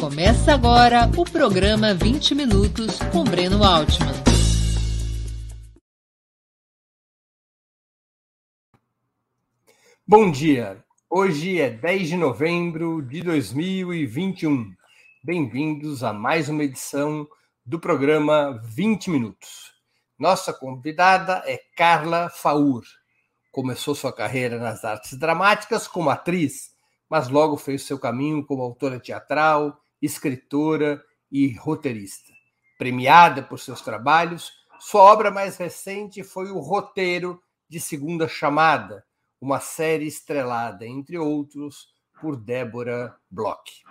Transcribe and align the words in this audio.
Começa 0.00 0.54
agora 0.54 1.10
o 1.16 1.24
programa 1.24 1.92
20 1.92 2.32
Minutos 2.36 3.00
com 3.10 3.24
Breno 3.24 3.64
Altman. 3.64 4.14
Bom 10.06 10.30
dia! 10.30 10.84
Hoje 11.10 11.60
é 11.60 11.68
10 11.68 12.10
de 12.10 12.16
novembro 12.16 13.02
de 13.02 13.22
2021. 13.24 14.72
Bem-vindos 15.24 16.04
a 16.04 16.12
mais 16.12 16.48
uma 16.48 16.62
edição 16.62 17.26
do 17.66 17.80
programa 17.80 18.62
20 18.66 19.10
Minutos. 19.10 19.72
Nossa 20.16 20.52
convidada 20.52 21.42
é 21.44 21.58
Carla 21.76 22.30
Faur. 22.30 22.84
Começou 23.50 23.96
sua 23.96 24.12
carreira 24.12 24.60
nas 24.60 24.84
artes 24.84 25.18
dramáticas 25.18 25.88
como 25.88 26.08
atriz, 26.08 26.70
mas 27.10 27.28
logo 27.28 27.56
fez 27.56 27.82
seu 27.82 27.98
caminho 27.98 28.46
como 28.46 28.62
autora 28.62 29.00
teatral, 29.00 29.76
escritora 30.00 31.02
e 31.30 31.54
roteirista. 31.56 32.32
Premiada 32.78 33.42
por 33.42 33.58
seus 33.58 33.80
trabalhos, 33.80 34.52
sua 34.78 35.02
obra 35.02 35.30
mais 35.30 35.56
recente 35.56 36.22
foi 36.22 36.50
o 36.50 36.60
roteiro 36.60 37.42
de 37.68 37.80
Segunda 37.80 38.28
Chamada, 38.28 39.04
uma 39.40 39.60
série 39.60 40.06
estrelada, 40.06 40.86
entre 40.86 41.18
outros, 41.18 41.88
por 42.20 42.36
Débora 42.36 43.16
Bloch. 43.30 43.82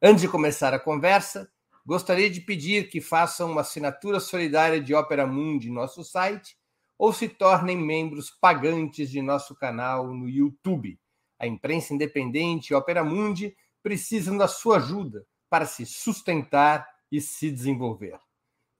Antes 0.00 0.22
de 0.22 0.28
começar 0.28 0.74
a 0.74 0.78
conversa, 0.78 1.50
gostaria 1.84 2.30
de 2.30 2.40
pedir 2.40 2.88
que 2.88 3.00
façam 3.00 3.52
uma 3.52 3.60
assinatura 3.60 4.18
solidária 4.18 4.80
de 4.80 4.94
Ópera 4.94 5.26
Mundi 5.26 5.68
em 5.68 5.72
nosso 5.72 6.02
site 6.02 6.56
ou 6.98 7.12
se 7.12 7.28
tornem 7.28 7.76
membros 7.76 8.30
pagantes 8.30 9.10
de 9.10 9.20
nosso 9.20 9.54
canal 9.54 10.12
no 10.12 10.28
YouTube. 10.28 10.98
A 11.38 11.46
imprensa 11.46 11.92
independente 11.92 12.74
Ópera 12.74 13.04
Mundi 13.04 13.54
precisam 13.82 14.36
da 14.36 14.48
sua 14.48 14.76
ajuda 14.76 15.26
para 15.52 15.66
se 15.66 15.84
sustentar 15.84 16.88
e 17.10 17.20
se 17.20 17.50
desenvolver. 17.50 18.18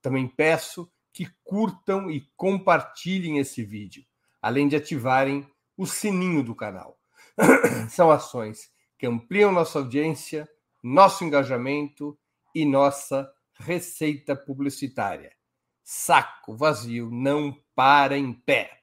Também 0.01 0.27
peço 0.27 0.91
que 1.13 1.27
curtam 1.43 2.09
e 2.09 2.21
compartilhem 2.35 3.37
esse 3.37 3.63
vídeo, 3.63 4.03
além 4.41 4.67
de 4.67 4.75
ativarem 4.75 5.47
o 5.77 5.85
sininho 5.85 6.41
do 6.41 6.55
canal. 6.55 6.97
São 7.91 8.09
ações 8.09 8.71
que 8.97 9.05
ampliam 9.05 9.51
nossa 9.51 9.77
audiência, 9.77 10.49
nosso 10.81 11.23
engajamento 11.23 12.17
e 12.55 12.65
nossa 12.65 13.31
receita 13.59 14.35
publicitária. 14.35 15.31
Saco 15.83 16.57
vazio 16.57 17.11
não 17.11 17.55
para 17.75 18.17
em 18.17 18.33
pé. 18.33 18.79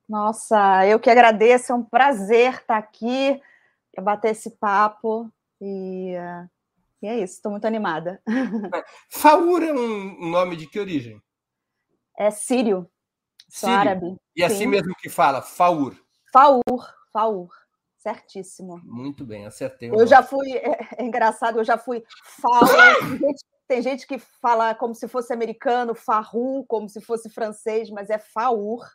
Nossa, 0.08 0.86
eu 0.86 1.00
que 1.00 1.10
agradeço. 1.10 1.72
É 1.72 1.76
um 1.76 1.84
prazer 1.84 2.54
estar 2.56 2.78
aqui 2.78 3.42
bater 4.02 4.32
esse 4.32 4.52
papo. 4.52 5.32
E, 5.62 6.14
e 7.04 7.08
é 7.08 7.18
isso, 7.20 7.34
estou 7.34 7.52
muito 7.52 7.66
animada. 7.66 8.22
Faur 9.12 9.62
é 9.62 9.74
um 9.74 10.30
nome 10.30 10.56
de 10.56 10.68
que 10.68 10.80
origem? 10.80 11.22
É 12.18 12.32
sírio. 12.32 12.90
Sou 13.50 13.68
sírio. 13.68 13.76
árabe. 13.76 14.16
E 14.34 14.42
assim 14.42 14.60
Sim. 14.60 14.68
mesmo 14.68 14.96
que 14.96 15.10
fala, 15.10 15.42
Faur. 15.42 15.94
Faur, 16.32 16.64
Faur. 17.12 17.50
Certíssimo. 17.98 18.82
Muito 18.86 19.26
bem, 19.26 19.46
acertei. 19.46 19.90
Eu 19.90 20.08
já 20.08 20.24
fui, 20.24 20.50
é, 20.54 20.80
é, 20.98 21.04
engraçado, 21.04 21.60
eu 21.60 21.64
já 21.66 21.78
fui 21.78 22.04
fala. 22.42 22.68
tem, 23.00 23.18
gente, 23.18 23.46
tem 23.68 23.82
gente 23.82 24.08
que 24.08 24.18
fala 24.18 24.74
como 24.74 24.96
se 24.96 25.08
fosse 25.08 25.34
americano, 25.34 25.94
farru, 25.94 26.66
como 26.68 26.88
se 26.88 27.02
fosse 27.02 27.30
francês, 27.30 27.90
mas 27.90 28.10
é 28.10 28.18
faur, 28.18 28.86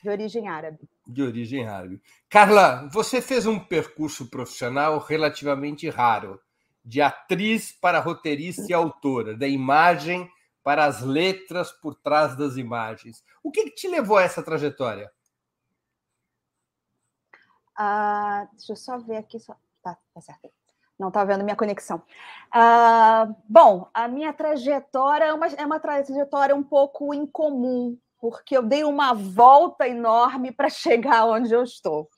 de 0.00 0.08
origem 0.08 0.48
árabe. 0.48 0.88
De 1.06 1.22
origem 1.22 1.66
árabe. 1.66 2.00
Carla, 2.28 2.88
você 2.92 3.20
fez 3.20 3.46
um 3.46 3.58
percurso 3.58 4.30
profissional 4.30 4.98
relativamente 4.98 5.88
raro, 5.88 6.40
de 6.84 7.00
atriz 7.00 7.72
para 7.72 8.00
roteirista 8.00 8.66
e 8.68 8.72
autora, 8.72 9.36
da 9.36 9.46
imagem 9.46 10.30
para 10.62 10.84
as 10.84 11.02
letras 11.02 11.72
por 11.72 11.94
trás 11.94 12.36
das 12.36 12.56
imagens. 12.56 13.24
O 13.42 13.50
que, 13.50 13.64
que 13.64 13.74
te 13.74 13.88
levou 13.88 14.16
a 14.16 14.22
essa 14.22 14.42
trajetória? 14.42 15.10
Ah, 17.76 18.46
deixa 18.52 18.72
eu 18.72 18.76
só 18.76 18.98
ver 18.98 19.16
aqui. 19.16 19.40
Só... 19.40 19.56
Tá, 19.82 19.96
tá 20.14 20.20
certo. 20.20 20.50
Não 20.98 21.08
estava 21.08 21.32
vendo 21.32 21.44
minha 21.44 21.56
conexão. 21.56 22.02
Ah, 22.50 23.28
bom, 23.48 23.88
a 23.92 24.06
minha 24.06 24.32
trajetória 24.32 25.24
é 25.24 25.32
uma, 25.32 25.46
é 25.46 25.66
uma 25.66 25.80
trajetória 25.80 26.54
um 26.54 26.62
pouco 26.62 27.12
incomum, 27.12 27.98
porque 28.20 28.56
eu 28.56 28.62
dei 28.62 28.84
uma 28.84 29.12
volta 29.12 29.88
enorme 29.88 30.52
para 30.52 30.68
chegar 30.68 31.24
onde 31.26 31.52
eu 31.52 31.62
estou. 31.62 32.08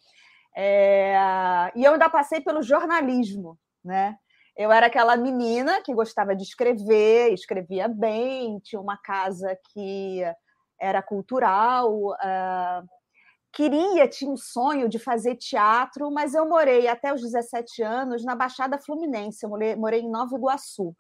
É, 0.57 1.17
e 1.75 1.83
eu 1.83 1.95
ainda 1.95 2.09
passei 2.11 2.41
pelo 2.41 2.63
jornalismo, 2.63 3.59
né? 3.83 4.19
Eu 4.57 4.71
era 4.71 4.87
aquela 4.87 5.17
menina 5.17 5.83
que 5.83 5.93
gostava 5.93 6.35
de 6.35 6.45
escrever, 6.45 7.33
escrevia 7.33 7.89
bem, 7.89 8.61
tinha 8.61 8.81
uma 8.81 8.97
casa 8.97 9.59
que 9.73 10.23
era 10.81 11.03
cultural, 11.03 11.93
uh, 12.13 12.89
queria, 13.53 14.07
tinha 14.07 14.31
um 14.31 14.37
sonho 14.37 14.89
de 14.89 14.99
fazer 14.99 15.37
teatro, 15.37 16.11
mas 16.11 16.35
eu 16.35 16.49
morei 16.49 16.87
até 16.87 17.13
os 17.13 17.21
17 17.21 17.83
anos 17.83 18.25
na 18.25 18.37
Baixada 18.37 18.79
Fluminense, 18.79 19.45
eu 19.45 19.51
morei, 19.51 19.75
morei 19.75 20.01
em 20.01 20.11
Nova 20.11 20.37
Iguaçu. 20.37 20.95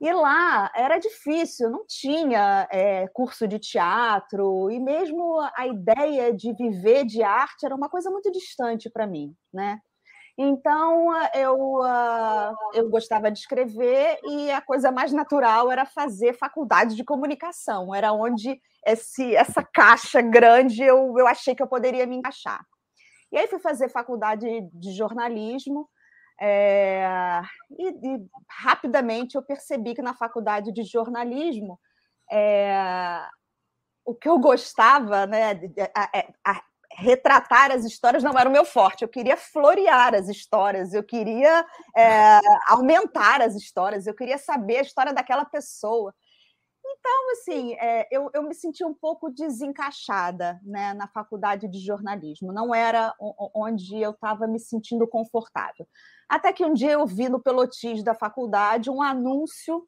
E 0.00 0.12
lá 0.12 0.68
era 0.74 0.98
difícil, 0.98 1.70
não 1.70 1.84
tinha 1.86 2.66
é, 2.72 3.06
curso 3.08 3.46
de 3.46 3.60
teatro, 3.60 4.68
e 4.68 4.80
mesmo 4.80 5.38
a 5.54 5.68
ideia 5.68 6.34
de 6.34 6.52
viver 6.54 7.04
de 7.04 7.22
arte 7.22 7.64
era 7.64 7.74
uma 7.76 7.88
coisa 7.88 8.10
muito 8.10 8.32
distante 8.32 8.90
para 8.90 9.06
mim, 9.06 9.32
né? 9.54 9.78
Então 10.44 11.08
eu, 11.36 11.82
ah, 11.84 12.52
eu 12.74 12.90
gostava 12.90 13.30
de 13.30 13.38
escrever 13.38 14.18
e 14.24 14.50
a 14.50 14.60
coisa 14.60 14.90
mais 14.90 15.12
natural 15.12 15.70
era 15.70 15.86
fazer 15.86 16.32
faculdade 16.36 16.96
de 16.96 17.04
comunicação, 17.04 17.94
era 17.94 18.12
onde 18.12 18.60
esse, 18.84 19.36
essa 19.36 19.62
caixa 19.62 20.20
grande 20.20 20.82
eu, 20.82 21.14
eu 21.16 21.28
achei 21.28 21.54
que 21.54 21.62
eu 21.62 21.68
poderia 21.68 22.04
me 22.06 22.16
encaixar. 22.16 22.66
E 23.30 23.38
aí 23.38 23.46
fui 23.46 23.60
fazer 23.60 23.88
faculdade 23.88 24.44
de 24.74 24.92
jornalismo. 24.92 25.88
É, 26.40 27.40
e, 27.78 27.88
e, 27.88 28.26
rapidamente 28.48 29.36
eu 29.36 29.42
percebi 29.44 29.94
que 29.94 30.02
na 30.02 30.12
faculdade 30.12 30.72
de 30.72 30.82
jornalismo 30.82 31.78
é, 32.28 33.28
o 34.04 34.12
que 34.12 34.28
eu 34.28 34.40
gostava, 34.40 35.24
né, 35.24 35.52
a, 35.94 36.50
a, 36.50 36.62
retratar 36.96 37.70
as 37.70 37.84
histórias 37.84 38.22
não 38.22 38.38
era 38.38 38.48
o 38.48 38.52
meu 38.52 38.64
forte. 38.64 39.02
Eu 39.02 39.08
queria 39.08 39.36
florear 39.36 40.14
as 40.14 40.28
histórias, 40.28 40.92
eu 40.92 41.02
queria 41.02 41.64
é, 41.96 42.40
aumentar 42.68 43.40
as 43.40 43.54
histórias, 43.54 44.06
eu 44.06 44.14
queria 44.14 44.38
saber 44.38 44.78
a 44.78 44.82
história 44.82 45.12
daquela 45.12 45.44
pessoa. 45.44 46.14
Então, 46.84 47.32
assim, 47.32 47.74
é, 47.74 48.06
eu, 48.10 48.30
eu 48.34 48.42
me 48.42 48.54
senti 48.54 48.84
um 48.84 48.92
pouco 48.92 49.30
desencaixada 49.30 50.60
né, 50.62 50.92
na 50.94 51.06
faculdade 51.08 51.68
de 51.68 51.78
jornalismo. 51.78 52.52
Não 52.52 52.74
era 52.74 53.14
onde 53.54 54.00
eu 54.00 54.10
estava 54.10 54.46
me 54.46 54.58
sentindo 54.58 55.06
confortável. 55.06 55.86
Até 56.28 56.52
que 56.52 56.64
um 56.64 56.74
dia 56.74 56.92
eu 56.92 57.06
vi 57.06 57.28
no 57.28 57.40
pelotis 57.40 58.02
da 58.02 58.14
faculdade 58.14 58.90
um 58.90 59.00
anúncio 59.00 59.86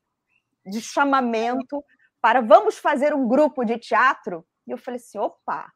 de 0.65 0.81
chamamento 0.81 1.85
para 2.21 2.41
vamos 2.41 2.79
fazer 2.79 3.13
um 3.13 3.29
grupo 3.29 3.65
de 3.65 3.79
teatro. 3.79 4.47
E 4.67 4.71
eu 4.71 4.79
falei 4.79 4.99
assim: 4.99 5.19
opa, 5.19 5.71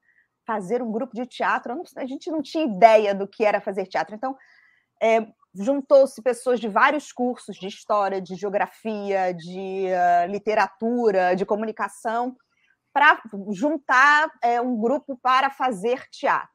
fazer 0.49 0.81
um 0.81 0.91
grupo 0.91 1.15
de 1.15 1.27
teatro. 1.27 1.79
A 1.95 2.07
gente 2.07 2.31
não 2.31 2.41
tinha 2.41 2.65
ideia 2.65 3.15
do 3.15 3.29
que 3.29 3.45
era 3.45 3.61
fazer 3.61 3.87
teatro. 3.87 4.15
Então, 4.15 4.35
é, 5.01 5.27
juntou-se 5.55 6.23
pessoas 6.23 6.59
de 6.59 6.69
vários 6.69 7.13
cursos 7.13 7.55
de 7.59 7.67
história, 7.67 8.19
de 8.19 8.35
geografia, 8.35 9.35
de 9.35 9.89
uh, 9.89 10.31
literatura, 10.31 11.37
de 11.37 11.45
comunicação, 11.45 12.35
para 12.95 13.21
juntar 13.51 14.31
é, 14.43 14.59
um 14.59 14.81
grupo 14.81 15.19
para 15.23 15.51
fazer 15.51 16.09
teatro. 16.11 16.49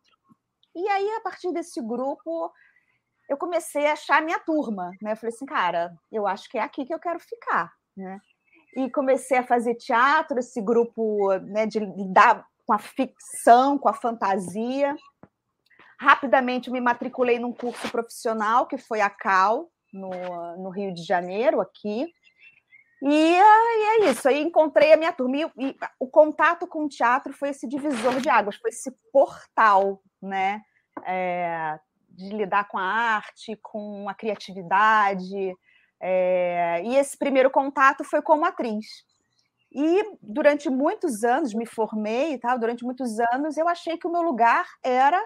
E 0.76 0.88
aí, 0.90 1.10
a 1.12 1.22
partir 1.22 1.54
desse 1.54 1.80
grupo, 1.80 2.52
eu 3.30 3.38
comecei 3.38 3.86
a 3.86 3.94
achar 3.94 4.24
minha 4.24 4.40
turma. 4.40 4.90
Né? 5.04 5.12
Eu 5.12 5.18
falei 5.18 5.36
assim, 5.36 5.46
cara, 5.46 5.94
eu 6.12 6.26
acho 6.26 6.50
que 6.50 6.58
é 6.58 6.62
aqui 6.62 6.84
que 6.84 6.94
eu 6.94 7.00
quero 7.00 7.20
ficar. 7.20 7.72
Né? 7.96 8.20
E 8.76 8.90
comecei 8.90 9.38
a 9.38 9.46
fazer 9.46 9.76
teatro, 9.76 10.40
esse 10.40 10.60
grupo 10.60 11.32
né, 11.38 11.68
de 11.68 11.78
lidar 11.78 12.44
com 12.66 12.74
a 12.74 12.80
ficção, 12.80 13.78
com 13.78 13.90
a 13.90 13.94
fantasia. 13.94 14.96
Rapidamente 16.00 16.72
me 16.72 16.82
matriculei 16.82 17.40
num 17.40 17.54
curso 17.54 17.90
profissional, 17.90 18.68
que 18.68 18.78
foi 18.78 19.02
a 19.02 19.10
CAL, 19.10 19.70
no, 19.94 20.10
no 20.58 20.70
Rio 20.70 20.94
de 20.94 21.04
Janeiro, 21.04 21.62
aqui. 21.62 22.08
E, 23.02 23.10
e, 23.10 23.36
é 23.36 24.10
isso, 24.10 24.28
aí 24.28 24.42
encontrei 24.42 24.94
a 24.94 24.98
minha 24.98 25.12
turma. 25.12 25.38
E, 25.38 25.46
e, 25.58 25.76
o 26.00 26.08
contato 26.08 26.66
com 26.66 26.86
o 26.86 26.90
teatro 26.90 27.34
foi 27.34 27.50
esse 27.50 27.68
divisor 27.68 28.20
de 28.22 28.30
águas, 28.30 28.56
foi 28.56 28.70
esse 28.70 28.92
portal, 29.12 30.02
né? 30.22 30.62
É, 31.06 31.78
de 32.10 32.30
lidar 32.30 32.68
com 32.68 32.78
a 32.78 32.84
arte, 32.84 33.58
com 33.62 34.08
a 34.08 34.14
criatividade. 34.14 35.54
É, 36.02 36.82
e 36.86 36.96
esse 36.96 37.18
primeiro 37.18 37.50
contato 37.50 38.04
foi 38.04 38.22
como 38.22 38.46
atriz. 38.46 38.86
E 39.74 40.18
durante 40.22 40.70
muitos 40.70 41.24
anos, 41.24 41.54
me 41.54 41.66
formei, 41.66 42.38
tá? 42.38 42.56
durante 42.56 42.84
muitos 42.84 43.20
anos, 43.32 43.58
eu 43.58 43.68
achei 43.68 43.98
que 43.98 44.08
o 44.08 44.12
meu 44.12 44.22
lugar 44.22 44.68
era 44.84 45.20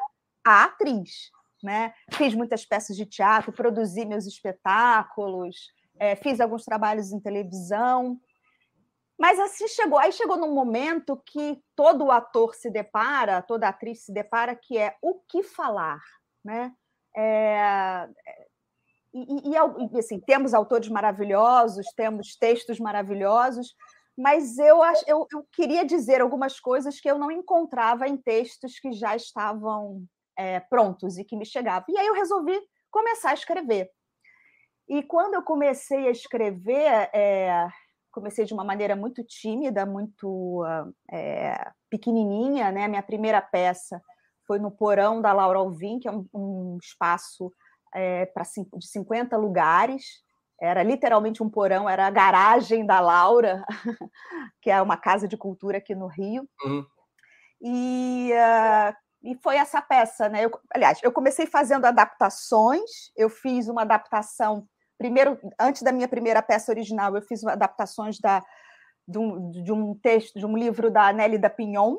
a 0.45 0.63
atriz. 0.63 1.31
Né? 1.61 1.93
Fiz 2.13 2.33
muitas 2.33 2.65
peças 2.65 2.95
de 2.95 3.05
teatro, 3.05 3.51
produzi 3.51 4.05
meus 4.05 4.25
espetáculos, 4.25 5.73
é, 5.99 6.15
fiz 6.15 6.39
alguns 6.39 6.63
trabalhos 6.63 7.11
em 7.11 7.19
televisão. 7.19 8.19
Mas 9.19 9.39
assim 9.39 9.67
chegou, 9.67 9.97
aí 9.97 10.11
chegou 10.11 10.37
num 10.37 10.53
momento 10.53 11.21
que 11.25 11.59
todo 11.75 12.11
ator 12.11 12.53
se 12.53 12.69
depara, 12.69 13.41
toda 13.41 13.67
atriz 13.67 14.05
se 14.05 14.13
depara, 14.13 14.55
que 14.55 14.77
é 14.77 14.95
o 15.01 15.15
que 15.27 15.41
falar, 15.41 15.99
né? 16.45 16.71
É, 17.15 18.07
e, 19.11 19.49
e, 19.49 19.97
assim, 19.97 20.19
temos 20.19 20.53
autores 20.53 20.87
maravilhosos, 20.89 21.87
temos 21.95 22.35
textos 22.35 22.79
maravilhosos, 22.79 23.75
mas 24.17 24.57
eu, 24.57 24.79
eu, 25.05 25.27
eu, 25.31 25.47
queria 25.51 25.85
dizer 25.85 26.21
algumas 26.21 26.59
coisas 26.59 26.99
que 26.99 27.09
eu 27.09 27.19
não 27.19 27.29
encontrava 27.29 28.07
em 28.07 28.17
textos 28.17 28.79
que 28.79 28.91
já 28.91 29.15
estavam 29.15 30.03
é, 30.35 30.59
prontos 30.59 31.17
e 31.17 31.23
que 31.23 31.35
me 31.35 31.45
chegavam. 31.45 31.85
E 31.89 31.97
aí 31.97 32.07
eu 32.07 32.15
resolvi 32.15 32.59
começar 32.89 33.29
a 33.29 33.35
escrever. 33.35 33.91
E 34.89 35.03
quando 35.03 35.35
eu 35.35 35.43
comecei 35.43 36.07
a 36.07 36.11
escrever, 36.11 37.09
é, 37.13 37.67
comecei 38.11 38.45
de 38.45 38.53
uma 38.53 38.63
maneira 38.63 38.95
muito 38.95 39.23
tímida, 39.23 39.85
muito 39.85 40.63
é, 41.11 41.71
pequenininha, 41.89 42.71
né? 42.71 42.87
Minha 42.87 43.03
primeira 43.03 43.41
peça 43.41 44.01
foi 44.47 44.57
no 44.57 44.71
porão 44.71 45.21
da 45.21 45.33
Laura 45.33 45.59
Alvim, 45.59 45.99
que 45.99 46.07
é 46.07 46.11
um, 46.11 46.25
um 46.33 46.77
espaço 46.81 47.53
é, 47.93 48.25
para 48.25 48.43
de 48.43 48.87
50 48.87 49.37
lugares, 49.37 50.23
era 50.59 50.81
literalmente 50.83 51.43
um 51.43 51.49
porão, 51.49 51.87
era 51.87 52.07
a 52.07 52.11
garagem 52.11 52.85
da 52.85 52.99
Laura, 52.99 53.63
que 54.61 54.71
é 54.71 54.81
uma 54.81 54.97
casa 54.97 55.27
de 55.27 55.37
cultura 55.37 55.77
aqui 55.77 55.93
no 55.93 56.07
Rio. 56.07 56.47
Uhum. 56.63 56.85
E, 57.61 58.31
uh, 58.33 58.95
e 59.23 59.35
foi 59.41 59.57
essa 59.57 59.81
peça, 59.81 60.29
né? 60.29 60.45
Eu, 60.45 60.51
aliás, 60.73 60.99
eu 61.03 61.11
comecei 61.11 61.45
fazendo 61.45 61.85
adaptações, 61.85 63.11
eu 63.15 63.29
fiz 63.29 63.67
uma 63.67 63.83
adaptação, 63.83 64.67
primeiro, 64.97 65.39
antes 65.59 65.83
da 65.83 65.91
minha 65.91 66.07
primeira 66.07 66.41
peça 66.41 66.71
original, 66.71 67.15
eu 67.15 67.21
fiz 67.21 67.43
adaptações 67.43 68.19
da, 68.19 68.43
de, 69.07 69.17
um, 69.17 69.51
de 69.51 69.71
um 69.71 69.95
texto, 69.95 70.39
de 70.39 70.45
um 70.45 70.57
livro 70.57 70.89
da 70.89 71.13
Nélida 71.13 71.49
Pignon, 71.49 71.97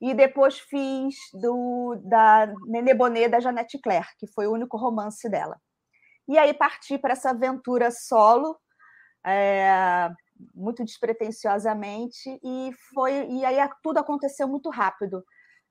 e 0.00 0.14
depois 0.14 0.58
fiz 0.58 1.14
do 1.34 2.00
da 2.02 2.52
Nenê 2.66 2.94
Bonet 2.94 3.28
da 3.28 3.38
Janete 3.38 3.78
Claire, 3.78 4.08
que 4.18 4.26
foi 4.26 4.46
o 4.46 4.52
único 4.52 4.76
romance 4.76 5.28
dela. 5.28 5.60
E 6.28 6.38
aí 6.38 6.54
parti 6.54 6.98
para 6.98 7.12
essa 7.12 7.30
aventura 7.30 7.90
solo, 7.90 8.56
é, 9.26 10.10
muito 10.54 10.84
despretensiosamente, 10.84 12.38
e 12.42 12.70
foi 12.94 13.26
e 13.28 13.44
aí 13.44 13.56
tudo 13.82 13.98
aconteceu 13.98 14.48
muito 14.48 14.70
rápido. 14.70 15.24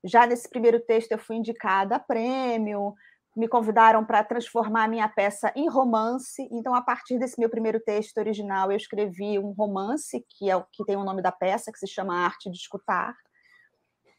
Já 0.04 0.26
nesse 0.26 0.48
primeiro 0.48 0.80
texto 0.80 1.12
eu 1.12 1.18
fui 1.18 1.36
indicada 1.36 1.96
a 1.96 2.00
prêmio, 2.00 2.94
me 3.36 3.48
convidaram 3.48 4.04
para 4.04 4.24
transformar 4.24 4.84
a 4.84 4.88
minha 4.88 5.08
peça 5.08 5.52
em 5.54 5.68
romance. 5.68 6.48
Então, 6.50 6.74
a 6.74 6.82
partir 6.82 7.18
desse 7.18 7.38
meu 7.38 7.48
primeiro 7.48 7.80
texto 7.80 8.18
original, 8.18 8.70
eu 8.70 8.76
escrevi 8.76 9.38
um 9.38 9.52
romance 9.52 10.24
que 10.28 10.50
é 10.50 10.56
o 10.56 10.64
que 10.72 10.84
tem 10.84 10.96
o 10.96 11.04
nome 11.04 11.22
da 11.22 11.30
peça, 11.30 11.70
que 11.72 11.78
se 11.78 11.86
chama 11.86 12.24
Arte 12.24 12.50
de 12.50 12.56
Escutar. 12.56 13.14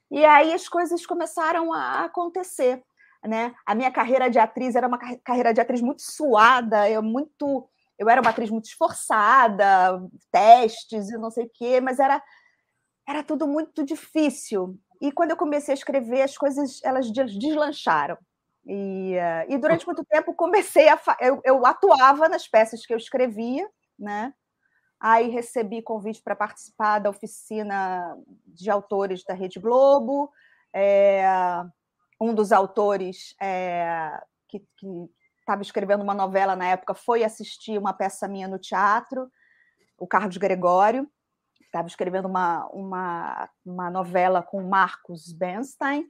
E 0.10 0.26
aí 0.26 0.54
as 0.54 0.68
coisas 0.68 1.06
começaram 1.06 1.74
a 1.74 2.06
acontecer 2.06 2.84
né? 3.26 3.54
A 3.66 3.76
minha 3.76 3.92
carreira 3.92 4.30
de 4.30 4.40
atriz 4.40 4.76
era 4.76 4.88
uma 4.88 5.00
carreira 5.24 5.54
de 5.54 5.62
atriz 5.62 5.82
muito 5.82 6.02
suada, 6.02 6.90
eu 6.90 7.04
muito, 7.04 7.68
eu 7.98 8.10
era 8.10 8.22
uma 8.22 8.32
atriz 8.32 8.50
muito 8.50 8.66
esforçada, 8.66 10.02
testes 10.32 11.10
e 11.10 11.18
não 11.18 11.30
sei 11.32 11.46
o 11.46 11.52
quê, 11.54 11.80
mas 11.82 12.00
era 12.00 12.22
era 13.08 13.24
tudo 13.24 13.48
muito 13.48 13.84
difícil. 13.84 14.78
E 15.02 15.12
quando 15.12 15.32
eu 15.32 15.38
comecei 15.38 15.74
a 15.74 15.78
escrever, 15.78 16.22
as 16.22 16.38
coisas 16.38 16.80
elas 16.84 17.12
deslancharam. 17.12 18.18
E, 18.66 19.16
uh, 19.16 19.52
e 19.52 19.58
durante 19.58 19.86
muito 19.88 20.06
tempo 20.06 20.36
comecei 20.36 20.88
a 20.88 21.00
eu, 21.20 21.42
eu 21.44 21.66
atuava 21.66 22.30
nas 22.30 22.48
peças 22.48 22.86
que 22.86 22.94
eu 22.94 22.98
escrevia, 22.98 23.68
né? 23.98 24.34
Aí 25.00 25.30
recebi 25.30 25.82
convite 25.82 26.22
para 26.22 26.36
participar 26.36 27.00
da 27.00 27.10
oficina 27.10 28.16
de 28.46 28.70
autores 28.70 29.24
da 29.24 29.34
Rede 29.34 29.60
Globo. 29.60 30.32
É, 30.74 31.26
um 32.22 32.36
dos 32.36 32.52
autores 32.52 33.34
é, 33.42 34.22
que 34.48 34.64
estava 35.40 35.64
escrevendo 35.64 36.04
uma 36.04 36.14
novela 36.14 36.56
na 36.56 36.68
época 36.68 36.94
foi 36.94 37.24
assistir 37.24 37.78
uma 37.78 37.94
peça 37.94 38.28
minha 38.28 38.48
no 38.48 38.60
teatro, 38.60 39.28
o 39.98 40.08
Carlos 40.08 40.38
Gregório, 40.38 41.10
estava 41.66 41.88
escrevendo 41.88 42.28
uma, 42.28 42.68
uma, 42.68 43.50
uma 43.66 43.90
novela 43.90 44.44
com 44.44 44.62
Marcos 44.62 45.34
Bernstein, 45.34 46.08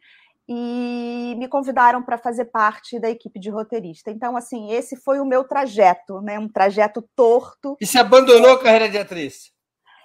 e 0.54 1.36
me 1.38 1.48
convidaram 1.48 2.04
para 2.04 2.18
fazer 2.18 2.46
parte 2.46 3.00
da 3.00 3.10
equipe 3.10 3.40
de 3.40 3.50
roteirista. 3.50 4.12
Então, 4.12 4.36
assim, 4.36 4.72
esse 4.72 4.98
foi 4.98 5.20
o 5.22 5.26
meu 5.26 5.46
trajeto, 5.46 6.20
né? 6.20 6.38
Um 6.38 6.50
trajeto 6.50 7.08
torto. 7.16 7.78
E 7.80 7.86
se 7.86 7.98
abandonou 7.98 8.52
a 8.52 8.62
carreira 8.62 8.90
de 8.90 8.98
atriz? 8.98 9.54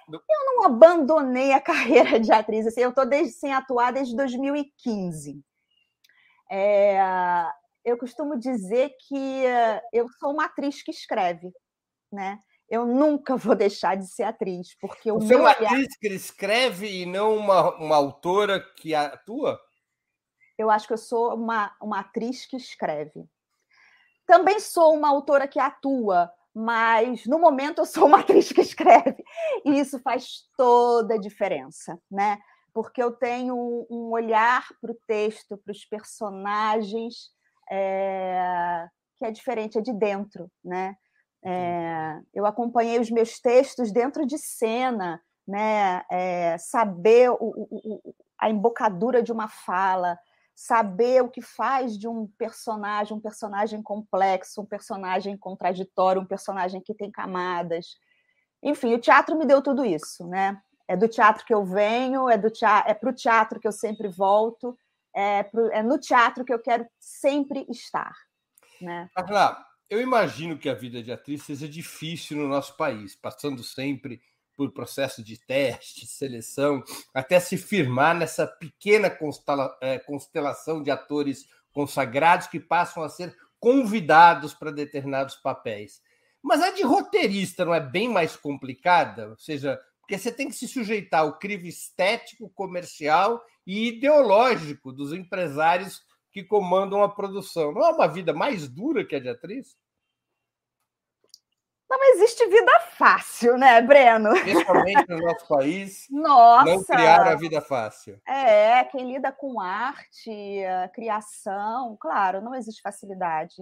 Eu 0.09 0.21
não 0.45 0.63
abandonei 0.63 1.51
a 1.51 1.59
carreira 1.61 2.17
de 2.17 2.31
atriz. 2.31 2.65
Assim, 2.65 2.79
eu 2.79 2.91
estou 2.91 3.03
sem 3.25 3.51
atuar 3.51 3.91
desde 3.91 4.15
2015. 4.15 5.41
É, 6.49 6.99
eu 7.83 7.97
costumo 7.97 8.37
dizer 8.37 8.91
que 9.07 9.43
eu 9.93 10.07
sou 10.19 10.31
uma 10.31 10.45
atriz 10.45 10.81
que 10.83 10.91
escreve, 10.91 11.51
né? 12.11 12.39
Eu 12.69 12.85
nunca 12.85 13.37
vou 13.37 13.55
deixar 13.55 13.95
de 13.95 14.07
ser 14.07 14.23
atriz, 14.23 14.77
porque 14.79 15.11
o 15.11 15.19
Você 15.19 15.35
é 15.35 15.37
uma 15.37 15.51
atriz 15.51 15.97
que 15.97 16.07
escreve 16.07 17.01
e 17.01 17.05
não 17.05 17.35
uma, 17.35 17.75
uma 17.77 17.95
autora 17.95 18.59
que 18.59 18.93
atua? 18.93 19.59
Eu 20.57 20.69
acho 20.69 20.87
que 20.87 20.93
eu 20.93 20.97
sou 20.97 21.33
uma, 21.35 21.73
uma 21.81 21.99
atriz 21.99 22.45
que 22.45 22.57
escreve. 22.57 23.25
Também 24.25 24.59
sou 24.59 24.93
uma 24.93 25.07
autora 25.07 25.47
que 25.47 25.59
atua, 25.59 26.29
mas 26.53 27.25
no 27.25 27.39
momento 27.39 27.79
eu 27.79 27.85
sou 27.85 28.07
uma 28.07 28.19
atriz 28.21 28.51
que 28.51 28.61
escreve. 28.61 29.23
E 29.63 29.79
isso 29.79 29.99
faz 29.99 30.49
toda 30.57 31.13
a 31.13 31.19
diferença, 31.19 31.97
né? 32.11 32.37
Porque 32.77 33.01
eu 33.01 33.11
tenho 33.11 33.87
um 33.89 34.11
olhar 34.11 34.67
para 34.79 34.91
o 34.91 34.97
texto, 35.07 35.57
para 35.57 35.71
os 35.71 35.83
personagens, 35.83 37.31
é, 37.71 38.87
que 39.17 39.25
é 39.25 39.31
diferente, 39.31 39.79
é 39.79 39.81
de 39.81 39.91
dentro, 39.91 40.47
né? 40.63 40.95
É, 41.43 42.19
eu 42.35 42.45
acompanhei 42.45 42.99
os 42.99 43.09
meus 43.09 43.39
textos 43.39 43.91
dentro 43.91 44.27
de 44.27 44.37
cena, 44.37 45.19
né? 45.47 46.03
É, 46.07 46.55
saber 46.59 47.31
o, 47.31 47.37
o, 47.41 48.15
a 48.39 48.47
embocadura 48.47 49.23
de 49.23 49.31
uma 49.31 49.47
fala, 49.47 50.15
saber 50.55 51.23
o 51.23 51.31
que 51.31 51.41
faz 51.41 51.97
de 51.97 52.07
um 52.07 52.27
personagem, 52.37 53.17
um 53.17 53.19
personagem 53.19 53.81
complexo, 53.81 54.61
um 54.61 54.65
personagem 54.67 55.35
contraditório, 55.35 56.21
um 56.21 56.27
personagem 56.27 56.79
que 56.79 56.93
tem 56.93 57.09
camadas. 57.09 57.97
Enfim, 58.61 58.93
o 58.93 59.01
teatro 59.01 59.35
me 59.35 59.47
deu 59.47 59.63
tudo 59.63 59.83
isso, 59.83 60.27
né? 60.27 60.61
É 60.87 60.95
do 60.95 61.07
teatro 61.07 61.45
que 61.45 61.53
eu 61.53 61.65
venho, 61.65 62.29
é 62.29 62.37
do 62.37 62.49
teatro, 62.49 62.89
é 62.89 62.93
para 62.93 63.09
o 63.09 63.13
teatro 63.13 63.59
que 63.59 63.67
eu 63.67 63.71
sempre 63.71 64.07
volto, 64.07 64.77
é, 65.13 65.43
pro, 65.43 65.71
é 65.71 65.83
no 65.83 65.99
teatro 65.99 66.45
que 66.45 66.53
eu 66.53 66.59
quero 66.59 66.85
sempre 66.99 67.65
estar. 67.69 68.13
Né? 68.81 69.09
Carla, 69.13 69.65
eu 69.89 70.01
imagino 70.01 70.57
que 70.57 70.69
a 70.69 70.73
vida 70.73 71.01
de 71.01 71.11
atriz 71.11 71.43
seja 71.43 71.67
difícil 71.67 72.37
no 72.37 72.47
nosso 72.47 72.75
país, 72.77 73.15
passando 73.15 73.63
sempre 73.63 74.21
por 74.55 74.71
processo 74.71 75.23
de 75.23 75.37
teste, 75.37 76.07
seleção, 76.07 76.83
até 77.13 77.39
se 77.39 77.57
firmar 77.57 78.15
nessa 78.15 78.47
pequena 78.47 79.15
é, 79.81 79.99
constelação 79.99 80.81
de 80.81 80.89
atores 80.89 81.47
consagrados 81.71 82.47
que 82.47 82.59
passam 82.59 83.03
a 83.03 83.09
ser 83.09 83.37
convidados 83.59 84.53
para 84.53 84.71
determinados 84.71 85.35
papéis. 85.35 86.01
Mas 86.41 86.61
a 86.61 86.71
de 86.71 86.81
roteirista 86.81 87.65
não 87.65 87.73
é 87.73 87.79
bem 87.79 88.09
mais 88.09 88.35
complicada? 88.35 89.29
Ou 89.29 89.37
seja, 89.37 89.79
porque 90.07 90.17
você 90.17 90.31
tem 90.31 90.47
que 90.47 90.55
se 90.55 90.69
sujeitar 90.69 91.19
ao 91.19 91.37
crivo 91.37 91.67
estético, 91.67 92.49
comercial 92.51 93.43
e 93.65 93.89
ideológico 93.89 94.93
dos 94.93 95.11
empresários 95.11 96.01
que 96.31 96.45
comandam 96.45 97.03
a 97.03 97.09
produção. 97.09 97.73
Não 97.73 97.85
é 97.85 97.91
uma 97.91 98.07
vida 98.07 98.33
mais 98.33 98.69
dura 98.69 99.05
que 99.05 99.17
a 99.17 99.19
de 99.19 99.27
atriz? 99.27 99.75
Não 101.89 102.13
existe 102.13 102.45
vida 102.47 102.79
fácil, 102.91 103.57
né, 103.57 103.81
Breno? 103.81 104.29
Principalmente 104.39 105.09
no 105.09 105.17
nosso 105.17 105.45
país. 105.45 106.07
Nossa! 106.09 106.65
Não 106.65 106.83
criar 106.85 107.27
a 107.27 107.35
vida 107.35 107.59
fácil. 107.59 108.17
É, 108.25 108.85
quem 108.85 109.11
lida 109.11 109.29
com 109.33 109.59
arte, 109.59 110.31
criação, 110.93 111.97
claro, 111.99 112.39
não 112.39 112.55
existe 112.55 112.81
facilidade. 112.81 113.55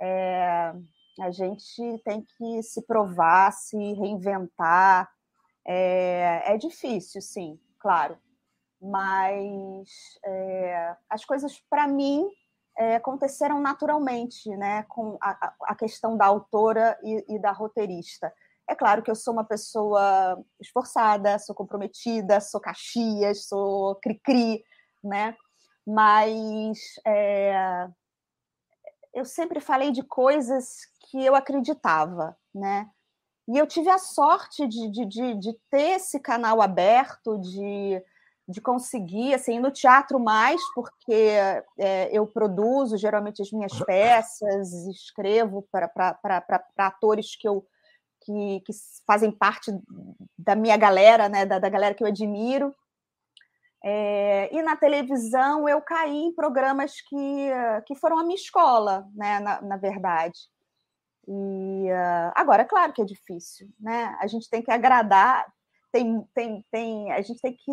É, 0.00 0.72
a 1.20 1.30
gente 1.30 2.02
tem 2.02 2.24
que 2.38 2.62
se 2.62 2.80
provar, 2.86 3.52
se 3.52 3.76
reinventar. 3.76 5.11
É, 5.66 6.54
é 6.54 6.56
difícil, 6.56 7.20
sim, 7.20 7.58
claro. 7.78 8.18
Mas 8.80 9.88
é, 10.24 10.96
as 11.08 11.24
coisas, 11.24 11.60
para 11.70 11.86
mim, 11.86 12.28
é, 12.78 12.96
aconteceram 12.96 13.60
naturalmente, 13.60 14.48
né, 14.56 14.84
com 14.84 15.16
a, 15.20 15.54
a 15.64 15.74
questão 15.74 16.16
da 16.16 16.26
autora 16.26 16.98
e, 17.02 17.36
e, 17.36 17.38
da 17.38 17.52
roteirista. 17.52 18.32
É 18.68 18.74
claro 18.74 19.02
que 19.02 19.10
eu 19.10 19.14
sou 19.14 19.34
uma 19.34 19.44
pessoa 19.44 20.42
esforçada, 20.60 21.38
sou 21.38 21.54
comprometida, 21.54 22.40
sou 22.40 22.60
caxias, 22.60 23.46
sou 23.46 23.96
cri-cri, 23.96 24.64
né, 25.02 25.36
mas 25.86 26.78
é, 27.06 27.88
eu 29.12 29.24
sempre 29.24 29.60
falei 29.60 29.90
de 29.90 30.02
coisas 30.02 30.86
que 31.10 31.24
eu 31.24 31.34
acreditava, 31.34 32.36
né, 32.54 32.88
e 33.48 33.58
eu 33.58 33.66
tive 33.66 33.90
a 33.90 33.98
sorte 33.98 34.66
de, 34.66 34.90
de, 34.90 35.04
de, 35.06 35.34
de 35.34 35.52
ter 35.70 35.96
esse 35.96 36.20
canal 36.20 36.62
aberto, 36.62 37.38
de 37.38 38.02
de 38.48 38.60
conseguir, 38.60 39.34
assim, 39.34 39.58
no 39.58 39.70
teatro 39.70 40.18
mais, 40.18 40.60
porque 40.74 41.32
é, 41.78 42.08
eu 42.12 42.26
produzo 42.26 42.96
geralmente 42.96 43.40
as 43.40 43.50
minhas 43.52 43.72
peças, 43.84 44.72
escrevo 44.88 45.66
para 45.70 46.42
atores 46.76 47.36
que 47.36 47.48
eu 47.48 47.66
que, 48.24 48.60
que, 48.60 48.72
fazem 49.04 49.32
parte 49.32 49.72
da 50.38 50.54
minha 50.54 50.76
galera, 50.76 51.28
né, 51.28 51.44
da, 51.44 51.58
da 51.58 51.68
galera 51.68 51.92
que 51.92 52.04
eu 52.04 52.06
admiro. 52.06 52.72
É, 53.84 54.48
e 54.54 54.62
na 54.62 54.76
televisão 54.76 55.68
eu 55.68 55.80
caí 55.82 56.16
em 56.16 56.32
programas 56.32 57.00
que, 57.00 57.50
que 57.84 57.96
foram 57.96 58.18
a 58.18 58.22
minha 58.22 58.36
escola, 58.36 59.08
né, 59.12 59.40
na, 59.40 59.60
na 59.60 59.76
verdade. 59.76 60.38
E 61.26 61.88
uh, 61.90 62.32
agora, 62.34 62.62
é 62.62 62.66
claro 62.66 62.92
que 62.92 63.02
é 63.02 63.04
difícil, 63.04 63.68
né? 63.78 64.16
A 64.20 64.26
gente 64.26 64.50
tem 64.50 64.62
que 64.62 64.70
agradar, 64.70 65.46
tem, 65.92 66.22
tem, 66.34 66.64
tem, 66.70 67.12
a 67.12 67.20
gente 67.20 67.40
tem 67.40 67.54
que 67.54 67.72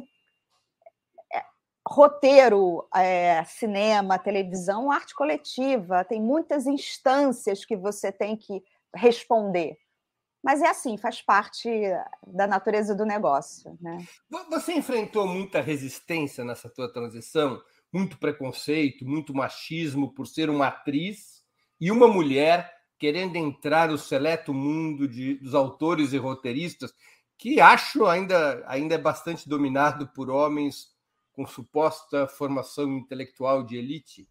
roteiro, 1.88 2.88
é, 2.94 3.44
cinema, 3.46 4.20
televisão, 4.20 4.92
arte 4.92 5.16
coletiva, 5.16 6.04
tem 6.04 6.22
muitas 6.22 6.68
instâncias 6.68 7.66
que 7.66 7.76
você 7.76 8.12
tem 8.12 8.38
que 8.38 8.62
responder. 8.94 9.76
Mas 10.44 10.62
é 10.62 10.70
assim, 10.70 10.98
faz 10.98 11.22
parte 11.22 11.70
da 12.26 12.48
natureza 12.48 12.96
do 12.96 13.06
negócio. 13.06 13.78
Né? 13.82 14.06
Você 14.50 14.74
enfrentou 14.74 15.28
muita 15.28 15.62
resistência 15.62 16.46
nessa 16.46 16.70
tua 16.70 16.92
transição, 16.92 17.62
muito 17.92 18.18
preconceito, 18.20 19.06
muito 19.06 19.34
machismo 19.34 20.14
por 20.14 20.28
ser 20.28 20.50
uma 20.50 20.68
atriz 20.68 21.44
e 21.82 21.92
uma 21.92 22.08
mulher 22.08 22.72
querendo 23.00 23.38
entrar 23.38 23.88
no 23.88 23.98
seleto 23.98 24.54
mundo 24.54 25.08
de, 25.08 25.36
dos 25.36 25.56
autores 25.56 26.12
e 26.12 26.18
roteiristas, 26.18 26.94
que 27.38 27.62
acho 27.62 28.06
ainda, 28.06 28.62
ainda 28.68 28.96
é 28.96 28.98
bastante 28.98 29.48
dominado 29.48 30.10
por 30.10 30.30
homens 30.30 30.94
com 31.32 31.48
suposta 31.48 32.28
formação 32.28 32.98
intelectual 32.98 33.64
de 33.64 33.78
elite? 33.78 34.30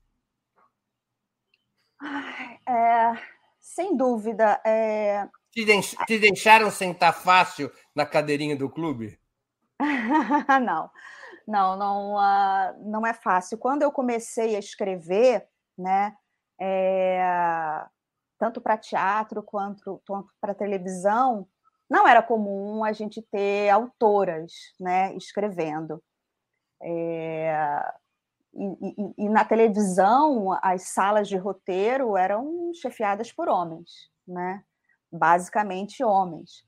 É, 2.68 3.18
sem 3.58 3.96
dúvida. 3.96 4.60
É... 4.64 5.26
Te, 5.50 5.64
te 6.06 6.18
deixaram 6.18 6.70
sentar 6.70 7.14
fácil 7.14 7.72
na 7.94 8.04
cadeirinha 8.04 8.54
do 8.54 8.68
clube? 8.68 9.18
não, 10.62 10.90
não, 11.46 11.76
não, 11.78 12.14
uh, 12.16 12.90
não 12.90 13.06
é 13.06 13.14
fácil. 13.14 13.56
Quando 13.56 13.82
eu 13.82 13.90
comecei 13.90 14.54
a 14.54 14.58
escrever, 14.58 15.48
né, 15.78 16.14
é, 16.60 17.86
tanto 18.38 18.60
para 18.60 18.78
teatro 18.78 19.42
quanto, 19.42 20.00
quanto 20.06 20.32
para 20.40 20.54
televisão, 20.54 21.46
não 21.90 22.06
era 22.06 22.22
comum 22.22 22.84
a 22.84 22.92
gente 22.92 23.22
ter 23.22 23.70
autoras, 23.70 24.52
né, 24.78 25.14
escrevendo. 25.16 26.02
É, 26.82 27.82
e, 28.54 28.64
e, 28.64 29.14
e, 29.26 29.28
na 29.28 29.44
televisão, 29.44 30.58
as 30.62 30.82
salas 30.88 31.28
de 31.28 31.36
roteiro 31.36 32.16
eram 32.16 32.72
chefiadas 32.74 33.32
por 33.32 33.48
homens, 33.48 33.90
né? 34.26 34.62
basicamente 35.10 36.04
homens. 36.04 36.64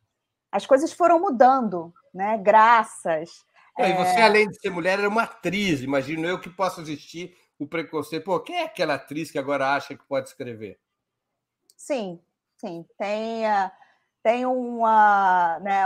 As 0.51 0.67
coisas 0.67 0.93
foram 0.93 1.21
mudando, 1.21 1.93
né? 2.13 2.39
graças. 2.39 3.45
É, 3.79 3.91
e 3.91 3.93
você, 3.93 4.19
é... 4.19 4.23
além 4.23 4.49
de 4.49 4.59
ser 4.59 4.71
mulher, 4.71 4.99
era 4.99 5.09
uma 5.09 5.23
atriz. 5.23 5.83
Imagino 5.83 6.27
eu 6.27 6.41
que 6.41 6.51
possa 6.51 6.81
existir 6.81 7.37
o 7.59 7.67
preconceito. 7.67 8.25
Pô, 8.25 8.41
quem 8.41 8.57
é 8.57 8.65
aquela 8.65 8.95
atriz 8.95 9.31
que 9.31 9.39
agora 9.39 9.75
acha 9.75 9.97
que 9.97 10.07
pode 10.07 10.29
escrever? 10.29 10.79
Sim, 11.81 12.21
sim. 12.59 12.85
Tem, 12.99 13.43
tem 14.23 14.45
uma. 14.45 15.59
Né, 15.61 15.85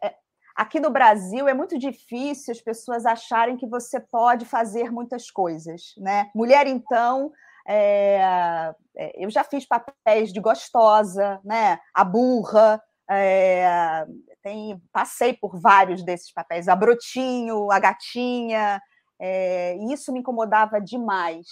é, 0.00 0.14
Aqui 0.54 0.78
no 0.78 0.90
Brasil 0.90 1.48
é 1.48 1.54
muito 1.54 1.78
difícil 1.78 2.52
as 2.52 2.60
pessoas 2.60 3.04
acharem 3.06 3.56
que 3.56 3.66
você 3.66 3.98
pode 3.98 4.44
fazer 4.44 4.92
muitas 4.92 5.30
coisas, 5.30 5.94
né? 5.96 6.30
Mulher, 6.34 6.66
então, 6.66 7.32
é, 7.66 8.72
é, 8.96 9.24
eu 9.24 9.30
já 9.30 9.42
fiz 9.42 9.66
papéis 9.66 10.30
de 10.30 10.40
gostosa, 10.40 11.40
né? 11.42 11.80
A 11.94 12.04
burra, 12.04 12.80
é, 13.10 14.04
tem, 14.42 14.80
passei 14.92 15.32
por 15.32 15.58
vários 15.58 16.04
desses 16.04 16.30
papéis, 16.32 16.68
a 16.68 16.76
brotinho, 16.76 17.72
a 17.72 17.78
gatinha, 17.80 18.80
é, 19.18 19.74
e 19.78 19.92
isso 19.92 20.12
me 20.12 20.20
incomodava 20.20 20.78
demais. 20.80 21.46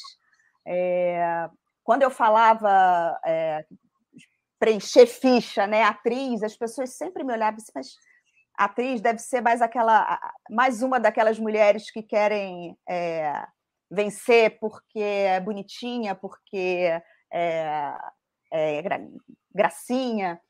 Quando 1.82 2.02
eu 2.02 2.10
falava 2.10 3.18
é, 3.24 3.64
preencher 4.58 5.06
ficha, 5.06 5.66
né, 5.66 5.82
atriz, 5.82 6.42
as 6.42 6.56
pessoas 6.56 6.94
sempre 6.94 7.24
me 7.24 7.32
olhavam 7.32 7.56
assim, 7.56 7.72
mas 7.74 7.94
atriz 8.56 9.00
deve 9.00 9.18
ser 9.18 9.40
mais 9.40 9.62
aquela, 9.62 10.20
mais 10.50 10.82
uma 10.82 11.00
daquelas 11.00 11.38
mulheres 11.38 11.90
que 11.90 12.02
querem 12.02 12.76
é, 12.88 13.46
vencer 13.90 14.58
porque 14.60 15.00
é 15.00 15.40
bonitinha, 15.40 16.14
porque 16.14 17.00
é, 17.32 17.94
é 18.52 18.82
gracinha. 19.52 20.40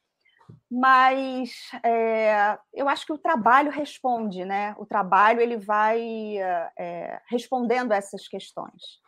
Mas 0.68 1.52
é, 1.84 2.58
eu 2.74 2.88
acho 2.88 3.06
que 3.06 3.12
o 3.12 3.18
trabalho 3.18 3.70
responde, 3.70 4.44
né? 4.44 4.74
O 4.78 4.84
trabalho 4.84 5.40
ele 5.40 5.56
vai 5.56 6.36
é, 6.76 7.20
respondendo 7.28 7.92
essas 7.92 8.26
questões. 8.26 9.00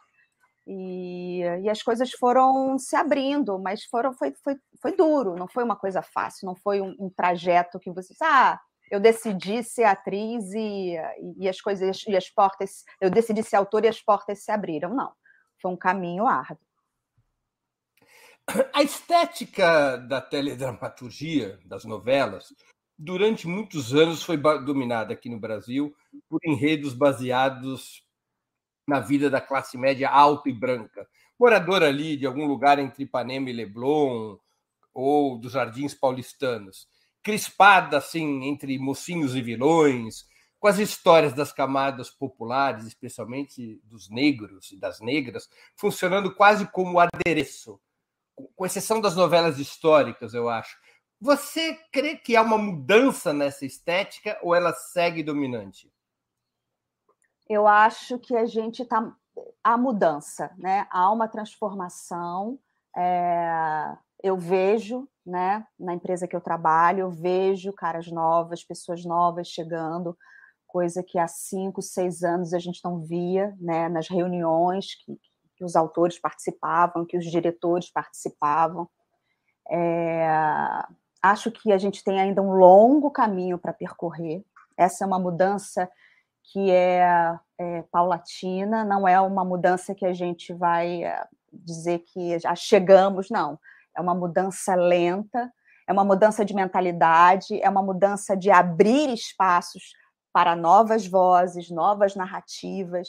E, 0.67 1.41
e, 1.41 1.69
as 1.69 1.83
coisas 1.83 2.13
foram 2.13 2.79
se 2.79 2.95
abrindo, 2.95 3.59
mas 3.59 3.85
foram 3.85 4.13
foi, 4.15 4.33
foi, 4.45 4.57
foi 4.81 4.97
duro, 4.97 5.35
não 5.35 5.49
foi 5.49 5.65
uma 5.65 5.75
coisa 5.75 6.03
fácil, 6.03 6.47
não 6.47 6.55
foi 6.55 6.81
um, 6.81 6.95
um 7.01 7.11
trajeto 7.11 7.81
que 7.81 7.91
você 7.91 8.15
ah, 8.23 8.61
eu 8.93 9.01
decidi 9.01 9.65
ser 9.65 9.85
atriz 9.85 10.53
e, 10.53 10.95
e 11.39 11.49
as 11.49 11.61
coisas 11.61 12.05
e 12.07 12.15
as 12.15 12.29
portas, 12.29 12.85
eu 13.01 13.11
decidi 13.11 13.43
ser 13.43 13.57
autora 13.57 13.87
e 13.87 13.89
as 13.89 14.01
portas 14.03 14.45
se 14.45 14.53
abriram. 14.53 14.95
Não, 14.95 15.11
foi 15.61 15.71
um 15.71 15.77
caminho 15.77 16.27
árduo. 16.27 16.59
A 18.75 18.83
estética 18.83 19.97
da 19.97 20.21
teledramaturgia, 20.21 21.59
das 21.65 21.85
novelas, 21.85 22.53
durante 22.99 23.47
muitos 23.47 23.95
anos 23.95 24.23
foi 24.23 24.37
dominada 24.37 25.15
aqui 25.15 25.31
no 25.31 25.41
Brasil 25.41 25.95
por 26.29 26.41
enredos 26.45 26.93
baseados 26.93 28.05
na 28.93 29.01
vida 29.01 29.31
da 29.31 29.41
classe 29.41 29.79
média 29.79 30.11
alta 30.11 30.51
e 30.51 30.53
branca. 30.53 31.09
Morador 31.39 31.83
ali 31.83 32.17
de 32.17 32.27
algum 32.27 32.47
lugar 32.47 32.79
entre 32.79 33.05
Ipanema 33.05 33.49
e 33.49 33.53
Leblon, 33.53 34.37
ou 34.93 35.39
dos 35.39 35.53
Jardins 35.53 35.95
Paulistanos 35.95 36.87
crispada 37.23 37.97
assim 37.99 38.45
entre 38.45 38.79
mocinhos 38.79 39.37
e 39.37 39.41
vilões, 39.41 40.27
com 40.59 40.67
as 40.67 40.79
histórias 40.79 41.33
das 41.33 41.53
camadas 41.53 42.11
populares, 42.11 42.85
especialmente 42.85 43.81
dos 43.85 44.11
negros 44.11 44.73
e 44.73 44.77
das 44.77 45.01
negras, 45.01 45.49
funcionando 45.77 46.35
quase 46.35 46.67
como 46.67 46.99
adereço, 46.99 47.81
com 48.55 48.67
exceção 48.67 49.01
das 49.01 49.17
novelas 49.17 49.59
históricas, 49.59 50.35
eu 50.35 50.49
acho. 50.49 50.77
Você 51.21 51.79
crê 51.93 52.17
que 52.17 52.35
há 52.37 52.43
uma 52.43 52.59
mudança 52.59 53.33
nessa 53.33 53.65
estética 53.65 54.39
ou 54.43 54.55
ela 54.55 54.73
segue 54.73 55.23
dominante? 55.23 55.91
Eu 57.53 57.67
acho 57.67 58.19
que 58.19 58.35
a 58.35 58.47
gente 58.47 58.83
está. 58.83 59.15
Há 59.63 59.77
mudança, 59.77 60.51
né? 60.57 60.87
há 60.91 61.13
uma 61.13 61.29
transformação. 61.29 62.59
É, 62.97 63.95
eu 64.23 64.39
vejo, 64.39 65.07
né, 65.25 65.67
na 65.79 65.93
empresa 65.93 66.27
que 66.27 66.35
eu 66.35 66.41
trabalho, 66.41 67.01
eu 67.01 67.11
vejo 67.11 67.73
caras 67.75 68.11
novas, 68.11 68.65
pessoas 68.65 69.05
novas 69.05 69.49
chegando, 69.49 70.17
coisa 70.67 71.03
que 71.03 71.19
há 71.19 71.29
cinco, 71.29 71.83
seis 71.83 72.23
anos 72.23 72.55
a 72.55 72.59
gente 72.59 72.81
não 72.83 73.01
via, 73.01 73.55
né, 73.61 73.87
nas 73.89 74.09
reuniões 74.09 74.95
que, 75.05 75.19
que 75.57 75.65
os 75.65 75.77
autores 75.77 76.19
participavam, 76.19 77.05
que 77.05 77.19
os 77.19 77.27
diretores 77.27 77.91
participavam. 77.91 78.89
É, 79.71 80.27
acho 81.23 81.51
que 81.51 81.71
a 81.71 81.79
gente 81.79 82.03
tem 82.03 82.19
ainda 82.19 82.41
um 82.41 82.53
longo 82.53 83.11
caminho 83.11 83.59
para 83.59 83.75
percorrer. 83.75 84.43
Essa 84.75 85.05
é 85.05 85.07
uma 85.07 85.19
mudança 85.19 85.91
que 86.45 86.71
é, 86.71 87.39
é, 87.59 87.83
paulatina, 87.91 88.85
não 88.85 89.07
é 89.07 89.21
uma 89.21 89.45
mudança 89.45 89.95
que 89.95 90.05
a 90.05 90.13
gente 90.13 90.53
vai 90.53 91.05
é, 91.05 91.25
dizer 91.53 92.01
que 92.01 92.39
já 92.39 92.55
chegamos, 92.55 93.31
não. 93.31 93.59
É 93.97 94.01
uma 94.01 94.15
mudança 94.15 94.75
lenta, 94.75 95.53
é 95.87 95.93
uma 95.93 96.05
mudança 96.05 96.45
de 96.45 96.55
mentalidade, 96.55 97.61
é 97.61 97.69
uma 97.69 97.83
mudança 97.83 98.37
de 98.37 98.51
abrir 98.51 99.13
espaços 99.13 99.95
para 100.33 100.57
novas 100.57 101.07
vozes, 101.07 101.71
novas 101.71 102.15
narrativas, 102.15 103.09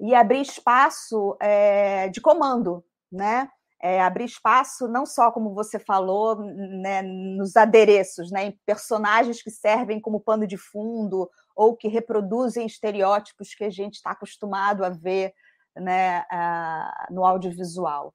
e 0.00 0.14
abrir 0.14 0.40
espaço 0.40 1.36
é, 1.40 2.08
de 2.08 2.20
comando, 2.20 2.84
né? 3.12 3.48
É, 3.82 4.00
abrir 4.00 4.24
espaço 4.24 4.88
não 4.88 5.04
só, 5.04 5.30
como 5.30 5.52
você 5.54 5.78
falou, 5.78 6.36
né, 6.36 7.02
nos 7.02 7.54
adereços, 7.54 8.30
né, 8.30 8.46
em 8.46 8.58
personagens 8.64 9.42
que 9.42 9.50
servem 9.50 10.00
como 10.00 10.20
pano 10.20 10.46
de 10.46 10.56
fundo 10.56 11.28
ou 11.54 11.76
que 11.76 11.88
reproduzem 11.88 12.66
estereótipos 12.66 13.54
que 13.54 13.64
a 13.64 13.70
gente 13.70 13.94
está 13.94 14.10
acostumado 14.10 14.84
a 14.84 14.90
ver 14.90 15.32
né, 15.76 16.24
uh, 16.32 17.14
no 17.14 17.24
audiovisual. 17.24 18.14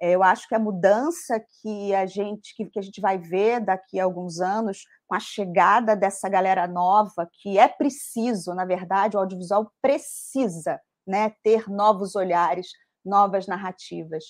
Eu 0.00 0.22
acho 0.22 0.46
que 0.46 0.54
a 0.54 0.60
mudança 0.60 1.42
que 1.60 1.92
a 1.92 2.06
gente 2.06 2.54
que, 2.54 2.66
que, 2.66 2.78
a 2.78 2.82
gente 2.82 3.00
vai 3.00 3.18
ver 3.18 3.60
daqui 3.60 3.98
a 3.98 4.04
alguns 4.04 4.40
anos, 4.40 4.84
com 5.08 5.14
a 5.14 5.20
chegada 5.20 5.96
dessa 5.96 6.28
galera 6.28 6.68
nova, 6.68 7.28
que 7.32 7.58
é 7.58 7.66
preciso, 7.66 8.54
na 8.54 8.64
verdade, 8.64 9.16
o 9.16 9.20
audiovisual 9.20 9.72
precisa 9.82 10.80
né, 11.04 11.32
ter 11.42 11.68
novos 11.68 12.14
olhares, 12.14 12.68
novas 13.04 13.46
narrativas. 13.48 14.24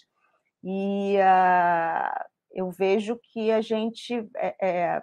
E 0.65 1.17
uh, 1.19 2.25
eu 2.51 2.71
vejo 2.71 3.19
que 3.33 3.51
a 3.51 3.61
gente. 3.61 4.27
É, 4.37 4.57
é, 4.61 5.03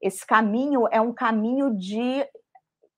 esse 0.00 0.26
caminho 0.26 0.86
é 0.90 1.00
um 1.00 1.12
caminho 1.12 1.76
de 1.76 2.26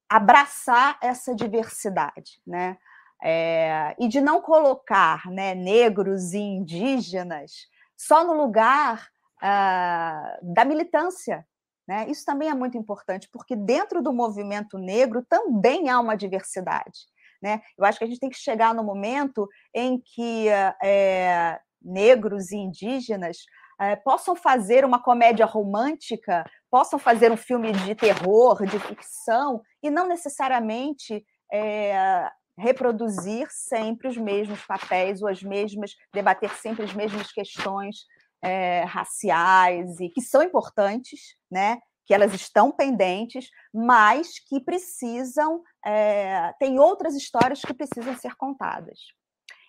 abraçar 0.09 0.99
essa 1.03 1.35
diversidade, 1.35 2.41
né? 2.47 2.79
É, 3.21 3.97
e 3.99 4.07
de 4.07 4.21
não 4.21 4.41
colocar 4.41 5.29
né, 5.29 5.53
negros 5.53 6.33
e 6.33 6.39
indígenas 6.39 7.67
só 7.97 8.25
no 8.25 8.33
lugar 8.33 9.09
uh, 9.43 10.55
da 10.55 10.65
militância. 10.65 11.45
Né? 11.87 12.07
Isso 12.09 12.25
também 12.25 12.49
é 12.49 12.55
muito 12.55 12.79
importante, 12.79 13.29
porque 13.33 13.57
dentro 13.57 14.01
do 14.01 14.13
movimento 14.13 14.79
negro 14.79 15.25
também 15.29 15.89
há 15.91 15.99
uma 15.99 16.17
diversidade. 16.17 17.09
Né? 17.43 17.61
Eu 17.77 17.85
acho 17.85 17.99
que 17.99 18.05
a 18.05 18.07
gente 18.07 18.21
tem 18.21 18.31
que 18.31 18.37
chegar 18.37 18.73
no 18.73 18.85
momento 18.85 19.49
em 19.75 20.01
que 20.01 20.49
é, 20.83 21.59
negros 21.83 22.53
e 22.53 22.57
indígenas 22.57 23.39
é, 23.81 23.97
possam 23.97 24.35
fazer 24.35 24.85
uma 24.85 25.03
comédia 25.03 25.47
romântica, 25.47 26.45
possam 26.71 26.99
fazer 26.99 27.31
um 27.31 27.37
filme 27.37 27.73
de 27.73 27.95
terror, 27.95 28.65
de 28.67 28.79
ficção, 28.79 29.63
e 29.83 29.91
não 29.91 30.09
necessariamente 30.09 31.25
é, 31.53 32.31
reproduzir 32.59 33.47
sempre 33.51 34.09
os 34.09 34.17
mesmos 34.17 34.61
papéis 34.67 35.23
ou 35.23 35.29
as 35.29 35.43
mesmas, 35.43 35.95
debater 36.13 36.51
sempre 36.57 36.85
as 36.85 36.93
mesmas 36.93 37.31
questões 37.31 37.99
é, 38.43 38.85
raciais 38.85 40.01
e 40.01 40.09
que 40.09 40.21
são 40.21 40.43
importantes, 40.43 41.37
né? 41.51 41.79
Que 42.05 42.15
elas 42.15 42.35
estão 42.35 42.73
pendentes, 42.73 43.49
mas 43.73 44.39
que 44.41 44.61
precisam, 44.61 45.63
é, 45.85 46.53
tem 46.59 46.79
outras 46.79 47.15
histórias 47.15 47.61
que 47.61 47.75
precisam 47.75 48.17
ser 48.17 48.35
contadas. 48.37 48.99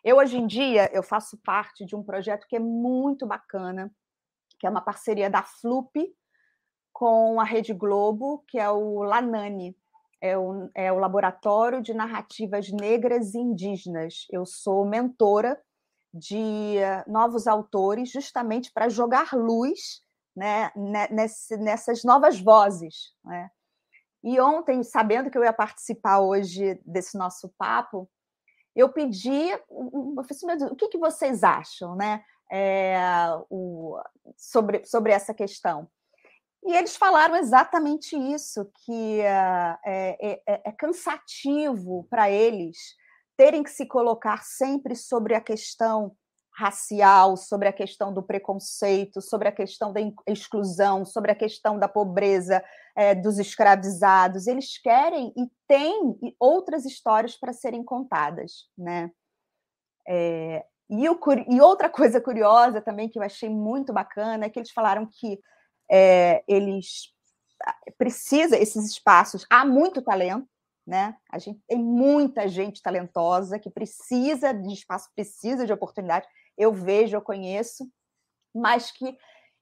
Eu 0.04 0.18
hoje 0.18 0.38
em 0.38 0.48
dia 0.48 0.90
eu 0.94 1.04
faço 1.04 1.38
parte 1.44 1.86
de 1.86 1.96
um 1.96 2.04
projeto 2.04 2.48
que 2.48 2.56
é 2.56 2.60
muito 2.60 3.28
bacana, 3.28 3.92
que 4.60 4.68
é 4.68 4.70
uma 4.70 4.82
parceria 4.82 5.30
da 5.30 5.44
Flup 5.44 5.96
com 6.92 7.40
a 7.40 7.44
Rede 7.44 7.74
Globo, 7.74 8.44
que 8.48 8.60
é 8.60 8.70
o 8.70 9.02
Lanani, 9.04 9.76
é 10.22 10.38
o, 10.38 10.70
é 10.76 10.92
o 10.92 11.00
Laboratório 11.00 11.82
de 11.82 11.94
Narrativas 11.94 12.70
Negras 12.70 13.34
e 13.34 13.40
Indígenas. 13.40 14.28
Eu 14.30 14.46
sou 14.46 14.86
mentora 14.86 15.60
de 16.14 16.78
eh, 16.78 17.04
novos 17.08 17.48
autores, 17.48 18.12
justamente 18.12 18.72
para 18.72 18.90
jogar 18.90 19.34
luz 19.34 20.04
né, 20.36 20.72
nesse, 21.10 21.56
nessas 21.58 22.04
novas 22.04 22.40
vozes. 22.40 23.14
Né? 23.24 23.50
E 24.24 24.40
ontem, 24.40 24.84
sabendo 24.84 25.30
que 25.30 25.38
eu 25.38 25.44
ia 25.44 25.54
participar 25.54 26.20
hoje 26.20 26.82
desse 26.86 27.18
nosso 27.18 27.50
papo, 27.58 28.10
eu 28.76 28.90
pedi, 28.90 29.50
eu 29.50 30.24
falei 30.24 30.56
assim, 30.56 30.66
o 30.66 30.76
que, 30.76 30.90
que 30.90 30.98
vocês 30.98 31.44
acham 31.44 31.96
né, 31.96 32.24
é, 32.52 32.98
o, 33.50 34.00
sobre, 34.38 34.86
sobre 34.86 35.12
essa 35.12 35.34
questão? 35.34 35.90
E 36.64 36.76
eles 36.76 36.96
falaram 36.96 37.36
exatamente 37.36 38.16
isso, 38.18 38.70
que 38.86 39.22
é, 39.22 39.78
é, 39.86 40.42
é, 40.46 40.72
cansativo 40.74 42.06
para 42.10 42.30
eles 42.30 42.78
terem 43.38 43.64
que 43.64 43.72
se 43.72 43.86
colocar 43.86 44.44
sempre 44.44 44.96
sobre 44.96 45.34
a 45.34 45.42
questão 45.42 46.14
racial, 46.60 47.38
sobre 47.38 47.70
a 47.70 47.74
questão 47.74 48.14
do 48.14 48.22
preconceito, 48.22 49.22
sobre 49.22 49.48
a 49.48 49.52
questão 49.52 49.94
da 49.94 50.02
exclusão, 50.28 51.06
sobre 51.06 51.32
a 51.32 51.36
questão 51.36 51.80
da 51.80 51.88
pobreza 51.88 52.62
é, 52.98 53.16
dos 53.16 53.40
escravizados. 53.40 54.46
Eles 54.46 54.78
querem 54.78 55.34
e 55.38 55.50
têm 55.66 56.20
outras 56.38 56.84
histórias 56.84 57.38
para 57.38 57.54
serem 57.54 57.82
contadas, 57.82 58.68
né? 58.78 59.10
É, 60.06 60.66
e, 60.90 61.08
o, 61.08 61.20
e 61.48 61.62
outra 61.62 61.90
coisa 61.90 62.20
curiosa 62.20 62.82
também 62.82 63.08
que 63.08 63.20
eu 63.20 63.24
achei 63.24 63.50
muito 63.50 63.94
bacana 63.94 64.46
é 64.46 64.50
que 64.50 64.60
eles 64.60 64.72
falaram 64.72 65.06
que 65.06 65.40
é, 65.90 66.44
eles 66.48 67.14
ah, 67.64 67.78
precisa 67.98 68.58
esses 68.58 68.86
espaços 68.86 69.46
há 69.50 69.66
muito 69.66 70.02
talento 70.02 70.48
né 70.86 71.16
a 71.32 71.38
gente 71.38 71.62
tem 71.68 71.78
muita 71.78 72.48
gente 72.48 72.82
talentosa 72.82 73.60
que 73.60 73.70
precisa 73.70 74.54
de 74.54 74.74
espaço 74.74 75.10
precisa 75.14 75.66
de 75.66 75.74
oportunidade 75.74 76.28
eu 76.58 76.74
vejo 76.74 77.16
eu 77.16 77.22
conheço 77.22 77.88
mas 78.54 78.92
que 78.92 79.16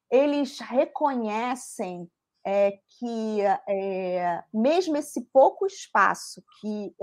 eles 0.09 0.59
reconhecem 0.59 2.09
é, 2.45 2.79
que 2.97 3.41
é, 3.67 4.41
mesmo 4.53 4.95
esse 4.95 5.21
pouco 5.33 5.65
espaço 5.65 6.41
que, 6.61 6.95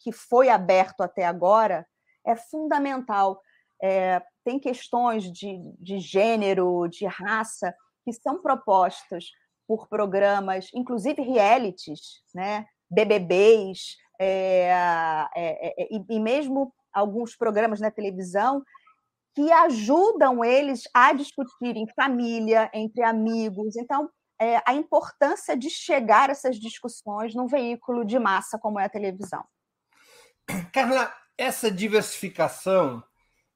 que 0.00 0.10
foi 0.10 0.48
aberto 0.48 1.02
até 1.02 1.24
agora 1.24 1.86
é 2.28 2.36
fundamental. 2.36 3.40
É, 3.82 4.22
tem 4.44 4.58
questões 4.58 5.30
de, 5.30 5.58
de 5.78 5.98
gênero, 5.98 6.88
de 6.88 7.06
raça, 7.06 7.74
que 8.04 8.12
são 8.12 8.40
propostas 8.40 9.26
por 9.66 9.88
programas, 9.88 10.70
inclusive 10.74 11.22
realities, 11.22 12.22
né? 12.34 12.66
BBBs, 12.90 13.96
é, 14.18 14.70
é, 15.36 15.82
é, 15.82 15.88
e 15.90 16.18
mesmo 16.18 16.72
alguns 16.92 17.36
programas 17.36 17.80
na 17.80 17.90
televisão 17.90 18.62
que 19.34 19.52
ajudam 19.52 20.44
eles 20.44 20.82
a 20.92 21.12
discutirem 21.12 21.86
família, 21.94 22.70
entre 22.74 23.04
amigos. 23.04 23.76
Então, 23.76 24.10
é, 24.40 24.60
a 24.66 24.74
importância 24.74 25.56
de 25.56 25.70
chegar 25.70 26.28
a 26.28 26.32
essas 26.32 26.56
discussões 26.56 27.34
num 27.34 27.46
veículo 27.46 28.04
de 28.04 28.18
massa 28.18 28.58
como 28.58 28.80
é 28.80 28.84
a 28.84 28.88
televisão. 28.88 29.44
Carla, 30.72 31.14
essa 31.36 31.70
diversificação 31.70 33.02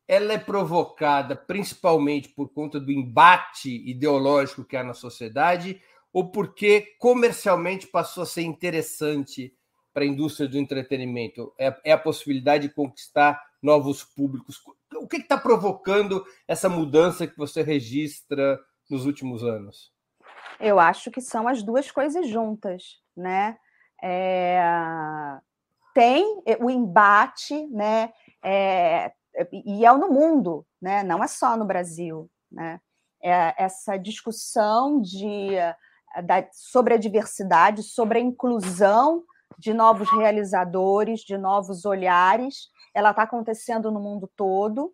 ela 0.07 0.33
é 0.33 0.39
provocada 0.39 1.35
principalmente 1.37 2.29
por 2.29 2.49
conta 2.49 2.81
do 2.81 2.91
embate 2.91 3.71
ideológico 3.89 4.65
que 4.65 4.77
há 4.77 4.85
na 4.85 4.95
sociedade 4.95 5.81
ou 6.13 6.31
porque 6.31 6.95
comercialmente 6.99 7.87
passou 7.87 8.25
a 8.25 8.27
ser 8.27 8.43
interessante 8.43 9.55
para 9.93 10.05
a 10.05 10.07
indústria 10.07 10.49
do 10.49 10.59
entretenimento? 10.59 11.55
É, 11.59 11.75
é 11.85 11.93
a 11.93 11.99
possibilidade 11.99 12.69
de 12.69 12.75
conquistar 12.75 13.43
novos 13.63 14.05
públicos. 14.05 14.63
O 14.97 15.09
que 15.09 15.17
está 15.17 15.39
provocando 15.39 16.25
essa 16.47 16.69
mudança 16.69 17.27
que 17.27 17.37
você 17.37 17.63
registra 17.63 18.59
nos 18.91 19.07
últimos 19.07 19.43
anos? 19.43 19.93
Eu 20.61 20.79
acho 20.79 21.11
que 21.11 21.21
são 21.21 21.49
as 21.49 21.63
duas 21.63 21.91
coisas 21.91 22.29
juntas, 22.29 23.01
né? 23.17 23.57
É... 24.03 24.63
Tem 25.95 26.43
o 26.61 26.71
embate, 26.71 27.67
né? 27.69 28.13
É 28.43 29.13
e 29.53 29.85
é 29.85 29.93
no 29.93 30.09
mundo, 30.09 30.67
né? 30.81 31.03
não 31.03 31.23
é 31.23 31.27
só 31.27 31.57
no 31.57 31.65
Brasil. 31.65 32.31
Né? 32.51 32.81
É 33.23 33.55
essa 33.57 33.97
discussão 33.97 35.01
de, 35.01 35.51
da, 36.25 36.47
sobre 36.53 36.95
a 36.95 36.99
diversidade, 36.99 37.83
sobre 37.83 38.19
a 38.19 38.23
inclusão 38.23 39.25
de 39.59 39.73
novos 39.73 40.11
realizadores, 40.11 41.21
de 41.21 41.39
novos 41.39 41.85
olhares, 41.85 42.69
ela 42.95 43.11
está 43.11 43.23
acontecendo 43.23 43.91
no 43.91 44.01
mundo 44.01 44.31
todo. 44.37 44.93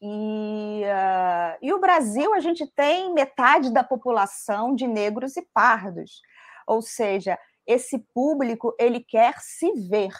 E, 0.00 0.82
uh, 0.84 1.58
e 1.62 1.72
o 1.72 1.80
Brasil, 1.80 2.34
a 2.34 2.40
gente 2.40 2.66
tem 2.74 3.12
metade 3.14 3.72
da 3.72 3.82
população 3.82 4.74
de 4.74 4.86
negros 4.86 5.36
e 5.36 5.42
pardos. 5.54 6.20
Ou 6.66 6.82
seja, 6.82 7.38
esse 7.66 7.98
público 8.12 8.74
ele 8.78 9.00
quer 9.00 9.40
se 9.40 9.72
ver. 9.88 10.12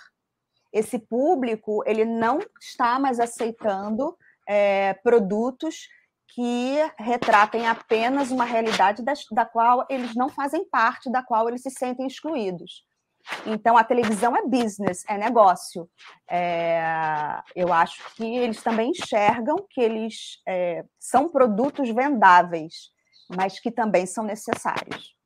Esse 0.77 0.99
público 0.99 1.83
ele 1.87 2.05
não 2.05 2.39
está 2.61 2.99
mais 2.99 3.19
aceitando 3.19 4.15
é, 4.47 4.93
produtos 5.03 5.89
que 6.29 6.77
retratem 6.99 7.67
apenas 7.67 8.31
uma 8.31 8.45
realidade 8.45 9.03
da, 9.03 9.15
da 9.33 9.47
qual 9.47 9.87
eles 9.89 10.15
não 10.15 10.29
fazem 10.29 10.69
parte, 10.69 11.11
da 11.11 11.23
qual 11.23 11.49
eles 11.49 11.62
se 11.62 11.71
sentem 11.71 12.07
excluídos. 12.07 12.85
Então, 13.47 13.77
a 13.77 13.83
televisão 13.83 14.37
é 14.37 14.47
business, 14.47 15.03
é 15.09 15.17
negócio. 15.17 15.89
É, 16.31 17.41
eu 17.57 17.73
acho 17.73 18.03
que 18.15 18.37
eles 18.37 18.62
também 18.62 18.91
enxergam 18.91 19.57
que 19.71 19.81
eles 19.81 20.41
é, 20.47 20.85
são 20.99 21.29
produtos 21.29 21.89
vendáveis, 21.89 22.91
mas 23.35 23.59
que 23.59 23.71
também 23.71 24.05
são 24.05 24.25
necessários. 24.25 25.17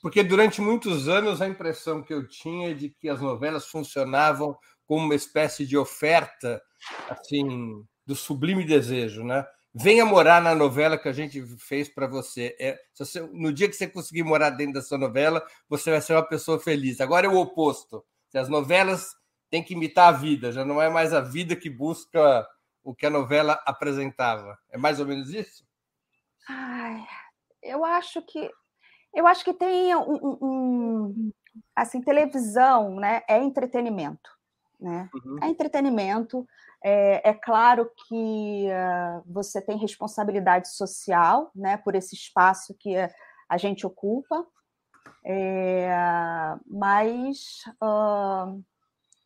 Porque 0.00 0.22
durante 0.22 0.60
muitos 0.60 1.08
anos 1.08 1.42
a 1.42 1.48
impressão 1.48 2.02
que 2.02 2.14
eu 2.14 2.26
tinha 2.26 2.70
é 2.70 2.74
de 2.74 2.88
que 2.88 3.08
as 3.08 3.20
novelas 3.20 3.66
funcionavam 3.66 4.56
como 4.90 5.04
uma 5.04 5.14
espécie 5.14 5.64
de 5.64 5.78
oferta 5.78 6.60
assim 7.08 7.86
do 8.04 8.16
sublime 8.16 8.64
desejo, 8.64 9.22
né? 9.22 9.46
venha 9.72 10.04
morar 10.04 10.42
na 10.42 10.52
novela 10.52 10.98
que 10.98 11.08
a 11.08 11.12
gente 11.12 11.40
fez 11.58 11.88
para 11.88 12.08
você. 12.08 12.56
É, 12.58 12.76
você. 12.98 13.20
No 13.32 13.52
dia 13.52 13.68
que 13.68 13.76
você 13.76 13.86
conseguir 13.86 14.24
morar 14.24 14.50
dentro 14.50 14.74
da 14.74 14.82
sua 14.82 14.98
novela, 14.98 15.46
você 15.68 15.92
vai 15.92 16.00
ser 16.00 16.14
uma 16.14 16.26
pessoa 16.26 16.58
feliz. 16.58 17.00
Agora 17.00 17.24
é 17.24 17.30
o 17.30 17.38
oposto. 17.38 18.04
As 18.34 18.48
novelas 18.48 19.14
têm 19.48 19.62
que 19.62 19.74
imitar 19.74 20.08
a 20.08 20.16
vida, 20.16 20.50
já 20.50 20.64
não 20.64 20.82
é 20.82 20.88
mais 20.88 21.14
a 21.14 21.20
vida 21.20 21.54
que 21.54 21.70
busca 21.70 22.44
o 22.82 22.92
que 22.92 23.06
a 23.06 23.10
novela 23.10 23.62
apresentava. 23.64 24.58
É 24.70 24.76
mais 24.76 24.98
ou 24.98 25.06
menos 25.06 25.30
isso? 25.30 25.64
Ai, 26.48 27.06
eu 27.62 27.84
acho 27.84 28.20
que 28.22 28.50
eu 29.14 29.24
acho 29.24 29.44
que 29.44 29.54
tem 29.54 29.94
um, 29.94 30.38
um 30.42 31.32
assim 31.76 32.00
televisão, 32.00 32.96
né? 32.96 33.22
É 33.28 33.38
entretenimento, 33.38 34.30
né? 34.80 35.08
Uhum. 35.14 35.38
É 35.42 35.48
entretenimento. 35.48 36.46
É, 36.82 37.30
é 37.30 37.34
claro 37.34 37.90
que 38.08 38.66
uh, 38.68 39.22
você 39.26 39.60
tem 39.60 39.76
responsabilidade 39.76 40.74
social 40.74 41.50
né, 41.54 41.76
por 41.76 41.94
esse 41.94 42.14
espaço 42.14 42.74
que 42.78 42.94
a 43.48 43.56
gente 43.56 43.86
ocupa, 43.86 44.46
é, 45.24 45.90
mas. 46.66 47.62
Uh, 47.82 48.62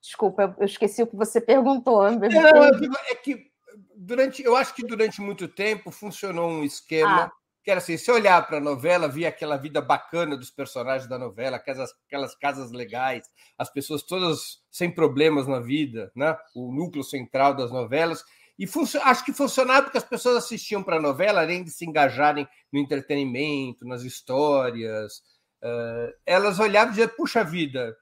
desculpa, 0.01 0.55
eu 0.59 0.65
esqueci 0.65 1.03
o 1.03 1.07
que 1.07 1.17
você 1.17 1.41
perguntou. 1.43 2.11
Não, 2.11 2.65
é 3.11 3.15
que 3.15 3.51
durante, 3.97 4.43
eu 4.43 4.57
acho 4.57 4.75
que 4.75 4.87
durante 4.87 5.21
muito 5.21 5.47
tempo 5.47 5.91
funcionou 5.91 6.49
um 6.49 6.65
esquema. 6.65 7.25
Ah 7.25 7.44
que 7.65 7.71
era 7.71 7.79
assim, 7.79 7.97
se 7.97 8.13
olhar 8.13 8.47
para 8.47 8.59
a 8.59 8.61
novela, 8.61 9.09
via 9.09 9.31
aquela 9.31 9.57
vida 9.57 9.81
bacana 9.81 10.37
dos 10.37 10.51
personagens 10.51 11.09
da 11.09 11.19
novela, 11.19 11.57
aquelas, 11.57 11.91
aquelas 12.07 12.37
casas 12.37 12.71
legais, 12.71 13.27
as 13.57 13.73
pessoas 13.73 14.03
todas 14.03 14.63
sem 14.71 14.91
problemas 14.91 15.47
na 15.47 15.61
vida, 15.61 16.13
né? 16.15 16.37
o 16.55 16.71
núcleo 16.71 17.03
central 17.03 17.55
das 17.55 17.73
novelas. 17.73 18.23
E 18.59 18.67
acho 19.03 19.25
que 19.25 19.33
funcionava 19.33 19.85
porque 19.85 19.99
as 19.99 20.05
pessoas 20.05 20.37
assistiam 20.37 20.83
para 20.83 20.97
a 20.97 21.01
novela, 21.03 21.41
além 21.41 21.65
de 21.65 21.71
se 21.71 21.87
engajarem 21.87 22.47
no 22.71 22.79
entretenimento, 22.79 23.87
nas 23.87 24.03
histórias, 24.03 25.23
uh, 25.63 26.13
elas 26.27 26.61
olhavam 26.61 26.93
e 26.93 26.97
diziam, 26.97 27.09
puxa 27.17 27.43
vida, 27.43 27.97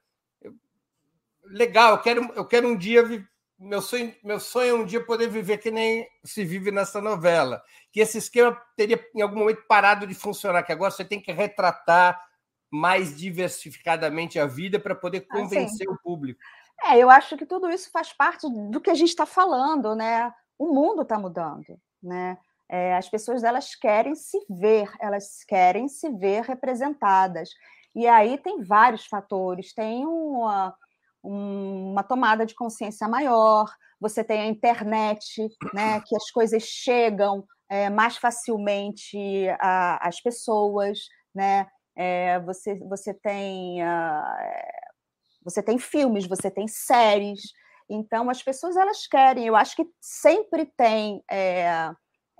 legal, 1.45 1.93
eu 1.93 1.99
quero, 2.03 2.33
eu 2.35 2.45
quero 2.45 2.69
um 2.69 2.77
dia 2.77 3.03
meu 3.63 3.81
sonho, 3.81 4.15
meu 4.25 4.41
sonho 4.41 4.71
é 4.71 4.75
um 4.75 4.85
dia 4.85 5.05
poder 5.05 5.29
viver 5.29 5.59
que 5.59 5.71
nem 5.71 6.07
se 6.25 6.45
vive 6.45 6.71
nessa 6.71 7.01
novela. 7.01 7.63
Que 7.93 8.01
esse 8.01 8.19
esquema 8.19 8.61
teria 8.77 9.03
em 9.15 9.23
algum 9.23 9.39
momento 9.39 9.63
parado 9.69 10.07
de 10.07 10.15
funcionar, 10.15 10.63
que 10.65 10.73
agora 10.73 10.91
você 10.91 11.05
tem 11.05 11.21
que 11.21 11.31
retratar 11.31 12.21
mais 12.71 13.17
diversificadamente 13.17 14.39
a 14.39 14.47
vida 14.47 14.81
para 14.81 14.95
poder 14.95 15.27
ah, 15.31 15.37
convencer 15.37 15.87
ah, 15.89 15.93
o 15.93 15.99
público. 16.03 16.41
É, 16.85 16.99
eu 16.99 17.09
acho 17.09 17.37
que 17.37 17.47
tudo 17.47 17.71
isso 17.71 17.91
faz 17.91 18.13
parte 18.13 18.47
do 18.71 18.81
que 18.81 18.91
a 18.91 18.95
gente 18.95 19.11
está 19.11 19.27
falando, 19.27 19.95
né? 19.95 20.33
O 20.59 20.73
mundo 20.73 21.03
está 21.03 21.19
mudando, 21.19 21.79
né? 22.03 22.39
É, 22.69 22.97
as 22.97 23.09
pessoas 23.09 23.45
elas 23.45 23.75
querem 23.75 24.15
se 24.15 24.39
ver, 24.49 24.91
elas 24.99 25.45
querem 25.47 25.87
se 25.87 26.09
ver 26.11 26.43
representadas. 26.43 27.51
E 27.95 28.09
aí 28.09 28.39
tem 28.39 28.63
vários 28.63 29.07
fatores, 29.07 29.75
tem 29.75 30.07
uma, 30.07 30.75
uma 31.23 32.03
tomada 32.03 32.45
de 32.45 32.55
consciência 32.55 33.07
maior, 33.09 33.73
você 34.01 34.25
tem 34.25 34.41
a 34.41 34.47
internet, 34.47 35.49
né, 35.73 36.01
que 36.01 36.17
as 36.17 36.31
coisas 36.31 36.63
chegam 36.63 37.45
é, 37.71 37.89
mais 37.89 38.17
facilmente 38.17 39.17
às 39.59 40.21
pessoas, 40.21 40.99
né? 41.35 41.67
É, 41.97 42.41
você, 42.41 42.79
você 42.81 43.15
tem 43.15 43.83
uh, 43.83 44.93
você 45.45 45.63
tem 45.63 45.79
filmes, 45.79 46.27
você 46.27 46.51
tem 46.51 46.67
séries, 46.69 47.41
então 47.89 48.29
as 48.31 48.43
pessoas 48.43 48.77
elas 48.77 49.07
querem. 49.07 49.47
Eu 49.47 49.57
acho 49.57 49.77
que 49.77 49.87
sempre 50.01 50.67
tem 50.77 51.23
é, 51.31 51.91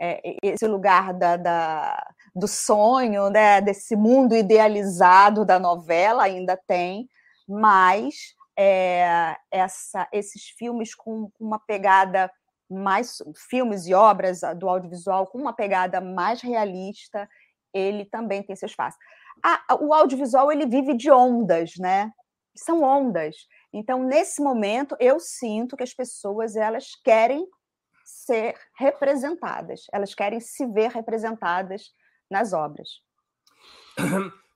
é, 0.01 0.37
esse 0.43 0.67
lugar 0.67 1.13
da, 1.15 1.37
da, 1.37 2.13
do 2.35 2.49
sonho, 2.49 3.31
né? 3.31 3.61
Desse 3.61 3.97
mundo 3.97 4.35
idealizado 4.35 5.45
da 5.45 5.59
novela 5.59 6.25
ainda 6.25 6.57
tem, 6.67 7.09
mas 7.49 8.35
é, 8.59 9.37
essa, 9.51 10.09
esses 10.13 10.49
filmes 10.51 10.95
com 10.95 11.31
uma 11.39 11.59
pegada 11.59 12.31
mais 12.71 13.19
filmes 13.49 13.87
e 13.87 13.95
obras 13.95 14.41
do 14.57 14.69
audiovisual 14.69 15.27
com 15.27 15.39
uma 15.39 15.53
pegada 15.53 16.01
mais 16.01 16.41
realista, 16.41 17.29
ele 17.73 18.05
também 18.05 18.43
tem 18.43 18.57
seu 18.57 18.67
espaço. 18.67 18.97
o 19.81 19.93
audiovisual 19.93 20.51
ele 20.51 20.67
vive 20.67 20.95
de 20.95 21.11
ondas, 21.11 21.75
né? 21.79 22.11
São 22.55 22.83
ondas. 22.83 23.37
Então, 23.73 24.05
nesse 24.05 24.43
momento, 24.43 24.97
eu 25.01 25.19
sinto 25.19 25.77
que 25.77 25.83
as 25.83 25.95
pessoas 25.95 26.57
elas 26.57 26.95
querem 27.03 27.47
ser 28.05 28.55
representadas, 28.77 29.87
elas 29.93 30.15
querem 30.15 30.41
se 30.41 30.67
ver 30.67 30.91
representadas 30.91 31.93
nas 32.31 32.53
obras. 32.53 33.01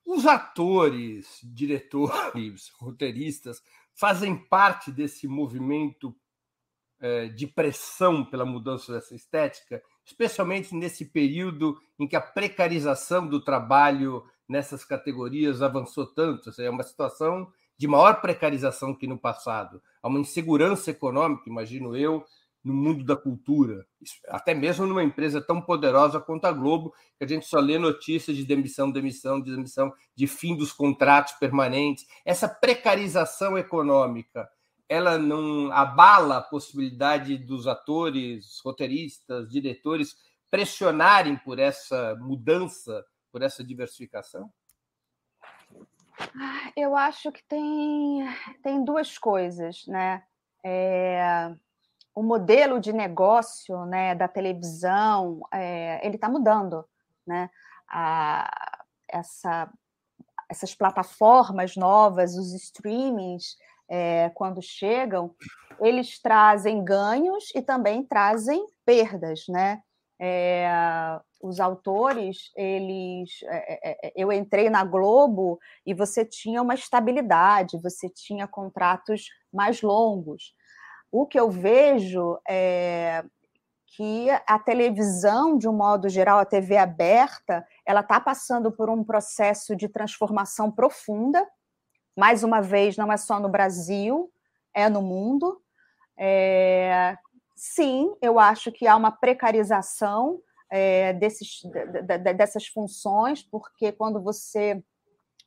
Os 0.05 0.27
atores, 0.27 1.41
diretores, 1.43 2.69
roteiristas 2.79 3.63
fazem 3.97 4.37
parte 4.37 4.93
desse 4.93 5.27
movimento 5.27 6.15
é, 7.01 7.29
de 7.29 7.47
pressão 7.47 8.25
pela 8.25 8.45
mudança 8.45 8.93
dessa 8.93 9.15
estética, 9.15 9.83
especialmente 10.05 10.75
nesse 10.75 11.05
período 11.07 11.81
em 11.99 12.07
que 12.07 12.17
a 12.17 12.21
precarização 12.21 13.27
do 13.27 13.43
trabalho 13.43 14.25
nessas 14.49 14.85
categorias 14.85 15.63
avançou 15.63 16.07
tanto. 16.07 16.51
É 16.61 16.71
uma 16.71 16.83
situação 16.83 17.51
de 17.77 17.87
maior 17.87 18.21
precarização 18.21 18.95
que 18.95 19.07
no 19.07 19.19
passado. 19.19 19.83
Há 20.03 20.09
uma 20.09 20.21
insegurança 20.21 20.91
econômica, 20.91 21.49
imagino 21.49 21.97
eu, 21.97 22.25
no 22.67 22.75
mundo 22.75 23.05
da 23.05 23.15
cultura, 23.15 23.87
até 24.27 24.53
mesmo 24.53 24.87
numa 24.87 25.05
empresa 25.05 25.41
tão 25.41 25.63
poderosa 25.63 26.19
quanto 26.19 26.47
a 26.47 26.53
Globo, 26.53 26.93
que 27.17 27.25
a 27.25 27.29
gente 27.29 27.47
só 27.47 27.61
lê 27.61 27.79
notícias 27.79 28.37
de 28.37 28.45
demissão, 28.45 28.91
demissão, 28.91 29.41
demissão, 29.41 29.95
de 30.17 30.27
fim 30.27 30.57
dos 30.57 30.73
contratos 30.73 31.35
permanentes. 31.35 32.05
Essa 32.25 32.49
precarização 32.49 33.57
econômica, 33.57 34.51
ela 34.89 35.17
não 35.17 35.71
abala 35.71 36.39
a 36.39 36.43
possibilidade 36.43 37.39
dos 37.39 37.69
atores, 37.69 38.61
roteiristas, 38.65 39.49
diretores 39.49 40.17
pressionarem 40.51 41.37
por 41.37 41.61
essa 41.61 42.17
mudança, 42.19 43.05
por 43.31 43.43
essa 43.43 43.63
diversificação? 43.63 44.53
Ah, 46.19 46.73
eu 46.77 46.97
acho 46.97 47.31
que 47.31 47.45
tem, 47.47 48.27
tem 48.61 48.85
duas 48.85 49.19
coisas, 49.19 49.87
né? 49.87 50.25
É, 50.65 51.55
o 52.17 52.23
modelo 52.23 52.81
de 52.81 52.95
negócio 52.95 53.85
né, 53.85 54.15
da 54.15 54.27
televisão 54.27 55.43
é, 55.53 56.01
ele 56.05 56.15
está 56.15 56.31
mudando, 56.31 56.83
né? 57.27 57.51
A, 57.87 58.81
essa, 59.07 59.71
essas 60.49 60.75
plataformas 60.75 61.77
novas, 61.77 62.35
os 62.35 62.55
streamings, 62.55 63.59
é, 63.87 64.31
quando 64.31 64.63
chegam, 64.63 65.35
eles 65.79 66.19
trazem 66.19 66.83
ganhos 66.83 67.55
e 67.55 67.61
também 67.61 68.03
trazem 68.03 68.65
perdas, 68.83 69.45
né? 69.47 69.83
É, 70.19 71.21
os 71.43 71.61
autores, 71.61 72.51
eles, 72.57 73.43
é, 73.43 73.91
é, 73.91 74.09
é, 74.09 74.13
eu 74.17 74.33
entrei 74.33 74.71
na 74.71 74.83
Globo 74.83 75.59
e 75.85 75.93
você 75.93 76.25
tinha 76.25 76.63
uma 76.63 76.75
estabilidade, 76.75 77.79
você 77.83 78.09
tinha 78.09 78.49
contratos 78.49 79.27
mais 79.53 79.83
longos. 79.83 80.55
O 81.11 81.27
que 81.27 81.39
eu 81.39 81.51
vejo 81.51 82.39
é 82.49 83.25
que 83.97 84.29
a 84.47 84.59
televisão, 84.59 85.57
de 85.57 85.67
um 85.67 85.73
modo 85.73 86.07
geral, 86.09 86.39
a 86.39 86.45
TV 86.45 86.77
aberta, 86.77 87.67
ela 87.85 88.01
está 88.01 88.21
passando 88.21 88.71
por 88.71 88.91
um 88.91 89.03
processo 89.03 89.75
de 89.75 89.89
transformação 89.89 90.71
profunda. 90.71 91.47
Mais 92.15 92.45
uma 92.45 92.61
vez, 92.61 92.97
não 92.97 93.11
é 93.11 93.17
só 93.17 93.41
no 93.41 93.49
Brasil, 93.49 94.31
é 94.75 94.89
no 94.91 95.01
mundo. 95.01 95.63
É... 96.19 97.17
sim, 97.55 98.15
eu 98.21 98.39
acho 98.39 98.71
que 98.71 98.87
há 98.87 98.97
uma 98.97 99.11
precarização 99.11 100.41
é, 100.71 101.13
desses, 101.15 101.63
dessas 102.35 102.67
funções, 102.67 103.43
porque 103.43 103.93
quando 103.93 104.21
você 104.21 104.83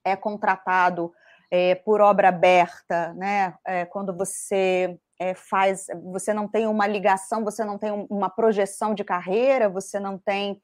é 0.03 0.15
contratado 0.15 1.13
é, 1.51 1.75
por 1.75 2.01
obra 2.01 2.29
aberta, 2.29 3.13
né, 3.13 3.55
é, 3.65 3.85
quando 3.85 4.15
você 4.15 4.99
é, 5.19 5.33
faz, 5.33 5.87
você 6.11 6.33
não 6.33 6.47
tem 6.47 6.65
uma 6.65 6.87
ligação, 6.87 7.43
você 7.43 7.65
não 7.65 7.77
tem 7.77 8.07
uma 8.09 8.29
projeção 8.29 8.95
de 8.95 9.03
carreira, 9.03 9.69
você 9.69 9.99
não 9.99 10.17
tem 10.17 10.61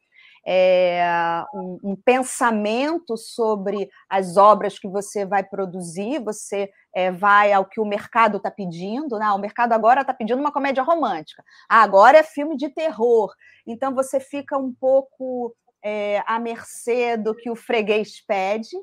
é, 0.48 1.44
um, 1.54 1.80
um, 1.84 1.96
pensamento 1.96 3.18
sobre 3.18 3.89
as 4.08 4.38
obras 4.38 4.80
que 4.80 4.88
você 4.88 5.26
vai 5.26 5.44
produzir, 5.44 6.24
você 6.24 6.70
é, 6.94 7.12
vai 7.12 7.52
ao 7.52 7.65
que 7.65 7.82
o 7.82 7.86
mercado 7.86 8.38
está 8.38 8.50
pedindo. 8.50 9.18
Né? 9.18 9.30
O 9.32 9.39
mercado 9.39 9.74
agora 9.74 10.02
está 10.02 10.13
pedindo 10.13 10.39
uma 10.39 10.52
comédia 10.52 10.84
romântica, 10.84 11.44
ah, 11.68 11.82
agora 11.82 12.20
é 12.20 12.24
filme 12.24 12.56
de 12.56 12.70
terror. 12.70 13.34
Então 13.68 13.94
você 13.94 14.20
fica 14.20 14.58
um 14.58 14.74
pouco 14.74 15.54
é, 15.84 16.24
à 16.26 16.39
mercê 16.39 17.18
do 17.18 17.36
que 17.36 17.50
o 17.50 17.56
freguês 17.56 18.24
pede, 18.26 18.78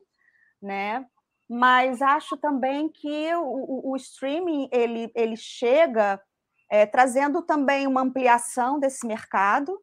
né? 0.61 1.07
Mas 1.55 2.01
acho 2.01 2.35
também 2.39 2.89
que 2.89 3.35
o, 3.35 3.91
o 3.93 3.97
streaming 3.97 4.71
ele, 4.73 5.13
ele 5.15 5.37
chega 5.37 6.19
é, 6.71 6.87
trazendo 6.87 7.43
também 7.43 7.87
uma 7.87 8.01
ampliação 8.01 8.81
desse 8.81 9.07
mercado, 9.07 9.79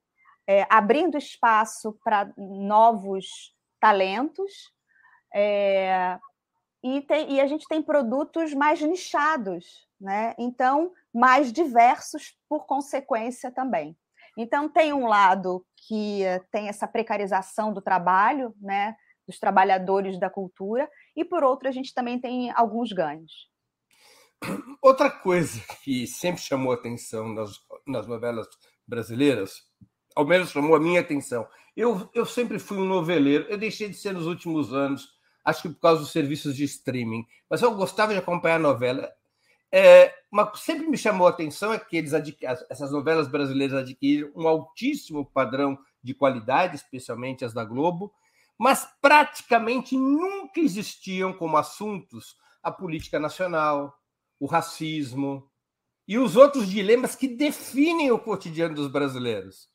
é, 0.47 0.65
abrindo 0.67 1.15
espaço 1.15 1.95
para 2.03 2.33
novos 2.35 3.53
talentos. 3.79 4.51
É, 5.31 6.17
e, 6.83 7.01
tem, 7.01 7.33
e 7.33 7.39
a 7.39 7.45
gente 7.45 7.67
tem 7.67 7.83
produtos 7.83 8.51
mais 8.55 8.81
nichados, 8.81 9.87
né? 10.01 10.33
então 10.39 10.91
mais 11.13 11.53
diversos 11.53 12.35
por 12.49 12.65
consequência 12.65 13.51
também. 13.51 13.95
Então, 14.35 14.67
tem 14.67 14.91
um 14.91 15.05
lado 15.05 15.63
que 15.87 16.23
tem 16.51 16.67
essa 16.67 16.87
precarização 16.87 17.71
do 17.71 17.81
trabalho, 17.81 18.55
né, 18.59 18.95
dos 19.29 19.39
trabalhadores 19.39 20.19
da 20.19 20.29
cultura, 20.29 20.89
e 21.15 21.23
por 21.23 21.43
outro, 21.43 21.69
a 21.69 21.71
gente 21.71 21.93
também 21.93 22.19
tem 22.19 22.51
alguns 22.51 22.91
ganhos. 22.91 23.49
Outra 24.81 25.09
coisa 25.09 25.61
que 25.83 26.07
sempre 26.07 26.41
chamou 26.41 26.71
atenção 26.71 27.33
nas, 27.33 27.51
nas 27.85 28.07
novelas 28.07 28.47
brasileiras 28.87 29.69
ao 30.15 30.25
menos 30.25 30.51
chamou 30.51 30.75
a 30.75 30.79
minha 30.79 30.99
atenção. 30.99 31.47
Eu, 31.75 32.09
eu 32.13 32.25
sempre 32.25 32.59
fui 32.59 32.77
um 32.77 32.85
noveleiro, 32.85 33.45
eu 33.47 33.57
deixei 33.57 33.87
de 33.87 33.95
ser 33.95 34.13
nos 34.13 34.25
últimos 34.25 34.73
anos, 34.73 35.07
acho 35.45 35.61
que 35.61 35.69
por 35.69 35.79
causa 35.79 36.01
dos 36.01 36.11
serviços 36.11 36.55
de 36.55 36.65
streaming, 36.65 37.25
mas 37.49 37.61
eu 37.61 37.73
gostava 37.73 38.11
de 38.11 38.19
acompanhar 38.19 38.55
a 38.55 38.59
novela. 38.59 39.09
É, 39.71 40.13
uma, 40.31 40.51
sempre 40.55 40.87
me 40.87 40.97
chamou 40.97 41.27
a 41.27 41.29
atenção 41.29 41.71
é 41.71 41.79
que 41.79 41.95
eles 41.95 42.11
essas 42.69 42.91
novelas 42.91 43.27
brasileiras 43.27 43.77
adquiriram 43.77 44.31
um 44.35 44.47
altíssimo 44.47 45.25
padrão 45.25 45.77
de 46.03 46.13
qualidade, 46.13 46.75
especialmente 46.75 47.45
as 47.45 47.53
da 47.53 47.63
Globo, 47.63 48.11
mas 48.59 48.85
praticamente 49.01 49.95
nunca 49.97 50.59
existiam 50.59 51.31
como 51.31 51.55
assuntos 51.55 52.35
a 52.61 52.69
política 52.69 53.17
nacional, 53.17 53.97
o 54.37 54.45
racismo 54.45 55.49
e 56.05 56.17
os 56.17 56.35
outros 56.35 56.67
dilemas 56.67 57.15
que 57.15 57.27
definem 57.27 58.11
o 58.11 58.19
cotidiano 58.19 58.75
dos 58.75 58.91
brasileiros. 58.91 59.69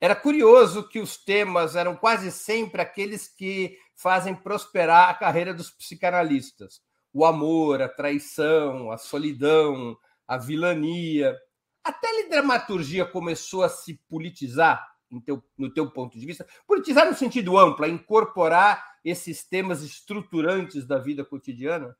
Era 0.00 0.16
curioso 0.16 0.88
que 0.88 0.98
os 0.98 1.16
temas 1.16 1.76
eram 1.76 1.94
quase 1.94 2.32
sempre 2.32 2.82
aqueles 2.82 3.28
que 3.28 3.78
fazem 3.94 4.34
prosperar 4.34 5.08
a 5.08 5.14
carreira 5.14 5.54
dos 5.54 5.70
psicanalistas: 5.70 6.82
o 7.12 7.24
amor, 7.24 7.80
a 7.80 7.88
traição, 7.88 8.90
a 8.90 8.98
solidão, 8.98 9.96
a 10.26 10.36
vilania. 10.36 11.38
A 11.84 11.92
teledramaturgia 11.92 13.04
começou 13.04 13.62
a 13.62 13.68
se 13.68 14.00
politizar, 14.08 14.84
teu, 15.20 15.42
no 15.56 15.72
teu 15.72 15.90
ponto 15.90 16.18
de 16.18 16.26
vista? 16.26 16.46
Politizar 16.66 17.06
no 17.06 17.14
sentido 17.14 17.58
amplo, 17.58 17.84
a 17.84 17.88
incorporar 17.88 18.84
esses 19.04 19.46
temas 19.46 19.82
estruturantes 19.82 20.86
da 20.86 20.98
vida 20.98 21.24
cotidiana? 21.24 21.96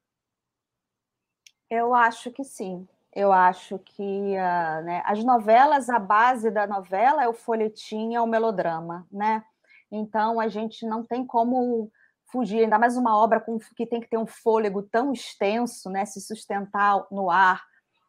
Eu 1.68 1.94
acho 1.94 2.30
que 2.30 2.44
sim. 2.44 2.86
Eu 3.14 3.32
acho 3.32 3.78
que 3.78 4.02
uh, 4.02 4.84
né, 4.84 5.02
as 5.04 5.22
novelas, 5.22 5.88
a 5.88 5.98
base 5.98 6.50
da 6.50 6.66
novela 6.66 7.22
é 7.22 7.28
o 7.28 7.34
folhetim, 7.34 8.14
é 8.14 8.20
o 8.20 8.26
melodrama, 8.26 9.06
né? 9.10 9.44
Então 9.90 10.40
a 10.40 10.48
gente 10.48 10.84
não 10.84 11.04
tem 11.04 11.24
como 11.24 11.92
fugir, 12.26 12.64
ainda 12.64 12.78
mais 12.78 12.96
uma 12.96 13.16
obra 13.16 13.38
com, 13.40 13.56
que 13.76 13.86
tem 13.86 14.00
que 14.00 14.08
ter 14.08 14.18
um 14.18 14.26
fôlego 14.26 14.82
tão 14.82 15.12
extenso, 15.12 15.88
né? 15.88 16.04
Se 16.04 16.20
sustentar 16.20 17.06
no 17.10 17.30
ar, 17.30 17.62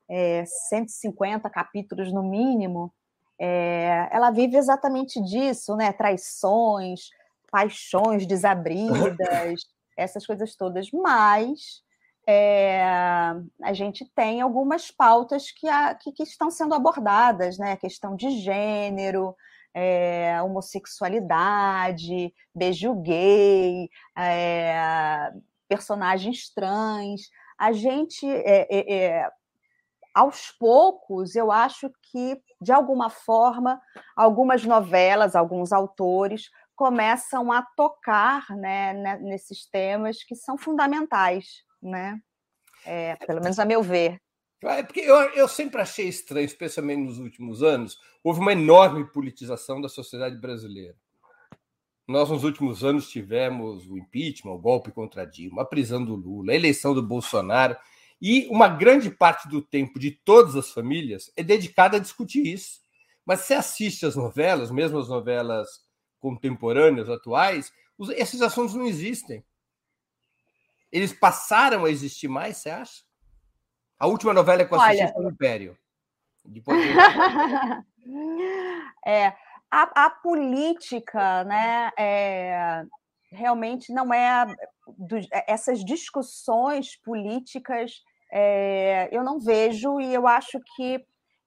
é, 0.10 0.44
150 0.46 1.48
capítulos 1.52 2.12
no 2.12 2.24
mínimo, 2.24 2.92
é, 3.40 4.08
ela 4.12 4.32
vive 4.32 4.58
exatamente 4.58 5.22
disso, 5.22 5.76
né? 5.76 5.92
Traições, 5.92 7.10
paixões 7.52 8.26
desabridas, 8.26 9.62
essas 9.98 10.26
coisas 10.26 10.56
todas. 10.56 10.90
Mas 10.92 11.84
é, 12.28 12.84
a 13.62 13.74
gente 13.74 14.06
tem 14.16 14.42
algumas 14.42 14.90
pautas 14.90 15.52
que, 15.52 15.68
a, 15.68 15.94
que, 15.96 16.12
que, 16.12 16.24
estão 16.24 16.50
sendo 16.50 16.74
abordadas, 16.74 17.58
né? 17.58 17.74
A 17.74 17.78
questão 17.78 18.16
de 18.16 18.30
gênero, 18.40 19.36
é, 19.74 20.42
homossexualidade, 20.42 22.34
beijo 22.54 22.96
gay, 22.96 23.90
é, 24.18 25.32
personagens 25.68 26.50
trans. 26.54 27.30
A 27.58 27.72
gente, 27.72 28.26
aos 30.16 30.50
poucos, 30.52 31.36
eu 31.36 31.52
acho 31.52 31.92
que, 32.12 32.42
de 32.60 32.72
alguma 32.72 33.10
forma, 33.10 33.80
algumas 34.16 34.64
novelas, 34.64 35.36
alguns 35.36 35.72
autores 35.72 36.50
começam 36.76 37.52
a 37.52 37.62
tocar 37.62 38.50
né, 38.50 39.18
nesses 39.18 39.70
temas 39.70 40.24
que 40.24 40.36
são 40.36 40.58
fundamentais 40.58 41.66
né? 41.86 42.20
É, 42.86 43.16
pelo 43.16 43.42
menos 43.42 43.60
a 43.60 43.66
meu 43.66 43.82
ver. 43.82 44.20
É 44.64 44.84
porque 44.84 45.02
eu, 45.02 45.16
eu 45.16 45.48
sempre 45.48 45.82
achei 45.82 46.08
estranho, 46.08 46.46
especialmente 46.46 47.04
nos 47.04 47.20
últimos 47.20 47.62
anos, 47.62 48.00
houve 48.24 48.40
uma 48.40 48.54
enorme 48.54 49.06
politização 49.06 49.80
da 49.80 49.88
sociedade 49.88 50.38
brasileira. 50.38 50.96
Nós, 52.08 52.30
nos 52.30 52.44
últimos 52.44 52.84
anos, 52.84 53.10
tivemos 53.10 53.88
o 53.88 53.98
impeachment, 53.98 54.54
o 54.54 54.60
golpe 54.60 54.92
contra 54.92 55.26
Dilma, 55.26 55.64
a 55.64 55.66
prisão 55.66 56.04
do 56.04 56.16
Lula, 56.16 56.52
a 56.52 56.56
eleição 56.56 56.94
do 56.94 57.02
Bolsonaro, 57.02 57.76
e 58.28 58.48
uma 58.50 58.68
grande 58.68 59.12
parte 59.12 59.48
do 59.48 59.62
tempo 59.62 60.00
de 60.00 60.10
todas 60.10 60.56
as 60.56 60.72
famílias 60.72 61.32
é 61.38 61.44
dedicada 61.44 61.98
a 61.98 62.00
discutir 62.00 62.42
isso. 62.42 62.82
Mas 63.24 63.42
se 63.42 63.54
assiste 63.54 64.04
às 64.04 64.16
novelas, 64.16 64.72
mesmo 64.72 64.98
as 64.98 65.08
novelas 65.08 65.86
contemporâneas, 66.20 67.08
atuais, 67.08 67.72
esses 68.16 68.42
assuntos 68.42 68.74
não 68.74 68.88
existem. 68.88 69.46
Eles 70.92 71.14
passaram 71.14 71.86
a 71.86 71.92
existir 71.92 72.28
mais, 72.28 72.58
você 72.58 72.72
acha? 72.72 73.04
A 74.00 74.08
última 74.08 74.34
novela 74.34 74.66
que 74.66 74.74
eu 74.74 74.82
assisti 74.82 75.04
Olha... 75.04 75.14
foi 75.14 75.26
o 75.26 75.30
Império. 75.30 75.78
Depois... 76.44 76.80
é, 79.06 79.28
a, 79.70 80.06
a, 80.06 80.10
política, 80.10 81.44
né, 81.44 81.92
é, 81.96 82.86
realmente 83.32 83.94
não 83.94 84.12
é 84.12 84.48
do, 84.98 85.18
é, 85.18 85.46
essas 85.48 85.86
discussões 85.86 86.96
políticas 86.96 88.02
é, 88.38 89.08
eu 89.14 89.24
não 89.24 89.40
vejo 89.40 89.98
e 90.02 90.14
eu 90.14 90.28
acho 90.28 90.60
que 90.76 91.02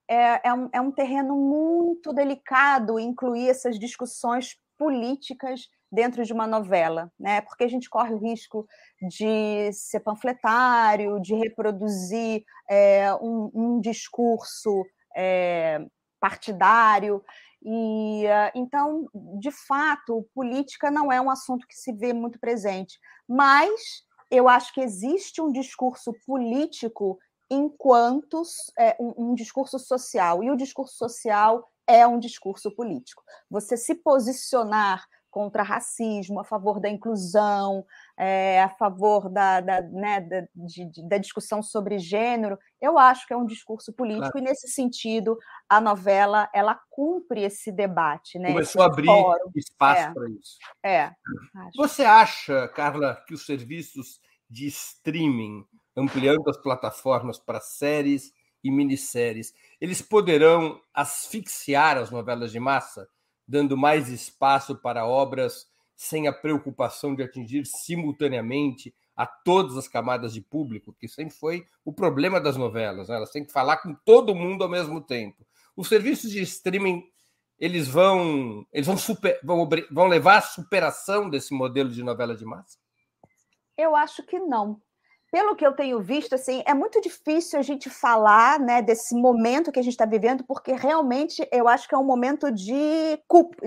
é, 0.09 0.49
é, 0.49 0.55
um, 0.55 0.71
é 0.73 0.81
um 0.81 0.91
terreno 0.91 1.37
muito 1.37 2.15
delicado 2.15 2.99
incluir 2.99 3.51
essas 3.51 3.79
discussões 3.79 4.57
políticas 4.79 5.69
dentro 5.93 6.25
de 6.25 6.33
uma 6.33 6.47
novela, 6.47 7.13
né? 7.21 7.43
Porque 7.43 7.65
a 7.65 7.69
gente 7.69 7.91
corre 7.91 8.15
o 8.15 8.19
risco 8.19 8.67
de 9.07 9.71
ser 9.73 10.01
panfletário, 10.01 11.21
de 11.21 11.35
reproduzir 11.35 12.43
é, 12.71 13.13
um, 13.17 13.51
um, 13.55 13.81
discurso 13.81 14.83
é, 15.15 15.85
partidário. 16.19 17.23
E 17.63 18.25
então, 18.55 19.09
de 19.39 19.51
fato, 19.51 20.27
política 20.35 20.91
não 20.91 21.13
é 21.13 21.21
um 21.21 21.29
assunto 21.29 21.67
que 21.67 21.75
se 21.75 21.93
vê 21.93 22.15
muito 22.15 22.39
presente, 22.39 22.99
mas 23.29 24.08
eu 24.31 24.49
acho 24.49 24.73
que 24.73 24.81
existe 24.81 25.41
um 25.41 25.51
discurso 25.51 26.13
político 26.27 27.19
enquanto 27.51 28.43
é, 28.79 28.97
um, 29.01 29.31
um 29.31 29.35
discurso 29.35 29.79
social, 29.79 30.43
e 30.43 30.51
o 30.51 30.57
discurso 30.57 30.97
social 30.97 31.67
é 31.87 32.07
um 32.07 32.19
discurso 32.19 32.71
político. 32.71 33.23
Você 33.51 33.77
se 33.77 33.95
posicionar 33.95 35.07
contra 35.39 35.63
racismo, 35.63 36.41
a 36.41 36.45
favor 36.45 36.81
da 36.81 36.91
inclusão, 36.91 37.87
é, 38.17 38.61
a 38.61 38.69
favor 38.69 39.29
da, 39.29 39.61
da, 39.61 39.81
né, 39.83 40.21
da, 40.21 40.49
de, 40.53 40.91
da, 41.09 41.17
discussão 41.17 41.63
sobre 41.63 41.97
gênero, 41.97 42.59
eu 42.81 42.99
acho 42.99 43.25
que 43.25 43.33
é 43.33 43.37
um 43.37 43.47
discurso 43.47 43.93
político 43.93 44.33
claro. 44.33 44.39
e 44.41 44.49
nesse 44.51 44.67
sentido 44.67 45.39
a 45.69 45.81
novela 45.81 46.51
ela 46.53 46.77
cumpre 46.91 47.45
esse 47.45 47.71
debate, 47.71 48.37
né? 48.37 48.49
Começou 48.49 48.83
a 48.83 48.87
abrir 48.87 49.07
fórum. 49.07 49.53
espaço 49.55 50.01
é. 50.01 50.13
para 50.13 50.29
isso. 50.29 50.59
É. 50.85 51.13
Você 51.79 52.05
acha, 52.05 52.67
Carla, 52.75 53.23
que 53.25 53.35
os 53.35 53.47
serviços 53.47 54.21
de 54.51 54.67
streaming 54.67 55.65
ampliando 55.97 56.49
as 56.51 56.57
plataformas 56.57 57.39
para 57.39 57.61
séries 57.61 58.33
e 58.65 58.73
minisséries, 58.73 59.55
eles 59.81 60.03
poderão 60.03 60.81
asfixiar 60.93 61.97
as 61.97 62.11
novelas 62.11 62.51
de 62.51 62.59
massa, 62.59 63.09
dando 63.49 63.77
mais 63.77 64.11
espaço 64.11 64.77
para 64.77 65.07
obras 65.07 65.67
sem 65.97 66.29
a 66.29 66.33
preocupação 66.33 67.15
de 67.15 67.23
atingir 67.23 67.65
simultaneamente 67.67 68.95
a 69.17 69.27
todas 69.27 69.77
as 69.77 69.89
camadas 69.89 70.33
de 70.33 70.41
público, 70.41 70.93
que 70.93 71.09
sempre 71.09 71.35
foi 71.35 71.67
o 71.85 71.93
problema 71.93 72.41
das 72.41 72.57
novelas. 72.57 73.09
Né? 73.09 73.17
Elas 73.17 73.31
têm 73.31 73.45
que 73.45 73.53
falar 73.53 73.79
com 73.79 73.95
todo 74.05 74.35
mundo 74.35 74.63
ao 74.63 74.71
mesmo 74.71 75.01
tempo. 75.01 75.45
Os 75.75 75.89
serviços 75.89 76.31
de 76.31 76.41
streaming 76.43 77.03
eles 77.59 77.89
vão 77.89 78.65
eles 78.73 78.87
vão, 78.87 78.97
super, 78.97 79.41
vão, 79.43 79.69
vão 79.91 80.07
levar 80.07 80.39
à 80.39 80.43
superação 80.43 81.29
desse 81.29 81.53
modelo 81.53 81.91
de 81.91 82.05
novela 82.05 82.37
de 82.37 82.45
massa? 82.45 82.79
Eu 83.77 83.97
acho 83.97 84.23
que 84.25 84.39
não 84.39 84.81
pelo 85.31 85.55
que 85.55 85.67
eu 85.67 85.73
tenho 85.73 86.01
visto, 86.01 86.35
assim, 86.35 86.63
é 86.67 86.73
muito 86.73 87.01
difícil 87.01 87.59
a 87.59 87.63
gente 87.63 87.91
falar 87.91 88.59
né, 88.59 88.81
desse 88.81 89.15
momento 89.15 89.71
que 89.71 89.79
a 89.79 89.83
gente 89.83 89.93
está 89.93 90.07
vivendo, 90.07 90.43
porque 90.45 90.73
realmente 90.73 91.47
eu 91.53 91.69
acho 91.69 91.87
que 91.87 91.95
é 91.95 91.99
um 91.99 92.05
momento 92.05 92.51
de, 92.51 93.21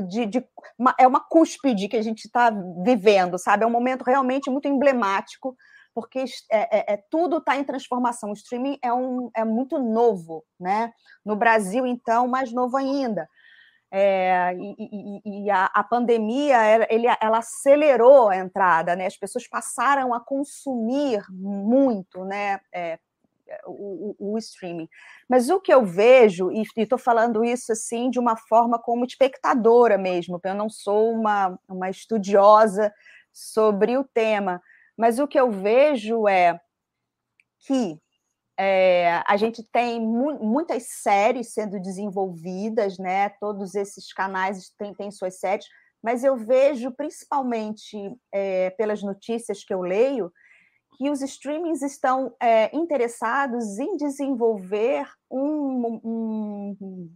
de, 0.07 0.25
de 0.25 0.45
uma, 0.77 0.95
é 0.99 1.07
uma 1.07 1.19
cúspide 1.19 1.87
que 1.87 1.97
a 1.97 2.01
gente 2.01 2.25
está 2.25 2.51
vivendo, 2.83 3.37
sabe? 3.37 3.63
É 3.63 3.67
um 3.67 3.71
momento 3.71 4.03
realmente 4.03 4.49
muito 4.49 4.67
emblemático, 4.67 5.55
porque 5.93 6.25
é, 6.51 6.93
é, 6.93 6.93
é 6.93 7.03
tudo 7.09 7.37
está 7.37 7.55
em 7.55 7.63
transformação. 7.63 8.31
O 8.31 8.33
streaming 8.33 8.79
é, 8.81 8.91
um, 8.91 9.29
é 9.35 9.43
muito 9.43 9.77
novo, 9.77 10.43
né? 10.59 10.91
No 11.23 11.35
Brasil, 11.35 11.85
então, 11.85 12.27
mais 12.27 12.51
novo 12.51 12.75
ainda. 12.75 13.29
É, 13.93 14.55
e, 14.55 15.21
e, 15.25 15.43
e 15.43 15.49
a, 15.49 15.65
a, 15.65 15.83
pandemia 15.83 16.87
ele, 16.89 17.07
ela 17.19 17.39
acelerou 17.39 18.29
a 18.29 18.37
entrada, 18.37 18.95
né? 18.95 19.05
As 19.05 19.17
pessoas 19.17 19.45
passaram 19.47 20.13
a 20.13 20.19
consumir 20.19 21.21
muito, 21.29 22.23
né? 22.23 22.61
É, 22.73 22.97
o, 23.65 24.15
o, 24.17 24.33
o, 24.33 24.37
streaming. 24.37 24.87
Mas 25.27 25.49
o 25.49 25.59
que 25.59 25.73
eu 25.73 25.85
vejo, 25.85 26.51
e 26.51 26.63
estou 26.77 26.97
falando 26.97 27.43
isso 27.43 27.73
assim 27.73 28.09
de 28.09 28.17
uma 28.17 28.37
forma 28.37 28.79
como 28.79 29.03
espectadora 29.03 29.97
mesmo, 29.97 30.35
porque 30.35 30.47
eu 30.47 30.55
não 30.55 30.69
sou 30.69 31.11
uma, 31.11 31.59
uma 31.67 31.89
estudiosa 31.89 32.93
sobre 33.33 33.97
o 33.97 34.05
tema, 34.05 34.61
mas 34.97 35.19
o 35.19 35.27
que 35.27 35.39
eu 35.39 35.51
vejo 35.51 36.29
é 36.29 36.59
que 37.59 37.99
é, 38.63 39.23
a 39.25 39.37
gente 39.37 39.63
tem 39.63 39.99
mu 39.99 40.37
muitas 40.39 40.83
séries 41.01 41.51
sendo 41.51 41.81
desenvolvidas, 41.81 42.99
né? 42.99 43.29
Todos 43.39 43.73
esses 43.73 44.13
canais 44.13 44.69
têm, 44.77 44.93
têm 44.93 45.09
suas 45.09 45.39
séries, 45.39 45.65
mas 46.03 46.23
eu 46.23 46.37
vejo, 46.37 46.91
principalmente 46.91 47.97
é, 48.31 48.69
pelas 48.69 49.01
notícias 49.01 49.63
que 49.63 49.73
eu 49.73 49.81
leio, 49.81 50.31
que 50.95 51.09
os 51.09 51.23
streamings 51.23 51.81
estão 51.81 52.35
é, 52.39 52.69
interessados 52.75 53.79
em 53.79 53.97
desenvolver 53.97 55.09
um, 55.31 55.99
um, 56.03 57.11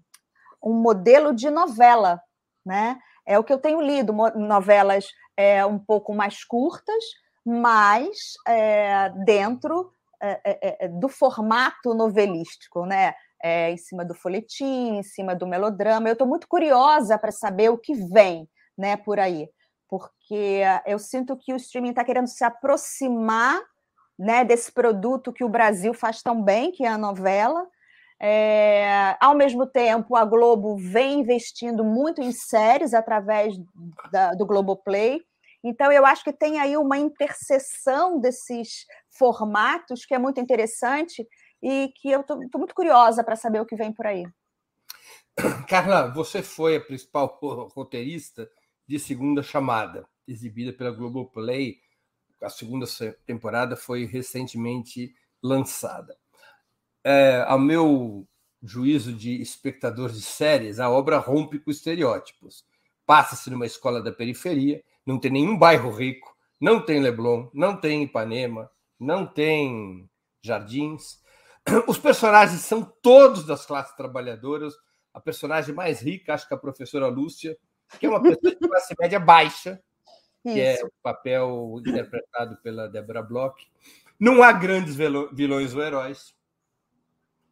um, 0.64 0.74
modelo 0.74 1.32
de 1.32 1.52
novela, 1.52 2.20
né? 2.66 2.98
É 3.24 3.38
o 3.38 3.44
que 3.44 3.54
eu 3.54 3.60
tenho 3.60 3.82
lido, 3.82 4.14
novelas 4.36 5.06
é, 5.38 5.64
um 5.64 5.78
pouco 5.78 6.12
mais 6.12 6.44
curtas, 6.44 7.04
mas 7.46 8.34
é, 8.48 9.10
dentro 9.24 9.95
é, 10.26 10.40
é, 10.44 10.86
é, 10.86 10.88
do 10.88 11.08
formato 11.08 11.94
novelístico, 11.94 12.86
né? 12.86 13.14
É, 13.44 13.72
em 13.72 13.78
cima 13.78 14.04
do 14.04 14.16
folhetim, 14.16 14.98
em 14.98 15.04
cima 15.04 15.36
do 15.36 15.46
melodrama. 15.46 16.08
Eu 16.08 16.14
estou 16.14 16.28
muito 16.28 16.48
curiosa 16.48 17.18
para 17.18 17.32
saber 17.32 17.70
o 17.70 17.78
que 17.78 17.94
vem 17.94 18.50
né, 18.78 18.98
por 18.98 19.20
aí, 19.20 19.48
porque 19.88 20.62
eu 20.86 20.98
sinto 20.98 21.38
que 21.38 21.54
o 21.54 21.58
streaming 21.58 21.90
está 21.90 22.04
querendo 22.04 22.28
se 22.28 22.44
aproximar 22.44 23.62
né, 24.18 24.44
desse 24.44 24.72
produto 24.72 25.32
que 25.32 25.44
o 25.44 25.50
Brasil 25.50 25.94
faz 25.94 26.22
tão 26.24 26.42
bem, 26.42 26.72
que 26.72 26.86
é 26.86 26.88
a 26.88 26.98
novela. 26.98 27.68
É, 28.20 29.18
ao 29.20 29.36
mesmo 29.36 29.68
tempo, 29.68 30.16
a 30.16 30.24
Globo 30.24 30.78
vem 30.78 31.20
investindo 31.20 31.84
muito 31.84 32.22
em 32.22 32.32
séries 32.32 32.94
através 32.94 33.56
da, 34.12 34.32
do 34.32 34.46
Globoplay. 34.46 35.22
Então, 35.64 35.92
eu 35.92 36.06
acho 36.06 36.24
que 36.24 36.32
tem 36.32 36.60
aí 36.60 36.78
uma 36.78 36.98
interseção 36.98 38.20
desses 38.20 38.86
formatos 39.18 40.06
que 40.06 40.14
é 40.14 40.20
muito 40.20 40.40
interessante 40.40 41.28
e 41.62 41.92
que 41.96 42.10
eu 42.12 42.22
estou 42.22 42.38
muito 42.56 42.76
curiosa 42.76 43.24
para 43.24 43.36
saber 43.36 43.60
o 43.60 43.66
que 43.66 43.76
vem 43.76 43.92
por 43.92 44.06
aí. 44.06 44.26
Carla, 45.68 46.12
você 46.14 46.42
foi 46.42 46.78
a 46.78 46.82
principal 46.82 47.40
roteirista 47.74 48.50
de 48.88 49.00
Segunda 49.00 49.42
Chamada, 49.42 50.08
exibida 50.28 50.72
pela 50.74 50.92
Globoplay. 50.92 51.80
A 52.42 52.50
segunda 52.50 52.86
temporada 53.26 53.76
foi 53.76 54.06
recentemente 54.06 55.14
lançada. 55.42 56.16
É, 57.04 57.44
ao 57.48 57.60
meu 57.60 58.28
juízo 58.62 59.14
de 59.14 59.42
espectador 59.42 60.12
de 60.12 60.22
séries, 60.22 60.80
a 60.80 60.90
obra 60.90 61.18
rompe 61.18 61.60
com 61.60 61.72
estereótipos. 61.72 62.66
Passa-se 63.06 63.50
numa 63.50 63.66
escola 63.66 64.02
da 64.02 64.12
periferia, 64.12 64.84
não 65.06 65.20
tem 65.20 65.32
nenhum 65.32 65.58
bairro 65.58 65.92
rico, 65.92 66.36
não 66.60 66.84
tem 66.84 67.00
Leblon, 67.00 67.50
não 67.54 67.80
tem 67.80 68.04
Ipanema, 68.04 68.70
não 69.00 69.26
tem 69.26 70.10
jardins. 70.42 71.22
Os 71.88 71.98
personagens 71.98 72.62
são 72.62 72.84
todos 73.02 73.46
das 73.46 73.66
classes 73.66 73.96
trabalhadoras. 73.96 74.74
A 75.14 75.20
personagem 75.20 75.74
mais 75.74 76.02
rica, 76.02 76.34
acho 76.34 76.48
que 76.48 76.54
é 76.54 76.58
a 76.58 76.60
professora 76.60 77.08
Lúcia, 77.08 77.58
que 78.00 78.06
é 78.06 78.10
uma 78.10 78.22
pessoa 78.22 78.54
de 78.54 78.68
classe 78.68 78.94
média 79.00 79.20
baixa, 79.20 79.82
que 80.44 80.60
é 80.60 80.74
Isso. 80.74 80.84
é 80.84 80.88
o 80.88 80.92
papel 81.02 81.82
interpretado 81.86 82.58
pela 82.62 82.88
Deborah 82.88 83.24
Bloch. 83.24 83.56
Não 84.20 84.44
há 84.44 84.52
grandes 84.52 84.96
vilões 84.96 85.74
ou 85.74 85.82
heróis. 85.82 86.36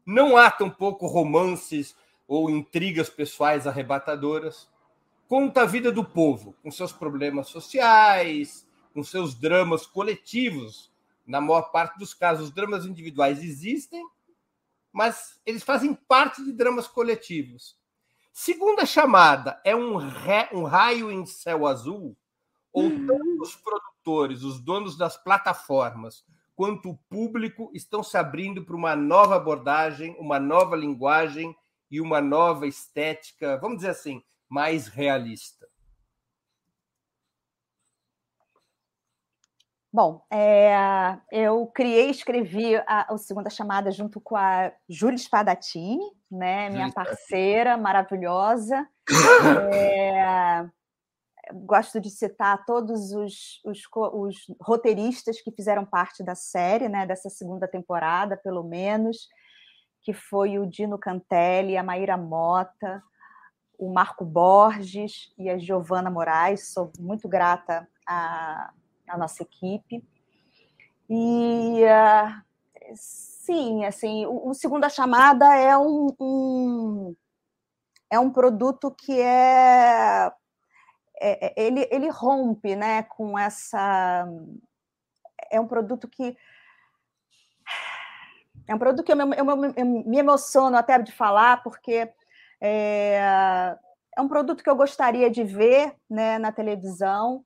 Não 0.06 0.36
há 0.36 0.52
tampouco 0.52 1.08
romances 1.08 1.96
ou 2.28 2.50
intrigas 2.50 3.10
pessoais 3.10 3.66
arrebatadoras 3.66 4.68
conta 5.34 5.64
a 5.64 5.66
vida 5.66 5.92
do 5.92 6.06
povo, 6.06 6.56
com 6.62 6.70
seus 6.70 6.92
problemas 6.92 7.48
sociais, 7.48 8.68
com 8.94 9.04
seus 9.04 9.34
dramas 9.34 9.84
coletivos. 9.88 10.93
Na 11.26 11.40
maior 11.40 11.72
parte 11.72 11.98
dos 11.98 12.14
casos, 12.14 12.46
os 12.46 12.52
dramas 12.54 12.86
individuais 12.86 13.44
existem, 13.44 14.04
mas 14.92 15.40
eles 15.46 15.64
fazem 15.64 15.94
parte 15.94 16.44
de 16.44 16.52
dramas 16.52 16.88
coletivos. 16.88 17.78
Segunda 18.32 18.86
chamada 18.86 19.62
é 19.64 19.76
um, 19.76 19.98
um 20.54 20.64
raio 20.64 21.12
em 21.12 21.26
céu 21.26 21.68
azul, 21.68 22.18
ou 22.72 22.86
uhum. 22.86 23.06
tanto 23.06 23.42
os 23.42 23.56
produtores, 23.56 24.44
os 24.44 24.60
donos 24.60 24.98
das 24.98 25.16
plataformas, 25.16 26.26
quanto 26.56 26.90
o 26.90 26.98
público 27.10 27.72
estão 27.74 28.04
se 28.04 28.18
abrindo 28.18 28.66
para 28.66 28.76
uma 28.76 28.96
nova 28.96 29.36
abordagem, 29.36 30.16
uma 30.20 30.40
nova 30.40 30.76
linguagem 30.76 31.56
e 31.90 32.02
uma 32.02 32.20
nova 32.20 32.66
estética, 32.68 33.58
vamos 33.60 33.78
dizer 33.78 33.90
assim, 33.92 34.24
mais 34.50 34.88
realista? 34.88 35.68
Bom, 39.94 40.26
é, 40.32 40.76
eu 41.32 41.68
criei 41.68 42.08
e 42.08 42.12
escrevi 42.12 42.76
a, 42.78 43.14
a, 43.14 43.18
segunda 43.20 43.48
chamada 43.48 43.92
junto 43.92 44.20
com 44.20 44.36
a 44.36 44.72
Júlia 44.90 45.20
Spadatini, 45.20 46.04
né, 46.32 46.68
minha 46.72 46.92
parceira 46.92 47.78
maravilhosa. 47.78 48.88
É, 49.72 50.66
gosto 51.54 52.02
de 52.02 52.10
citar 52.10 52.66
todos 52.66 53.12
os, 53.12 53.62
os, 53.64 53.82
os, 53.94 54.36
roteiristas 54.60 55.40
que 55.40 55.52
fizeram 55.52 55.86
parte 55.86 56.24
da 56.24 56.34
série, 56.34 56.90
né, 56.90 57.06
dessa 57.06 57.30
segunda 57.30 57.68
temporada, 57.68 58.36
pelo 58.36 58.64
menos, 58.64 59.28
que 60.02 60.12
foi 60.12 60.58
o 60.58 60.66
Dino 60.66 60.98
Cantelli, 60.98 61.78
a 61.78 61.84
Maíra 61.84 62.18
Mota, 62.18 63.04
o 63.78 63.94
Marco 63.94 64.26
Borges 64.26 65.32
e 65.38 65.52
a 65.52 65.58
Giovana 65.60 66.10
Moraes. 66.10 66.74
Sou 66.74 66.92
muito 66.98 67.28
grata 67.28 67.88
à, 68.08 68.74
à 69.14 69.18
nossa 69.18 69.44
equipe. 69.44 70.04
E 71.10 71.84
uh, 71.84 72.96
sim, 72.96 73.86
assim, 73.86 74.26
o, 74.26 74.50
o 74.50 74.54
Segunda 74.54 74.90
Chamada 74.90 75.56
é 75.56 75.78
um, 75.78 76.08
um, 76.20 77.16
é 78.10 78.20
um 78.20 78.32
produto 78.32 78.92
que 78.92 79.20
é, 79.20 80.32
é, 81.20 81.48
é 81.48 81.54
ele, 81.58 81.88
ele 81.92 82.10
rompe 82.10 82.76
né, 82.76 83.04
com 83.04 83.38
essa. 83.38 84.28
É 85.52 85.60
um 85.60 85.68
produto 85.68 86.08
que 86.08 86.36
é 88.68 88.74
um 88.74 88.80
produto 88.80 89.04
que 89.04 89.12
eu 89.12 89.16
me, 89.16 89.36
eu, 89.38 89.46
eu 89.76 89.86
me 89.86 90.18
emociono 90.18 90.78
até 90.78 90.98
de 90.98 91.12
falar, 91.12 91.62
porque 91.64 92.10
é, 92.62 93.78
é 94.16 94.22
um 94.22 94.28
produto 94.28 94.64
que 94.64 94.70
eu 94.70 94.76
gostaria 94.76 95.30
de 95.30 95.44
ver 95.44 95.94
né, 96.10 96.40
na 96.40 96.52
televisão, 96.52 97.44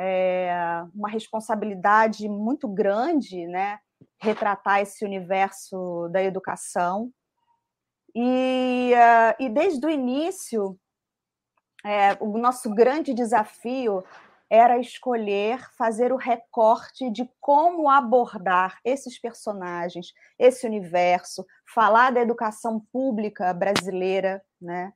é 0.00 0.84
uma 0.94 1.08
responsabilidade 1.08 2.28
muito 2.28 2.68
grande, 2.68 3.46
né, 3.48 3.80
retratar 4.20 4.80
esse 4.80 5.04
universo 5.04 6.08
da 6.12 6.22
educação. 6.22 7.10
E, 8.14 8.92
uh, 8.94 9.42
e 9.42 9.48
desde 9.48 9.84
o 9.84 9.90
início, 9.90 10.78
é, 11.84 12.16
o 12.20 12.38
nosso 12.38 12.72
grande 12.72 13.12
desafio 13.12 14.04
era 14.50 14.78
escolher 14.78 15.60
fazer 15.76 16.12
o 16.12 16.16
recorte 16.16 17.10
de 17.10 17.28
como 17.40 17.90
abordar 17.90 18.78
esses 18.84 19.20
personagens, 19.20 20.12
esse 20.38 20.66
universo, 20.66 21.44
falar 21.74 22.12
da 22.12 22.20
educação 22.20 22.80
pública 22.92 23.52
brasileira, 23.52 24.42
né? 24.60 24.92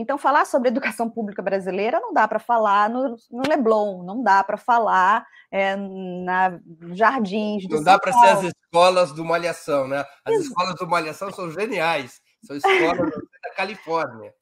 Então, 0.00 0.16
falar 0.16 0.46
sobre 0.46 0.68
educação 0.68 1.10
pública 1.10 1.42
brasileira 1.42 1.98
não 1.98 2.12
dá 2.12 2.28
para 2.28 2.38
falar 2.38 2.88
no, 2.88 3.16
no, 3.32 3.42
Leblon, 3.48 4.04
não 4.04 4.22
dá 4.22 4.44
para 4.44 4.56
falar 4.56 5.26
é, 5.50 5.74
na 5.74 6.60
Jardins. 6.92 7.66
Não 7.68 7.82
dá 7.82 7.98
para 7.98 8.12
ser 8.12 8.26
as 8.28 8.42
escolas 8.44 9.10
do 9.12 9.24
Malhação, 9.24 9.88
né? 9.88 10.04
As 10.24 10.34
Exato. 10.34 10.48
escolas 10.48 10.74
do 10.76 10.86
Malhação 10.86 11.32
são 11.32 11.50
geniais, 11.50 12.20
são 12.44 12.56
escolas 12.56 13.10
da 13.42 13.50
Califórnia. 13.56 14.32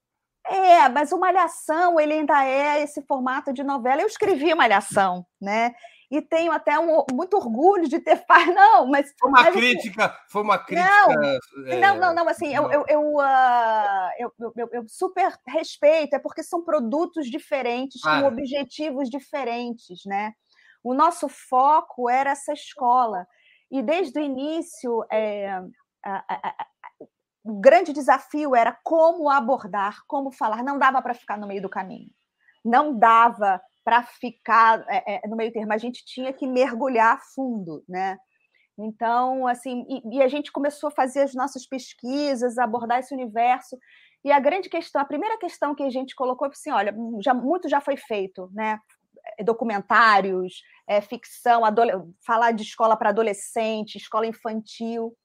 É, 0.47 0.91
mas 0.91 1.11
o 1.11 1.19
Malhação 1.19 1.99
ele 1.99 2.13
ainda 2.13 2.45
é 2.45 2.83
esse 2.83 3.01
formato 3.07 3.51
de 3.51 3.65
novela. 3.65 4.03
Eu 4.03 4.07
escrevi 4.07 4.55
Malhação, 4.55 5.25
né? 5.41 5.75
E 6.11 6.23
tenho 6.23 6.53
até 6.53 6.79
um, 6.79 7.05
muito 7.13 7.37
orgulho 7.37 7.89
de 7.89 7.99
ter 7.99 8.17
feito. 8.27 8.55
Não, 8.55 8.87
mas. 8.87 9.13
Foi 9.19 9.29
uma 9.29 9.39
mas, 9.41 9.49
assim, 9.49 9.59
crítica, 9.59 10.07
assim, 10.07 10.17
foi 10.29 10.43
uma 10.43 10.59
crítica. 10.59 10.89
Não, 10.89 11.23
é, 11.67 11.81
não, 11.81 11.97
não, 11.99 12.15
não, 12.15 12.29
assim, 12.29 12.55
eu, 12.55 12.71
eu, 12.71 12.85
eu, 12.89 13.01
uh, 13.17 14.11
eu, 14.19 14.33
eu, 14.57 14.69
eu, 14.73 14.85
super 14.89 15.33
respeito, 15.49 16.15
é 16.15 16.19
porque 16.19 16.43
são 16.43 16.65
produtos 16.65 17.29
diferentes, 17.29 18.01
ah. 18.05 18.21
com 18.21 18.29
objetivos 18.29 19.09
diferentes, 19.11 20.05
né? 20.07 20.33
O 20.83 20.95
nosso 20.95 21.29
foco 21.29 22.09
era 22.09 22.31
essa 22.31 22.53
escola. 22.53 23.27
E 23.71 23.83
desde 23.83 24.21
o 24.21 24.23
início, 24.23 25.05
é, 25.11 25.51
a, 26.05 26.25
a, 26.29 26.49
a, 26.49 26.67
o 27.43 27.61
grande 27.61 27.93
desafio 27.93 28.55
era 28.55 28.77
como 28.85 29.29
abordar, 29.29 29.99
como 30.07 30.31
falar. 30.31 30.63
Não 30.63 30.79
dava 30.79 31.03
para 31.03 31.15
ficar 31.15 31.37
no 31.37 31.47
meio 31.47 31.63
do 31.63 31.69
caminho. 31.69 32.11
Não 32.65 32.97
dava 32.97 33.61
para 33.87 34.03
ficar 34.03 34.85
é, 34.89 35.15
é, 35.25 35.29
no 35.29 35.37
meio 35.37 35.53
termo. 35.53 35.73
A 35.73 35.79
gente 35.79 36.05
tinha 36.05 36.33
que 36.33 36.45
mergulhar 36.45 37.21
fundo, 37.33 37.85
né? 37.89 38.19
Então, 38.77 39.47
assim, 39.47 39.87
e, 39.89 40.17
e, 40.17 40.23
a 40.23 40.27
gente 40.27 40.51
começou 40.51 40.89
a 40.89 40.91
fazer 40.91 41.21
as 41.21 41.35
nossas 41.35 41.65
pesquisas, 41.65 42.59
abordar 42.59 42.99
esse 42.99 43.15
universo. 43.15 43.79
E 44.25 44.33
a 44.33 44.41
grande 44.41 44.69
questão, 44.69 45.01
a 45.01 45.05
primeira 45.05 45.39
questão 45.39 45.73
que 45.73 45.85
a 45.85 45.89
gente 45.89 46.17
colocou 46.17 46.49
assim: 46.49 46.73
olha, 46.73 46.93
já, 47.23 47.33
muito 47.33 47.69
já 47.69 47.81
foi 47.81 47.97
feito, 47.97 48.51
né? 48.53 48.81
Documentários, 49.45 50.63
é, 50.89 51.01
ficção, 51.01 51.63
falar 52.27 52.51
de 52.51 52.65
escola 52.65 52.97
para 52.97 53.11
adolescente, 53.11 53.99
escola 53.99 54.27
infantil. 54.27 55.17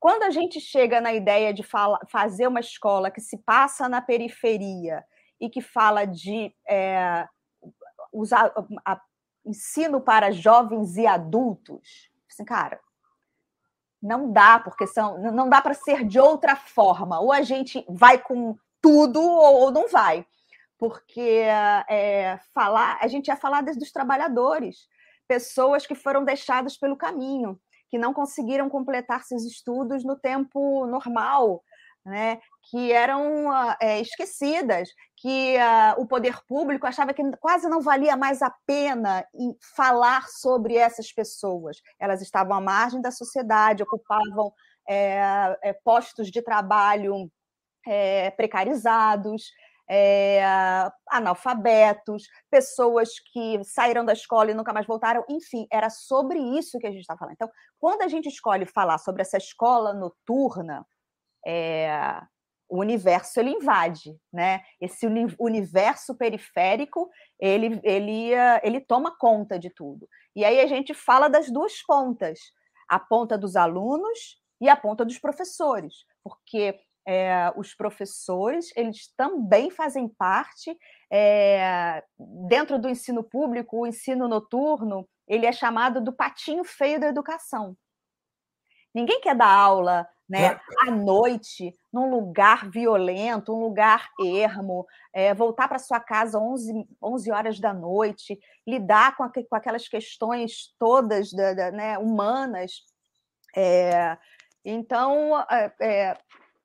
Quando 0.00 0.22
a 0.22 0.30
gente 0.30 0.58
chega 0.58 1.02
na 1.02 1.12
ideia 1.12 1.52
de 1.52 1.62
fazer 2.10 2.46
uma 2.46 2.60
escola 2.60 3.10
que 3.10 3.20
se 3.20 3.36
passa 3.36 3.90
na 3.90 4.00
periferia 4.00 5.04
e 5.38 5.50
que 5.50 5.60
fala 5.60 6.06
de 6.06 6.54
é, 6.66 7.26
usar 8.12 8.52
a, 8.84 9.00
ensino 9.44 10.00
para 10.00 10.30
jovens 10.30 10.96
e 10.96 11.06
adultos, 11.06 12.08
assim, 12.30 12.44
cara, 12.44 12.80
não 14.00 14.32
dá, 14.32 14.58
porque 14.58 14.86
são, 14.86 15.18
não 15.18 15.48
dá 15.48 15.60
para 15.60 15.74
ser 15.74 16.04
de 16.04 16.18
outra 16.18 16.56
forma. 16.56 17.20
Ou 17.20 17.32
a 17.32 17.42
gente 17.42 17.84
vai 17.88 18.18
com 18.18 18.56
tudo 18.80 19.22
ou 19.22 19.70
não 19.70 19.88
vai. 19.88 20.26
Porque 20.76 21.44
é, 21.88 22.40
falar, 22.52 22.98
a 23.00 23.06
gente 23.06 23.28
ia 23.28 23.36
falar 23.36 23.62
desde 23.62 23.84
os 23.84 23.92
trabalhadores, 23.92 24.88
pessoas 25.28 25.86
que 25.86 25.94
foram 25.94 26.24
deixadas 26.24 26.76
pelo 26.76 26.96
caminho 26.96 27.60
que 27.88 27.98
não 27.98 28.14
conseguiram 28.14 28.70
completar 28.70 29.22
seus 29.22 29.44
estudos 29.44 30.02
no 30.02 30.16
tempo 30.16 30.86
normal, 30.86 31.62
né, 32.04 32.40
que 32.70 32.92
eram 32.92 33.48
é, 33.80 34.00
esquecidas, 34.00 34.88
que 35.16 35.56
uh, 35.56 36.00
o 36.00 36.06
poder 36.06 36.36
público 36.48 36.86
achava 36.86 37.14
que 37.14 37.22
quase 37.36 37.68
não 37.68 37.80
valia 37.80 38.16
mais 38.16 38.42
a 38.42 38.52
pena 38.66 39.24
falar 39.76 40.26
sobre 40.28 40.76
essas 40.76 41.12
pessoas. 41.12 41.76
Elas 42.00 42.20
estavam 42.20 42.56
à 42.56 42.60
margem 42.60 43.00
da 43.00 43.12
sociedade, 43.12 43.82
ocupavam 43.82 44.52
é, 44.88 45.56
é, 45.62 45.72
postos 45.84 46.28
de 46.30 46.42
trabalho 46.42 47.30
precarizados, 48.36 49.42
é, 49.90 50.40
analfabetos, 51.10 52.28
pessoas 52.48 53.10
que 53.32 53.62
saíram 53.64 54.04
da 54.04 54.12
escola 54.12 54.50
e 54.50 54.54
nunca 54.54 54.72
mais 54.72 54.86
voltaram, 54.86 55.24
enfim, 55.28 55.66
era 55.70 55.90
sobre 55.90 56.38
isso 56.38 56.78
que 56.78 56.86
a 56.86 56.90
gente 56.90 57.00
está 57.00 57.16
falando. 57.16 57.34
Então, 57.34 57.50
quando 57.78 58.02
a 58.02 58.08
gente 58.08 58.28
escolhe 58.28 58.64
falar 58.64 58.98
sobre 58.98 59.22
essa 59.22 59.36
escola 59.36 59.92
noturna, 59.92 60.86
é, 61.46 62.20
o 62.68 62.80
universo 62.80 63.38
ele 63.38 63.50
invade, 63.50 64.16
né? 64.32 64.62
Esse 64.80 65.06
uni 65.06 65.34
universo 65.38 66.16
periférico 66.16 67.10
ele, 67.38 67.78
ele, 67.84 68.30
ele 68.62 68.80
toma 68.80 69.16
conta 69.16 69.58
de 69.58 69.68
tudo. 69.68 70.08
E 70.34 70.42
aí 70.44 70.58
a 70.58 70.66
gente 70.66 70.94
fala 70.94 71.28
das 71.28 71.50
duas 71.50 71.82
pontas, 71.82 72.40
a 72.88 72.98
ponta 72.98 73.36
dos 73.36 73.56
alunos 73.56 74.40
e 74.58 74.70
a 74.70 74.76
ponta 74.76 75.04
dos 75.04 75.18
professores, 75.18 76.06
porque 76.24 76.78
é, 77.06 77.52
os 77.56 77.74
professores 77.74 78.70
eles 78.76 79.12
também 79.16 79.70
fazem 79.70 80.08
parte 80.08 80.74
é, 81.12 82.02
dentro 82.48 82.78
do 82.78 82.88
ensino 82.88 83.22
público, 83.22 83.80
o 83.80 83.86
ensino 83.86 84.26
noturno 84.26 85.06
ele 85.28 85.44
é 85.44 85.52
chamado 85.52 86.00
do 86.00 86.12
patinho 86.12 86.64
feio 86.64 86.98
da 86.98 87.08
educação. 87.08 87.76
Ninguém 88.94 89.20
quer 89.20 89.34
dar 89.34 89.50
aula 89.50 90.06
né, 90.32 90.58
à 90.80 90.90
noite, 90.90 91.74
num 91.92 92.10
lugar 92.10 92.70
violento, 92.70 93.54
um 93.54 93.60
lugar 93.60 94.08
ermo, 94.18 94.86
é, 95.12 95.34
voltar 95.34 95.68
para 95.68 95.78
sua 95.78 96.00
casa 96.00 96.38
11, 96.38 96.88
11 97.02 97.30
horas 97.30 97.60
da 97.60 97.74
noite, 97.74 98.40
lidar 98.66 99.14
com, 99.14 99.28
com 99.28 99.54
aquelas 99.54 99.86
questões 99.86 100.74
todas 100.78 101.30
da, 101.34 101.52
da, 101.52 101.70
né, 101.70 101.98
humanas. 101.98 102.82
É, 103.54 104.16
então, 104.64 105.38
é, 105.78 106.16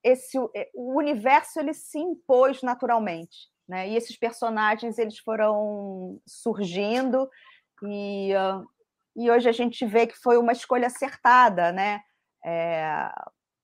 esse 0.02 0.38
é, 0.56 0.70
o 0.74 0.98
universo 0.98 1.60
ele 1.60 1.74
se 1.74 2.00
impôs 2.00 2.62
naturalmente, 2.62 3.50
né? 3.68 3.90
E 3.90 3.98
esses 3.98 4.18
personagens 4.18 4.98
eles 4.98 5.20
foram 5.20 6.22
surgindo 6.26 7.30
e, 7.84 8.32
e 9.14 9.30
hoje 9.30 9.50
a 9.50 9.52
gente 9.52 9.86
vê 9.86 10.08
que 10.08 10.16
foi 10.16 10.38
uma 10.38 10.54
escolha 10.54 10.88
acertada, 10.88 11.74
né? 11.74 12.00
É, 12.46 13.12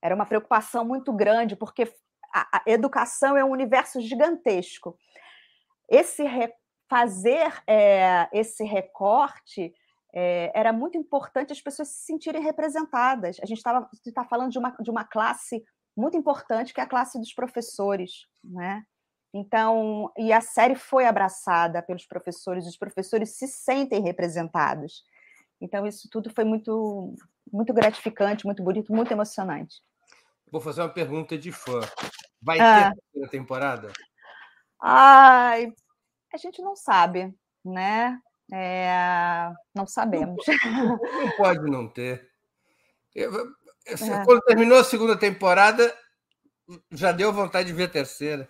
era 0.03 0.13
uma 0.13 0.25
preocupação 0.25 0.83
muito 0.83 1.13
grande 1.13 1.55
porque 1.55 1.91
a, 2.33 2.57
a 2.57 2.63
educação 2.67 3.37
é 3.37 3.45
um 3.45 3.51
universo 3.51 4.01
gigantesco. 4.01 4.97
Esse 5.89 6.23
re, 6.23 6.53
fazer 6.89 7.53
é, 7.65 8.27
esse 8.33 8.65
recorte 8.65 9.73
é, 10.13 10.51
era 10.53 10.73
muito 10.73 10.97
importante 10.97 11.53
as 11.53 11.61
pessoas 11.61 11.87
se 11.87 12.05
sentirem 12.05 12.41
representadas. 12.41 13.37
A 13.41 13.45
gente 13.45 13.59
estava 13.59 13.89
tá 14.13 14.25
falando 14.25 14.51
de 14.51 14.59
uma, 14.59 14.71
de 14.71 14.91
uma 14.91 15.05
classe 15.05 15.63
muito 15.95 16.17
importante, 16.17 16.73
que 16.73 16.81
é 16.81 16.83
a 16.83 16.87
classe 16.87 17.17
dos 17.17 17.33
professores, 17.33 18.27
né? 18.43 18.83
Então, 19.33 20.11
e 20.17 20.31
a 20.31 20.41
série 20.41 20.75
foi 20.75 21.05
abraçada 21.05 21.81
pelos 21.81 22.05
professores, 22.05 22.67
os 22.67 22.77
professores 22.77 23.31
se 23.37 23.47
sentem 23.47 24.01
representados. 24.01 25.03
Então, 25.59 25.87
isso 25.87 26.07
tudo 26.11 26.29
foi 26.29 26.43
muito, 26.43 27.15
muito 27.51 27.73
gratificante, 27.73 28.45
muito 28.45 28.61
bonito, 28.61 28.93
muito 28.93 29.11
emocionante. 29.11 29.81
Vou 30.53 30.61
fazer 30.61 30.81
uma 30.81 30.89
pergunta 30.89 31.35
de 31.35 31.51
fã. 31.51 31.79
Vai 32.39 32.59
ah. 32.59 32.75
ter 32.75 32.85
a 32.85 32.93
terceira 32.93 33.29
temporada? 33.31 33.91
Ai, 34.79 35.73
a 36.31 36.37
gente 36.37 36.61
não 36.61 36.75
sabe, 36.75 37.33
né? 37.65 38.19
É, 38.53 39.49
não 39.73 39.87
sabemos. 39.87 40.45
Não, 40.63 40.89
não 40.89 40.99
pode 41.35 41.71
não 41.71 41.87
ter. 41.87 42.29
Eu, 43.15 43.33
é. 43.87 44.25
Quando 44.25 44.41
terminou 44.41 44.77
a 44.77 44.83
segunda 44.83 45.17
temporada, 45.17 45.91
já 46.91 47.11
deu 47.11 47.33
vontade 47.33 47.69
de 47.69 47.73
ver 47.73 47.85
a 47.85 47.89
terceira. 47.89 48.47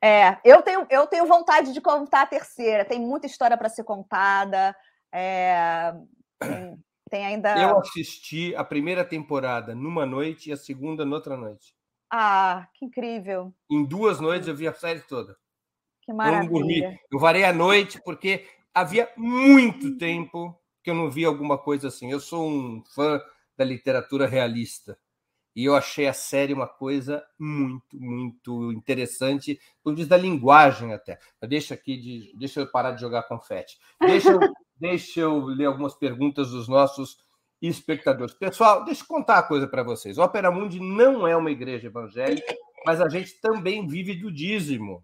É, 0.00 0.38
eu 0.42 0.62
tenho, 0.62 0.86
eu 0.88 1.06
tenho 1.06 1.26
vontade 1.26 1.74
de 1.74 1.82
contar 1.82 2.22
a 2.22 2.26
terceira. 2.26 2.82
Tem 2.82 2.98
muita 2.98 3.26
história 3.26 3.58
para 3.58 3.68
ser 3.68 3.84
contada. 3.84 4.74
É, 5.12 5.92
tem, 6.38 6.82
tem, 7.10 7.24
ainda. 7.24 7.56
Eu 7.56 7.78
assisti 7.78 8.54
a 8.56 8.64
primeira 8.64 9.04
temporada 9.04 9.74
numa 9.74 10.06
noite 10.06 10.50
e 10.50 10.52
a 10.52 10.56
segunda 10.56 11.04
noutra 11.04 11.36
noite. 11.36 11.74
Ah, 12.10 12.68
que 12.74 12.84
incrível! 12.84 13.52
Em 13.70 13.84
duas 13.84 14.20
noites 14.20 14.48
eu 14.48 14.54
vi 14.54 14.68
a 14.68 14.72
série 14.72 15.00
toda. 15.00 15.36
Que 16.02 16.12
maravilha! 16.12 16.46
Eu 16.46 16.52
não 16.52 16.58
dormi. 16.60 16.98
Eu 17.12 17.18
varei 17.18 17.44
a 17.44 17.52
noite 17.52 18.00
porque 18.04 18.46
havia 18.72 19.10
muito 19.16 19.96
tempo 19.96 20.58
que 20.82 20.90
eu 20.90 20.94
não 20.94 21.10
via 21.10 21.28
alguma 21.28 21.56
coisa 21.56 21.88
assim. 21.88 22.10
Eu 22.10 22.20
sou 22.20 22.48
um 22.48 22.82
fã 22.94 23.20
da 23.56 23.64
literatura 23.64 24.26
realista. 24.26 24.98
E 25.56 25.64
eu 25.64 25.76
achei 25.76 26.08
a 26.08 26.12
série 26.12 26.52
uma 26.52 26.66
coisa 26.66 27.24
muito, 27.38 27.96
muito 27.96 28.72
interessante, 28.72 29.60
por 29.84 29.94
vista 29.94 30.16
da 30.16 30.22
linguagem 30.22 30.92
até. 30.92 31.18
Deixa 31.42 31.74
aqui 31.74 31.96
de, 31.96 32.36
deixa 32.36 32.60
eu 32.60 32.70
parar 32.70 32.90
de 32.90 33.00
jogar 33.00 33.22
confete. 33.22 33.78
Deixa 34.00 34.30
eu, 34.30 34.40
deixa 34.84 35.20
eu 35.20 35.46
ler 35.46 35.64
algumas 35.64 35.94
perguntas 35.94 36.50
dos 36.50 36.68
nossos 36.68 37.16
espectadores. 37.62 38.34
Pessoal, 38.34 38.84
deixa 38.84 39.02
eu 39.02 39.06
contar 39.06 39.36
uma 39.36 39.42
coisa 39.44 39.66
para 39.66 39.82
vocês. 39.82 40.18
O 40.18 40.22
Opera 40.22 40.50
Mundi 40.50 40.78
não 40.78 41.26
é 41.26 41.34
uma 41.34 41.50
igreja 41.50 41.86
evangélica, 41.86 42.54
mas 42.84 43.00
a 43.00 43.08
gente 43.08 43.40
também 43.40 43.86
vive 43.86 44.14
do 44.14 44.30
dízimo. 44.30 45.02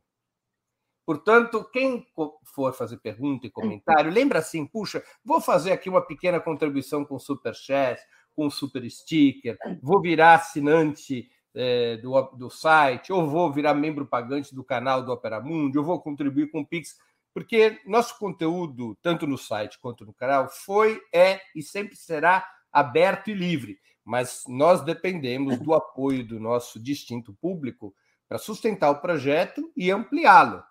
Portanto, 1.06 1.64
quem 1.72 2.06
for 2.54 2.74
fazer 2.74 2.98
pergunta 2.98 3.46
e 3.46 3.50
comentário, 3.50 4.12
lembra 4.12 4.40
assim, 4.40 4.66
puxa, 4.66 5.02
vou 5.24 5.40
fazer 5.40 5.72
aqui 5.72 5.88
uma 5.88 6.02
pequena 6.02 6.38
contribuição 6.38 7.02
com 7.02 7.18
super 7.18 7.54
chat, 7.54 7.98
com 8.36 8.50
super 8.50 8.88
sticker, 8.90 9.56
vou 9.82 9.98
virar 10.02 10.34
assinante 10.34 11.30
é, 11.54 11.96
do, 11.96 12.20
do 12.36 12.50
site, 12.50 13.10
ou 13.14 13.26
vou 13.26 13.50
virar 13.50 13.72
membro 13.72 14.04
pagante 14.04 14.54
do 14.54 14.62
canal 14.62 15.02
do 15.02 15.10
Opera 15.10 15.40
Mundi, 15.40 15.78
ou 15.78 15.84
vou 15.84 16.02
contribuir 16.02 16.50
com 16.50 16.60
o 16.60 16.66
Pix, 16.66 16.98
porque 17.32 17.80
nosso 17.86 18.18
conteúdo, 18.18 18.96
tanto 19.02 19.26
no 19.26 19.38
site 19.38 19.78
quanto 19.78 20.04
no 20.04 20.12
canal, 20.12 20.48
foi, 20.48 21.00
é 21.12 21.40
e 21.54 21.62
sempre 21.62 21.96
será 21.96 22.46
aberto 22.72 23.30
e 23.30 23.34
livre. 23.34 23.78
Mas 24.04 24.42
nós 24.48 24.82
dependemos 24.82 25.58
do 25.58 25.74
apoio 25.74 26.26
do 26.26 26.40
nosso 26.40 26.80
distinto 26.80 27.32
público 27.34 27.94
para 28.28 28.38
sustentar 28.38 28.90
o 28.90 29.00
projeto 29.00 29.72
e 29.76 29.90
ampliá-lo. 29.90 30.62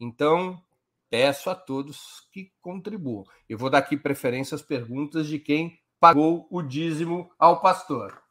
Então, 0.00 0.62
peço 1.10 1.50
a 1.50 1.54
todos 1.54 2.28
que 2.32 2.52
contribuam. 2.60 3.24
Eu 3.48 3.58
vou 3.58 3.70
dar 3.70 3.78
aqui 3.78 3.96
preferência 3.96 4.54
às 4.54 4.62
perguntas 4.62 5.26
de 5.26 5.38
quem 5.38 5.78
pagou 5.98 6.46
o 6.50 6.62
dízimo 6.62 7.30
ao 7.38 7.60
pastor. 7.60 8.22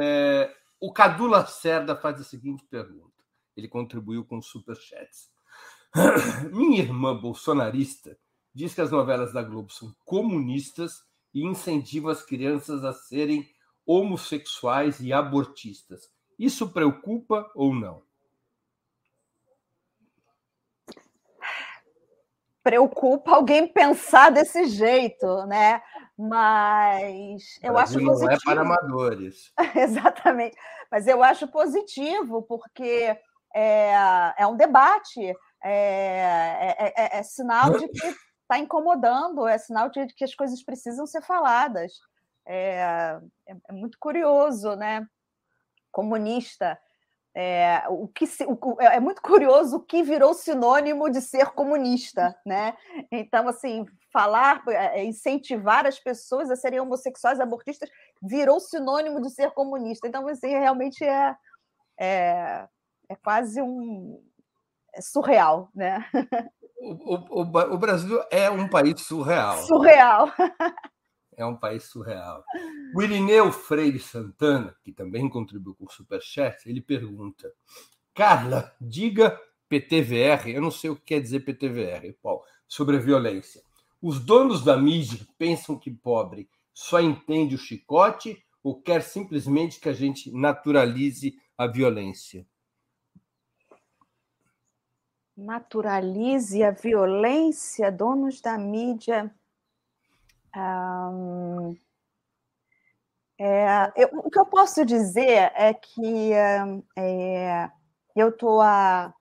É, 0.01 0.55
o 0.81 0.93
Cadu 0.93 1.27
Lacerda 1.27 1.97
faz 1.97 2.20
a 2.20 2.25
seguinte 2.25 2.64
pergunta. 2.68 3.12
Ele 3.57 3.69
contribuiu 3.69 4.25
com 4.25 4.41
superchats. 4.41 5.31
Minha 6.53 6.83
irmã 6.83 7.15
bolsonarista 7.15 8.19
diz 8.55 8.75
que 8.75 8.81
as 8.81 8.91
novelas 8.91 9.33
da 9.33 9.43
Globo 9.43 9.73
são 9.73 9.95
comunistas 10.05 11.03
e 11.35 11.45
incentivam 11.45 12.11
as 12.11 12.23
crianças 12.23 12.85
a 12.85 12.93
serem 12.93 13.49
homossexuais 13.85 15.01
e 15.01 15.13
abortistas. 15.13 16.11
Isso 16.39 16.69
preocupa 16.71 17.51
ou 17.55 17.75
não? 17.75 18.03
preocupa 22.63 23.33
alguém 23.33 23.67
pensar 23.67 24.31
desse 24.31 24.67
jeito, 24.67 25.45
né? 25.47 25.83
Mas 26.17 27.59
eu 27.63 27.77
acho 27.77 27.95
positivo. 27.95 28.25
Não 28.25 28.31
é 28.31 28.39
para 28.45 28.61
amadores. 28.61 29.53
Exatamente. 29.75 30.57
Mas 30.91 31.09
eu 31.09 31.23
acho 31.23 31.49
positivo, 31.49 32.43
porque 32.43 33.19
é, 33.55 34.35
é 34.39 34.47
um 34.47 34.57
debate, 34.57 35.35
é, 35.63 36.75
é, 36.79 36.95
é, 36.97 37.19
é 37.19 37.23
sinal 37.23 37.79
de 37.79 37.89
que 37.89 38.07
está 38.07 38.59
incomodando, 38.59 39.47
é 39.47 39.59
sinal 39.59 39.89
de 39.89 40.07
que 40.09 40.25
as 40.25 40.35
coisas 40.35 40.63
precisam 40.63 41.07
ser 41.07 41.23
faladas. 41.23 41.93
É, 42.47 43.19
é, 43.47 43.57
é 43.69 43.73
muito 43.73 43.99
curioso, 44.01 44.75
né? 44.75 45.07
Comunista 45.91 46.79
é, 47.35 47.85
o 47.89 48.09
que 48.09 48.27
se, 48.27 48.45
o, 48.45 48.59
é, 48.79 48.97
é 48.97 49.01
muito 49.01 49.23
curioso 49.23 49.77
o 49.77 49.81
que 49.81 50.03
virou 50.03 50.35
sinônimo 50.35 51.09
de 51.09 51.21
ser 51.21 51.47
comunista, 51.47 52.37
né? 52.45 52.77
Então, 53.11 53.49
assim, 53.49 53.87
falar, 54.13 54.63
é, 54.69 55.01
é, 55.01 55.05
incentivar 55.05 55.87
as 55.87 55.99
pessoas 55.99 56.51
a 56.51 56.57
serem 56.57 56.81
homossexuais, 56.81 57.41
abortistas, 57.41 57.89
virou 58.23 58.61
sinônimo 58.61 59.21
de 59.21 59.31
ser 59.31 59.51
comunista. 59.53 60.07
Então, 60.07 60.29
assim, 60.29 60.49
realmente 60.49 61.03
é, 61.05 61.35
é, 61.99 62.69
é 63.09 63.17
quase 63.17 63.61
um 63.61 64.23
é 64.95 65.01
surreal, 65.01 65.71
né? 65.75 66.05
O, 66.85 67.41
o, 67.41 67.43
o 67.43 67.79
Brasil 67.79 68.21
é 68.31 68.51
um 68.51 68.69
país 68.69 69.01
surreal. 69.03 69.57
Surreal. 69.65 70.33
É 71.35 71.47
um 71.47 71.57
país 71.57 71.85
surreal. 71.85 72.45
O 72.95 73.01
Irineu 73.01 73.51
Freire 73.51 73.99
Santana, 73.99 74.77
que 74.83 74.93
também 74.93 75.31
contribuiu 75.31 75.75
com 75.75 75.87
o 75.87 75.91
Superchat, 75.91 76.69
ele 76.69 76.81
pergunta: 76.81 77.51
Carla, 78.13 78.75
diga 78.79 79.41
PTVR, 79.69 80.51
eu 80.51 80.61
não 80.61 80.71
sei 80.71 80.91
o 80.91 80.97
que 80.97 81.07
quer 81.07 81.21
dizer 81.21 81.41
PTVR, 81.41 82.13
Paulo, 82.23 82.43
sobre 82.69 82.97
a 82.97 83.01
violência. 83.01 83.63
Os 84.03 84.21
donos 84.21 84.63
da 84.63 84.77
mídia 84.77 85.27
pensam 85.39 85.79
que 85.79 85.91
pobre 85.91 86.51
só 86.75 87.01
entende 87.01 87.55
o 87.55 87.59
chicote 87.59 88.45
ou 88.63 88.83
quer 88.83 89.03
simplesmente 89.03 89.81
que 89.81 89.89
a 89.89 89.93
gente 89.93 90.31
naturalize 90.33 91.35
a 91.57 91.67
violência? 91.67 92.47
Naturalize 95.37 96.62
a 96.62 96.70
violência, 96.70 97.91
donos 97.91 98.41
da 98.41 98.59
mídia 98.59 99.35
é, 103.39 103.93
eu, 103.97 104.09
o 104.18 104.30
que 104.30 104.39
eu 104.39 104.47
posso 104.47 104.85
dizer 104.85 105.51
é 105.55 105.72
que 105.72 106.33
é, 106.33 107.70
eu 108.14 108.28
estou 108.28 108.61
há 108.61 109.12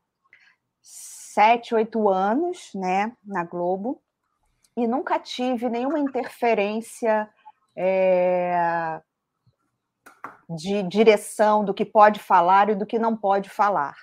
sete, 0.82 1.74
oito 1.74 2.09
anos 2.09 2.72
né, 2.76 3.16
na 3.24 3.45
Globo 3.45 4.01
e 4.76 4.86
nunca 4.86 5.18
tive 5.20 5.70
nenhuma 5.70 5.99
interferência 5.99 7.30
é, 7.76 9.01
de 10.49 10.84
direção 10.84 11.64
do 11.64 11.74
que 11.74 11.86
pode 11.86 12.20
falar 12.20 12.70
e 12.70 12.76
do 12.76 12.86
que 12.86 12.99
não 12.99 13.16
pode 13.16 13.49
falar. 13.49 13.95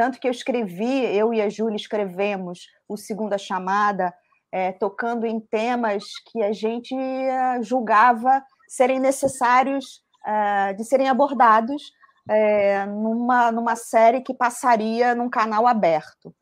Tanto 0.00 0.18
que 0.18 0.26
eu 0.26 0.30
escrevi, 0.30 1.04
eu 1.14 1.34
e 1.34 1.42
a 1.42 1.50
Júlia 1.50 1.76
escrevemos 1.76 2.68
o 2.88 2.96
Segunda 2.96 3.36
Chamada 3.36 4.14
é, 4.50 4.72
tocando 4.72 5.26
em 5.26 5.38
temas 5.38 6.04
que 6.32 6.42
a 6.42 6.54
gente 6.54 6.94
uh, 6.94 7.62
julgava 7.62 8.42
serem 8.66 8.98
necessários 8.98 10.02
uh, 10.26 10.74
de 10.74 10.84
serem 10.84 11.06
abordados 11.06 11.92
é, 12.26 12.86
numa, 12.86 13.52
numa 13.52 13.76
série 13.76 14.22
que 14.22 14.32
passaria 14.32 15.14
num 15.14 15.28
canal 15.28 15.66
aberto. 15.66 16.34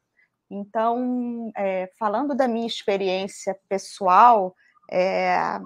Então, 0.49 1.51
é, 1.57 1.91
falando 1.99 2.37
da 2.37 2.47
minha 2.47 2.69
experiência 2.69 3.59
pessoal, 3.69 4.55
é, 4.89 5.59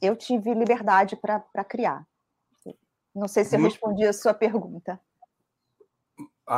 eu 0.00 0.16
tive 0.16 0.52
liberdade 0.54 1.14
para 1.14 1.64
criar. 1.64 2.04
Não 3.14 3.28
sei 3.28 3.44
se 3.44 3.54
eu 3.54 3.62
respondi 3.62 4.04
a 4.04 4.12
sua 4.12 4.34
pergunta 4.34 5.00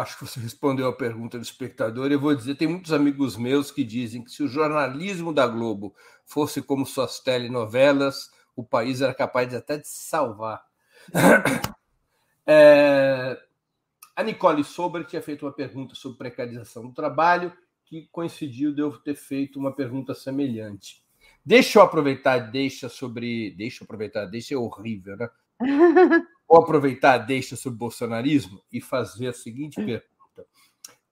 acho 0.01 0.19
que 0.19 0.27
você 0.27 0.41
respondeu 0.41 0.89
a 0.89 0.93
pergunta 0.93 1.39
do 1.39 1.43
espectador. 1.43 2.11
Eu 2.11 2.21
vou 2.21 2.35
dizer: 2.35 2.57
tem 2.57 2.69
muitos 2.69 2.93
amigos 2.93 3.37
meus 3.37 3.71
que 3.71 3.85
dizem 3.85 4.23
que 4.23 4.31
se 4.31 4.43
o 4.43 4.49
jornalismo 4.49 5.33
da 5.33 5.47
Globo 5.47 5.95
fosse 6.25 6.61
como 6.61 6.87
suas 6.87 7.21
telenovelas, 7.21 8.31
o 8.57 8.65
país 8.65 9.01
era 9.01 9.15
capaz 9.15 9.49
de 9.49 9.57
até 9.57 9.79
de 9.79 9.89
salvar. 9.89 10.63
É, 12.47 13.41
a 14.15 14.23
Nicole 14.23 14.63
Sober 14.63 15.03
tinha 15.07 15.23
feito 15.23 15.47
uma 15.47 15.53
pergunta 15.53 15.95
sobre 15.95 16.19
precarização 16.19 16.87
do 16.87 16.93
trabalho, 16.93 17.51
que 17.87 18.07
coincidiu 18.13 18.71
de 18.71 18.83
eu 18.83 18.93
ter 18.99 19.15
feito 19.15 19.59
uma 19.59 19.75
pergunta 19.75 20.15
semelhante. 20.15 21.03
Deixa 21.43 21.79
eu 21.79 21.83
aproveitar, 21.83 22.39
deixa 22.39 22.91
sobre. 22.91 23.53
Deixa 23.53 23.83
eu 23.83 23.87
aproveitar, 23.87 24.27
deixa 24.27 24.53
é 24.53 24.59
horrível, 24.59 25.17
né? 25.17 25.31
Vou 26.49 26.59
aproveitar 26.59 27.15
a 27.15 27.19
deixa 27.19 27.57
sobre 27.57 27.77
o 27.77 27.79
bolsonarismo 27.79 28.63
e 28.73 28.81
fazer 28.81 29.29
a 29.29 29.33
seguinte 29.33 29.77
pergunta. 29.77 30.47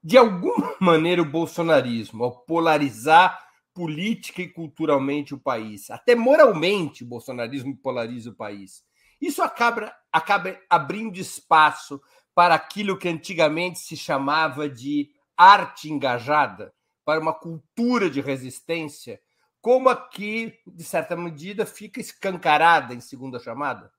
De 0.03 0.16
alguma 0.16 0.74
maneira, 0.80 1.22
o 1.22 1.30
bolsonarismo, 1.30 2.24
ao 2.24 2.45
polarizar 2.45 3.39
política 3.74 4.43
e 4.43 4.49
culturalmente 4.49 5.35
o 5.35 5.39
país, 5.39 5.91
até 5.91 6.14
moralmente 6.14 7.05
o 7.05 7.07
bolsonarismo 7.07 7.76
polariza 7.76 8.30
o 8.30 8.35
país, 8.35 8.85
isso 9.20 9.43
acaba, 9.43 9.95
acaba 10.12 10.59
abrindo 10.68 11.16
espaço 11.16 12.01
para 12.35 12.55
aquilo 12.55 12.99
que 12.99 13.09
antigamente 13.09 13.78
se 13.78 13.97
chamava 13.97 14.68
de 14.68 15.11
arte 15.37 15.91
engajada, 15.91 16.74
para 17.05 17.20
uma 17.20 17.33
cultura 17.33 18.09
de 18.09 18.20
resistência, 18.20 19.20
como 19.61 19.89
aqui, 19.89 20.59
de 20.66 20.83
certa 20.83 21.16
medida, 21.16 21.64
fica 21.64 22.01
escancarada 22.01 22.95
em 22.95 23.01
segunda 23.01 23.39
chamada? 23.39 23.93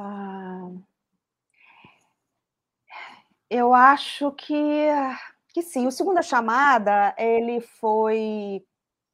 Ah, 0.00 0.70
eu 3.50 3.74
acho 3.74 4.30
que, 4.30 4.86
que 5.48 5.60
sim. 5.60 5.88
O 5.88 5.90
Segunda 5.90 6.22
Chamada 6.22 7.12
ele 7.18 7.60
foi 7.60 8.64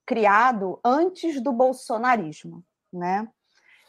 criado 0.05 0.79
antes 0.85 1.41
do 1.41 1.55
bolsonarismo, 1.55 2.63
né? 2.93 3.27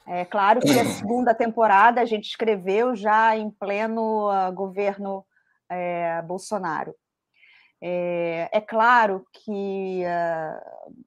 É 0.08 0.24
claro 0.24 0.62
que 0.62 0.80
a 0.80 0.86
segunda 0.86 1.34
temporada 1.34 2.00
a 2.00 2.06
gente 2.06 2.30
escreveu 2.30 2.96
já 2.96 3.36
em 3.36 3.50
pleno 3.50 4.30
uh, 4.30 4.54
governo 4.54 5.26
é, 5.68 6.22
Bolsonaro. 6.22 6.96
É, 7.82 8.48
é, 8.54 8.62
claro 8.62 9.26
que 9.34 10.04
uh, 10.06 11.06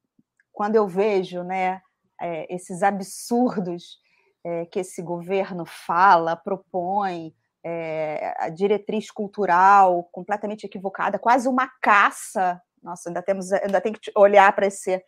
quando 0.52 0.76
eu 0.76 0.86
vejo 0.86 1.42
né, 1.44 1.80
é, 2.20 2.52
esses 2.54 2.82
absurdos 2.82 4.00
é, 4.44 4.66
que 4.66 4.80
esse 4.80 5.02
governo 5.02 5.64
fala, 5.66 6.36
propõe, 6.36 7.34
é, 7.64 8.34
a 8.38 8.48
diretriz 8.48 9.10
cultural 9.10 10.04
completamente 10.12 10.64
equivocada, 10.64 11.18
quase 11.18 11.48
uma 11.48 11.68
caça. 11.80 12.60
Nossa, 12.82 13.08
ainda 13.10 13.22
temos, 13.22 13.52
ainda 13.52 13.80
tem 13.80 13.92
que 13.92 14.10
olhar 14.14 14.52
para 14.52 14.66
esse 14.66 15.02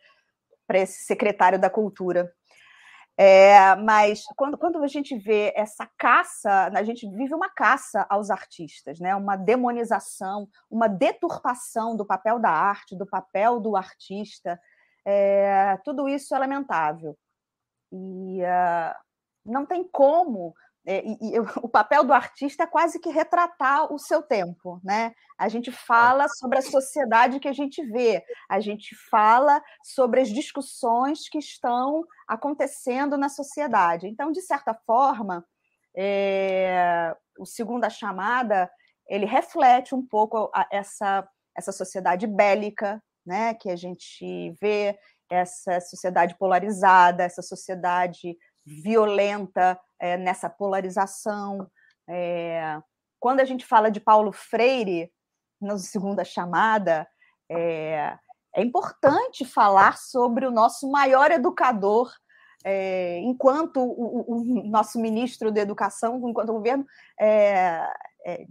esse 0.73 1.03
secretário 1.03 1.59
da 1.59 1.69
cultura. 1.69 2.31
É, 3.17 3.75
mas 3.75 4.23
quando, 4.35 4.57
quando 4.57 4.81
a 4.81 4.87
gente 4.87 5.17
vê 5.17 5.53
essa 5.55 5.87
caça, 5.97 6.71
a 6.73 6.83
gente 6.83 7.07
vive 7.09 7.33
uma 7.35 7.49
caça 7.49 8.05
aos 8.09 8.29
artistas, 8.29 8.99
né? 8.99 9.15
uma 9.15 9.35
demonização, 9.35 10.47
uma 10.69 10.87
deturpação 10.87 11.95
do 11.95 12.05
papel 12.05 12.39
da 12.39 12.49
arte, 12.49 12.95
do 12.95 13.05
papel 13.05 13.59
do 13.59 13.75
artista. 13.75 14.59
É, 15.05 15.77
tudo 15.83 16.07
isso 16.07 16.33
é 16.33 16.39
lamentável. 16.39 17.17
E 17.91 18.41
uh, 18.41 18.95
não 19.45 19.65
tem 19.65 19.83
como 19.83 20.53
é, 20.85 21.03
e, 21.05 21.35
e, 21.35 21.39
o 21.61 21.69
papel 21.69 22.03
do 22.03 22.13
artista 22.13 22.63
é 22.63 22.67
quase 22.67 22.99
que 22.99 23.09
retratar 23.09 23.91
o 23.93 23.99
seu 23.99 24.21
tempo, 24.21 24.79
né? 24.83 25.13
A 25.37 25.47
gente 25.47 25.71
fala 25.71 26.27
sobre 26.27 26.57
a 26.57 26.61
sociedade 26.61 27.39
que 27.39 27.47
a 27.47 27.53
gente 27.53 27.83
vê, 27.83 28.23
a 28.49 28.59
gente 28.59 28.95
fala 29.09 29.61
sobre 29.83 30.21
as 30.21 30.29
discussões 30.29 31.29
que 31.29 31.37
estão 31.37 32.03
acontecendo 32.27 33.17
na 33.17 33.29
sociedade. 33.29 34.07
Então, 34.07 34.31
de 34.31 34.41
certa 34.41 34.73
forma, 34.73 35.45
é, 35.95 37.15
o 37.37 37.45
Segunda 37.45 37.89
Chamada 37.89 38.69
ele 39.07 39.25
reflete 39.25 39.93
um 39.93 40.05
pouco 40.05 40.49
a, 40.53 40.65
essa, 40.71 41.27
essa 41.55 41.71
sociedade 41.71 42.25
bélica 42.25 43.03
né, 43.25 43.53
que 43.53 43.69
a 43.69 43.75
gente 43.75 44.51
vê, 44.59 44.97
essa 45.29 45.79
sociedade 45.79 46.35
polarizada, 46.37 47.23
essa 47.23 47.41
sociedade 47.41 48.37
violenta 48.65 49.79
é, 49.99 50.17
nessa 50.17 50.49
polarização. 50.49 51.69
É, 52.07 52.79
quando 53.19 53.39
a 53.39 53.45
gente 53.45 53.65
fala 53.65 53.91
de 53.91 53.99
Paulo 53.99 54.31
Freire, 54.31 55.11
na 55.61 55.77
segunda 55.77 56.23
chamada, 56.23 57.07
é, 57.49 58.17
é 58.55 58.61
importante 58.61 59.45
falar 59.45 59.97
sobre 59.97 60.45
o 60.45 60.51
nosso 60.51 60.89
maior 60.89 61.31
educador, 61.31 62.11
é, 62.63 63.19
enquanto 63.19 63.79
o, 63.79 64.39
o, 64.39 64.69
nosso 64.69 64.99
ministro 64.99 65.51
da 65.51 65.61
Educação, 65.61 66.17
enquanto 66.27 66.49
o 66.49 66.53
governo, 66.53 66.85
é, 67.19 67.87
é, 68.25 68.45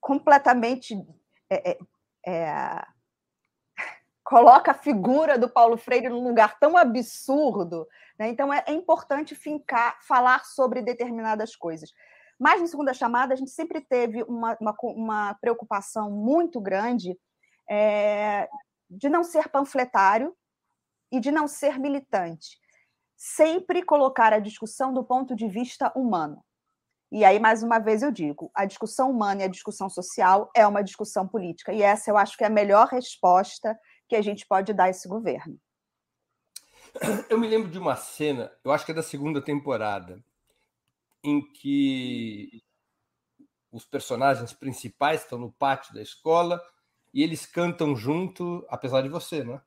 completamente 0.00 0.96
coloca 4.28 4.72
a 4.72 4.74
figura 4.74 5.38
do 5.38 5.48
Paulo 5.48 5.78
Freire 5.78 6.10
num 6.10 6.22
lugar 6.22 6.58
tão 6.58 6.76
absurdo. 6.76 7.88
Né? 8.18 8.28
Então, 8.28 8.52
é, 8.52 8.62
é, 8.66 8.72
importante 8.72 9.34
fincar, 9.34 9.98
falar 10.02 10.44
sobre 10.44 10.82
determinadas 10.82 11.56
coisas. 11.56 11.94
Mas, 12.38 12.60
na 12.60 12.66
segunda 12.66 12.92
chamada, 12.92 13.32
a 13.32 13.36
gente 13.38 13.50
sempre 13.50 13.80
teve 13.80 14.22
uma, 14.24 14.54
uma, 14.60 14.76
uma 14.82 15.34
preocupação 15.40 16.10
muito 16.10 16.60
grande 16.60 17.18
é, 17.70 18.46
de 18.90 19.08
não 19.08 19.24
ser 19.24 19.48
panfletário 19.48 20.36
e 21.10 21.18
de 21.18 21.30
não 21.30 21.48
ser 21.48 21.78
militante. 21.78 22.58
Sempre 23.16 23.82
colocar 23.82 24.34
a 24.34 24.38
discussão 24.38 24.92
do 24.92 25.02
ponto 25.02 25.34
de 25.34 25.48
vista 25.48 25.90
humano. 25.96 26.44
E 27.10 27.24
aí, 27.24 27.40
mais 27.40 27.62
uma 27.62 27.78
vez, 27.78 28.02
eu 28.02 28.12
digo: 28.12 28.50
a 28.54 28.66
discussão 28.66 29.10
humana 29.10 29.40
e 29.40 29.44
a 29.44 29.48
discussão 29.48 29.88
social 29.88 30.50
é 30.54 30.66
uma 30.66 30.84
discussão 30.84 31.26
política. 31.26 31.72
E 31.72 31.82
essa 31.82 32.10
eu 32.10 32.18
acho 32.18 32.36
que 32.36 32.44
é 32.44 32.46
a 32.46 32.50
melhor 32.50 32.88
resposta 32.88 33.74
que 34.08 34.16
a 34.16 34.22
gente 34.22 34.46
pode 34.46 34.72
dar 34.72 34.84
a 34.84 34.90
esse 34.90 35.06
governo. 35.06 35.60
Eu 37.28 37.38
me 37.38 37.46
lembro 37.46 37.70
de 37.70 37.78
uma 37.78 37.94
cena, 37.96 38.50
eu 38.64 38.72
acho 38.72 38.84
que 38.84 38.92
é 38.92 38.94
da 38.94 39.02
segunda 39.02 39.40
temporada, 39.40 40.22
em 41.22 41.40
que 41.52 42.62
os 43.70 43.84
personagens 43.84 44.52
principais 44.52 45.22
estão 45.22 45.38
no 45.38 45.52
pátio 45.52 45.94
da 45.94 46.02
escola 46.02 46.60
e 47.12 47.22
eles 47.22 47.44
cantam 47.46 47.94
junto, 47.94 48.66
apesar 48.68 49.02
de 49.02 49.08
você, 49.08 49.44
né? 49.44 49.60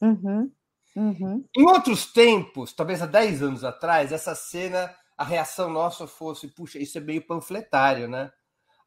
Uhum, 0.00 0.52
uhum. 0.96 1.44
Em 1.56 1.66
outros 1.66 2.12
tempos, 2.12 2.72
talvez 2.72 3.00
há 3.00 3.06
10 3.06 3.42
anos 3.42 3.64
atrás, 3.64 4.12
essa 4.12 4.34
cena, 4.34 4.94
a 5.16 5.24
reação 5.24 5.70
nossa 5.70 6.06
fosse, 6.06 6.48
puxa, 6.48 6.78
isso 6.78 6.98
é 6.98 7.00
meio 7.00 7.24
panfletário, 7.24 8.08
né? 8.08 8.32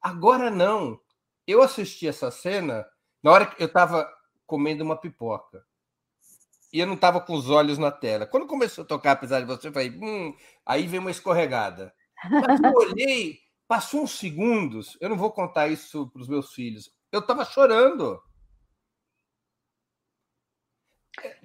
Agora 0.01 0.49
não. 0.49 0.99
Eu 1.45 1.62
assisti 1.62 2.08
essa 2.08 2.30
cena 2.30 2.86
na 3.24 3.32
hora 3.32 3.45
que 3.45 3.62
eu 3.62 3.68
estava 3.68 4.08
comendo 4.48 4.84
uma 4.84 4.98
pipoca. 4.98 5.64
E 6.74 6.80
eu 6.80 6.88
não 6.88 6.95
estava 6.95 7.22
com 7.22 7.34
os 7.34 7.50
olhos 7.50 7.78
na 7.78 7.91
tela. 7.91 8.26
Quando 8.26 8.48
começou 8.48 8.84
a 8.84 8.88
tocar, 8.88 9.12
apesar 9.12 9.39
de 9.39 9.45
você, 9.45 9.68
eu 9.68 9.74
falei, 9.74 9.91
hum, 9.91 10.36
aí 10.66 10.88
vem 10.88 11.00
uma 11.00 11.12
escorregada. 11.12 11.93
Mas 12.30 12.60
eu 12.62 12.74
olhei, 12.74 13.39
passou 13.68 14.02
uns 14.02 14.18
segundos, 14.18 14.98
eu 15.00 15.10
não 15.10 15.18
vou 15.18 15.32
contar 15.32 15.68
isso 15.68 16.10
para 16.10 16.22
os 16.22 16.28
meus 16.28 16.54
filhos. 16.54 16.91
Eu 17.12 17.20
estava 17.20 17.45
chorando. 17.45 18.22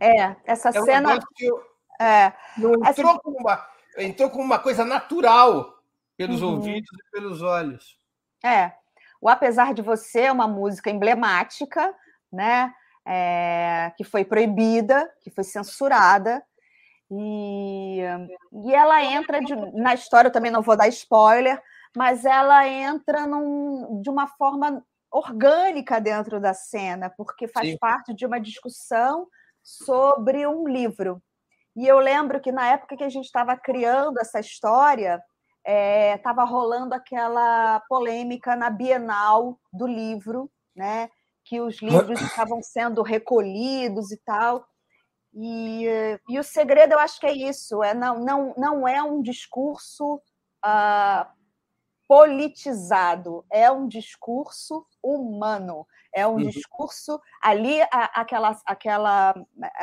É, 0.00 0.36
essa 0.44 0.70
é 0.70 0.72
cena. 0.72 1.14
Um 1.14 1.72
é, 2.00 2.32
não 2.58 2.74
entrou, 2.74 3.12
essa... 3.12 3.18
com 3.20 3.30
uma, 3.30 3.68
entrou 3.98 4.30
com 4.30 4.42
uma 4.42 4.58
coisa 4.58 4.84
natural 4.84 5.82
pelos 6.16 6.42
uhum. 6.42 6.56
ouvidos 6.56 6.90
e 6.92 7.10
pelos 7.10 7.42
olhos. 7.42 7.98
É. 8.44 8.72
O 9.20 9.28
Apesar 9.28 9.72
de 9.72 9.82
Você 9.82 10.22
é 10.22 10.32
uma 10.32 10.48
música 10.48 10.90
emblemática, 10.90 11.94
né? 12.30 12.74
É, 13.06 13.92
que 13.96 14.04
foi 14.04 14.24
proibida, 14.24 15.10
que 15.20 15.30
foi 15.30 15.44
censurada. 15.44 16.42
E, 17.10 18.00
e 18.64 18.74
ela 18.74 19.04
entra 19.04 19.40
de, 19.40 19.54
na 19.72 19.94
história, 19.94 20.28
eu 20.28 20.32
também 20.32 20.50
não 20.50 20.62
vou 20.62 20.76
dar 20.76 20.88
spoiler, 20.88 21.62
mas 21.94 22.24
ela 22.24 22.66
entra 22.66 23.26
num, 23.26 24.00
de 24.00 24.08
uma 24.08 24.26
forma 24.26 24.82
orgânica 25.10 26.00
dentro 26.00 26.40
da 26.40 26.54
cena, 26.54 27.10
porque 27.10 27.46
faz 27.46 27.70
Sim. 27.70 27.78
parte 27.78 28.14
de 28.14 28.24
uma 28.24 28.40
discussão 28.40 29.26
sobre 29.62 30.46
um 30.46 30.66
livro. 30.66 31.22
E 31.76 31.86
eu 31.86 31.98
lembro 31.98 32.40
que 32.40 32.50
na 32.50 32.68
época 32.68 32.96
que 32.96 33.04
a 33.04 33.08
gente 33.08 33.26
estava 33.26 33.56
criando 33.56 34.18
essa 34.18 34.40
história, 34.40 35.22
estava 35.64 36.42
é, 36.42 36.46
rolando 36.46 36.94
aquela 36.94 37.80
polêmica 37.88 38.56
na 38.56 38.68
Bienal 38.68 39.58
do 39.72 39.86
livro, 39.86 40.50
né? 40.74 41.10
Que 41.44 41.60
os 41.60 41.80
livros 41.82 42.20
estavam 42.20 42.62
sendo 42.62 43.02
recolhidos 43.02 44.10
e 44.10 44.16
tal. 44.18 44.66
E, 45.34 45.86
e 46.28 46.38
o 46.38 46.44
segredo, 46.44 46.92
eu 46.92 46.98
acho 46.98 47.18
que 47.18 47.26
é 47.26 47.32
isso: 47.32 47.82
é 47.82 47.94
não, 47.94 48.20
não, 48.20 48.54
não 48.56 48.88
é 48.88 49.02
um 49.02 49.22
discurso 49.22 50.20
uh, 50.64 51.26
politizado, 52.06 53.44
é 53.50 53.70
um 53.70 53.88
discurso 53.88 54.86
humano, 55.02 55.86
é 56.14 56.26
um 56.26 56.32
uhum. 56.32 56.48
discurso. 56.48 57.20
Ali, 57.42 57.80
a, 57.82 58.20
aquela, 58.20 58.60
aquela, 58.66 59.34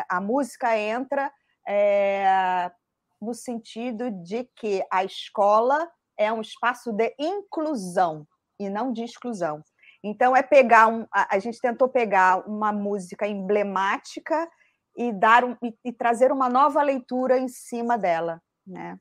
a 0.07 0.22
música 0.22 0.78
entra 0.78 1.34
é, 1.68 2.72
no 3.20 3.34
sentido 3.34 4.12
de 4.12 4.43
que 4.55 4.86
a 4.91 5.03
escola 5.03 5.91
é 6.18 6.32
um 6.32 6.41
espaço 6.41 6.91
de 6.93 7.16
inclusão 7.18 8.28
e 8.60 8.70
não 8.70 8.91
de 8.91 9.03
exclusão. 9.03 9.64
Então 10.04 10.36
é 10.36 10.41
pegar 10.41 10.88
um, 10.88 11.06
a, 11.12 11.36
a 11.36 11.39
gente 11.39 11.60
tentou 11.60 11.89
pegar 11.89 12.47
uma 12.47 12.72
música 12.72 13.28
emblemática 13.28 14.50
e 14.95 15.12
dar 15.12 15.43
um, 15.43 15.56
e, 15.62 15.74
e, 15.86 15.93
trazer 15.93 16.32
uma 16.32 16.50
nova 16.50 16.82
leitura 16.82 17.38
em 17.38 17.47
cima 17.47 17.97
dela, 17.97 18.41
né? 18.66 18.97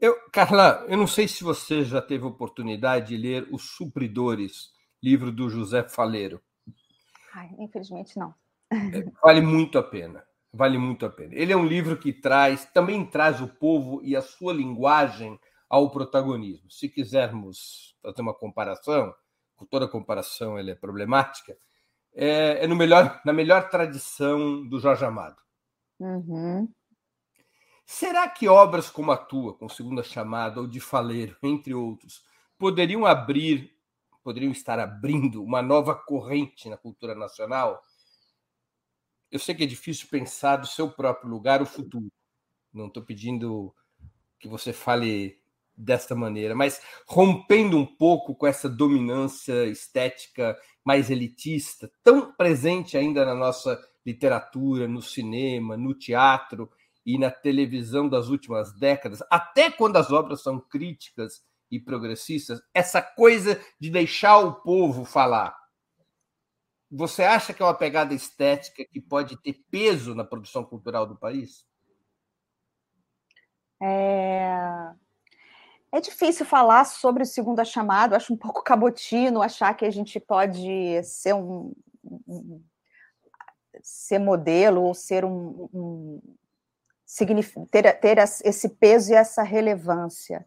Eu, 0.00 0.16
Carla, 0.32 0.84
eu 0.88 0.96
não 0.96 1.06
sei 1.06 1.28
se 1.28 1.44
você 1.44 1.84
já 1.84 2.02
teve 2.02 2.24
oportunidade 2.24 3.08
de 3.08 3.16
ler 3.16 3.46
Os 3.52 3.76
Supridores, 3.76 4.70
livro 5.02 5.30
do 5.30 5.48
José 5.48 5.82
Faleiro. 5.88 6.40
Ai, 7.34 7.50
infelizmente 7.58 8.18
não. 8.18 8.34
É, 8.70 9.04
vale 9.22 9.40
muito 9.40 9.78
a 9.78 9.82
pena. 9.82 10.24
Vale 10.52 10.78
muito 10.78 11.04
a 11.04 11.10
pena. 11.10 11.34
Ele 11.34 11.52
é 11.52 11.56
um 11.56 11.66
livro 11.66 11.96
que 11.96 12.12
traz, 12.12 12.64
também 12.66 13.04
traz 13.04 13.40
o 13.40 13.48
povo 13.48 14.00
e 14.04 14.14
a 14.14 14.22
sua 14.22 14.52
linguagem 14.52 15.38
ao 15.68 15.90
protagonismo. 15.90 16.70
Se 16.70 16.88
quisermos 16.88 17.96
fazer 18.00 18.22
uma 18.22 18.34
comparação, 18.34 19.12
toda 19.70 19.88
comparação 19.88 20.58
ela 20.58 20.70
é 20.70 20.74
problemática, 20.74 21.56
é, 22.14 22.64
é 22.64 22.66
no 22.66 22.76
melhor, 22.76 23.20
na 23.24 23.32
melhor 23.32 23.68
tradição 23.68 24.66
do 24.66 24.78
Jorge 24.78 25.04
Amado. 25.04 25.36
Uhum. 25.98 26.68
Será 27.86 28.28
que 28.28 28.48
obras 28.48 28.88
como 28.88 29.12
a 29.12 29.16
tua, 29.16 29.54
com 29.54 29.68
Segunda 29.68 30.02
Chamada 30.02 30.60
ou 30.60 30.66
de 30.66 30.80
Faleiro, 30.80 31.36
entre 31.42 31.74
outros, 31.74 32.24
poderiam 32.58 33.04
abrir, 33.04 33.76
poderiam 34.22 34.52
estar 34.52 34.78
abrindo 34.78 35.42
uma 35.42 35.60
nova 35.60 35.94
corrente 35.94 36.68
na 36.68 36.76
cultura 36.76 37.14
nacional? 37.14 37.82
Eu 39.30 39.38
sei 39.38 39.54
que 39.54 39.64
é 39.64 39.66
difícil 39.66 40.08
pensar 40.08 40.56
do 40.56 40.66
seu 40.66 40.90
próprio 40.90 41.28
lugar 41.28 41.60
o 41.60 41.66
futuro. 41.66 42.10
Não 42.72 42.86
estou 42.86 43.02
pedindo 43.02 43.74
que 44.38 44.48
você 44.48 44.72
fale 44.72 45.40
desta 45.76 46.14
maneira, 46.14 46.54
mas 46.54 46.80
rompendo 47.06 47.76
um 47.76 47.86
pouco 47.86 48.34
com 48.34 48.46
essa 48.46 48.68
dominância 48.68 49.66
estética 49.66 50.56
mais 50.84 51.10
elitista, 51.10 51.90
tão 52.02 52.32
presente 52.32 52.96
ainda 52.96 53.24
na 53.24 53.34
nossa 53.34 53.82
literatura, 54.04 54.86
no 54.86 55.00
cinema, 55.00 55.76
no 55.76 55.94
teatro 55.94 56.70
e 57.04 57.18
na 57.18 57.30
televisão 57.30 58.08
das 58.08 58.28
últimas 58.28 58.72
décadas, 58.78 59.22
até 59.30 59.70
quando 59.70 59.96
as 59.96 60.10
obras 60.10 60.42
são 60.42 60.60
críticas 60.60 61.42
e 61.70 61.80
progressistas, 61.80 62.60
essa 62.72 63.02
coisa 63.02 63.60
de 63.80 63.90
deixar 63.90 64.38
o 64.38 64.54
povo 64.60 65.04
falar. 65.04 65.56
Você 66.90 67.24
acha 67.24 67.52
que 67.52 67.62
é 67.62 67.66
uma 67.66 67.74
pegada 67.74 68.14
estética 68.14 68.84
que 68.84 69.00
pode 69.00 69.36
ter 69.42 69.54
peso 69.70 70.14
na 70.14 70.24
produção 70.24 70.64
cultural 70.64 71.06
do 71.06 71.16
país? 71.16 71.66
É... 73.82 74.94
é 75.94 76.00
difícil 76.00 76.44
falar 76.44 76.84
sobre 76.84 77.22
o 77.22 77.26
segunda 77.26 77.64
chamada, 77.64 78.16
acho 78.16 78.34
um 78.34 78.36
pouco 78.36 78.62
cabotino 78.64 79.40
achar 79.40 79.74
que 79.74 79.84
a 79.84 79.90
gente 79.90 80.18
pode 80.18 81.02
ser 81.04 81.34
um, 81.34 81.72
um 82.26 82.62
ser 83.80 84.18
modelo 84.18 84.82
ou 84.82 84.94
ser 84.94 85.24
um, 85.24 85.68
um 85.72 86.20
ter, 87.70 87.92
ter 88.00 88.18
esse 88.18 88.68
peso 88.68 89.12
e 89.12 89.14
essa 89.14 89.42
relevância. 89.42 90.44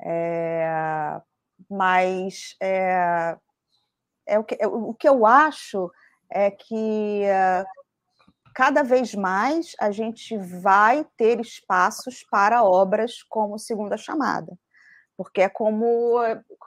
É, 0.00 1.20
mas 1.68 2.56
é, 2.60 3.36
é 4.26 4.38
o, 4.38 4.44
que, 4.44 4.56
é, 4.60 4.66
o 4.66 4.94
que 4.94 5.08
eu 5.08 5.26
acho 5.26 5.90
é 6.30 6.50
que 6.50 7.24
cada 8.54 8.82
vez 8.82 9.14
mais 9.14 9.74
a 9.80 9.90
gente 9.90 10.36
vai 10.36 11.06
ter 11.16 11.40
espaços 11.40 12.24
para 12.30 12.62
obras 12.62 13.22
como 13.22 13.58
Segunda 13.58 13.96
Chamada. 13.96 14.58
Porque 15.16 15.42
é 15.42 15.48
como, 15.48 16.18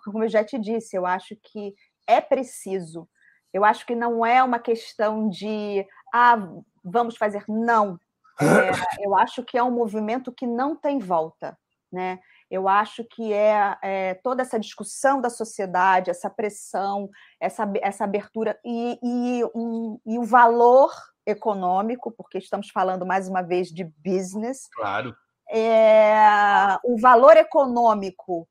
como 0.04 0.24
eu 0.24 0.30
já 0.30 0.44
te 0.44 0.58
disse, 0.58 0.96
eu 0.96 1.06
acho 1.06 1.36
que 1.42 1.74
é 2.08 2.22
preciso. 2.22 3.08
Eu 3.54 3.64
acho 3.64 3.86
que 3.86 3.96
não 3.96 4.26
é 4.26 4.44
uma 4.44 4.60
questão 4.60 5.30
de 5.30 5.86
ah, 6.14 6.38
vamos 6.84 7.18
fazer. 7.18 7.44
Não. 7.48 8.00
É, 8.40 9.06
eu 9.06 9.16
acho 9.16 9.44
que 9.44 9.58
é 9.58 9.64
um 9.64 9.72
movimento 9.72 10.32
que 10.32 10.46
não 10.46 10.76
tem 10.76 11.00
volta. 11.00 11.58
Né? 11.92 12.20
Eu 12.50 12.68
acho 12.68 13.04
que 13.04 13.32
é, 13.32 13.78
é, 13.82 14.14
toda 14.16 14.42
essa 14.42 14.60
discussão 14.60 15.22
da 15.22 15.30
sociedade, 15.30 16.10
essa 16.10 16.30
pressão, 16.30 17.10
essa, 17.40 17.70
essa 17.82 18.04
abertura 18.04 18.60
e, 18.64 19.00
e, 19.02 19.44
um, 19.56 20.00
e 20.06 20.20
o 20.20 20.24
valor 20.24 20.92
econômico, 21.26 22.12
porque 22.12 22.38
estamos 22.38 22.70
falando 22.70 23.06
mais 23.06 23.28
uma 23.28 23.42
vez 23.42 23.70
de 23.70 23.84
business. 23.84 24.68
Claro. 24.74 25.16
É, 25.52 26.78
o 26.84 27.00
valor 27.00 27.38
econômico 27.38 28.48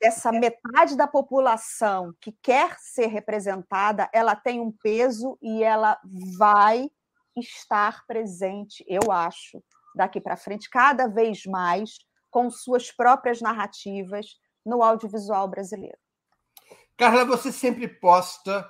dessa 0.00 0.32
metade 0.32 0.96
da 0.96 1.06
população 1.06 2.14
que 2.20 2.32
quer 2.42 2.76
ser 2.78 3.06
representada, 3.06 4.08
ela 4.12 4.34
tem 4.34 4.60
um 4.60 4.72
peso 4.72 5.36
e 5.42 5.62
ela 5.62 5.98
vai 6.38 6.88
estar 7.36 8.04
presente, 8.06 8.84
eu 8.88 9.12
acho, 9.12 9.62
daqui 9.94 10.20
para 10.20 10.36
frente, 10.36 10.70
cada 10.70 11.06
vez 11.06 11.44
mais 11.44 11.98
com 12.30 12.50
suas 12.50 12.90
próprias 12.90 13.40
narrativas 13.40 14.26
no 14.64 14.82
audiovisual 14.82 15.48
brasileiro. 15.48 15.98
Carla, 16.96 17.24
você 17.24 17.52
sempre 17.52 17.86
posta, 17.86 18.68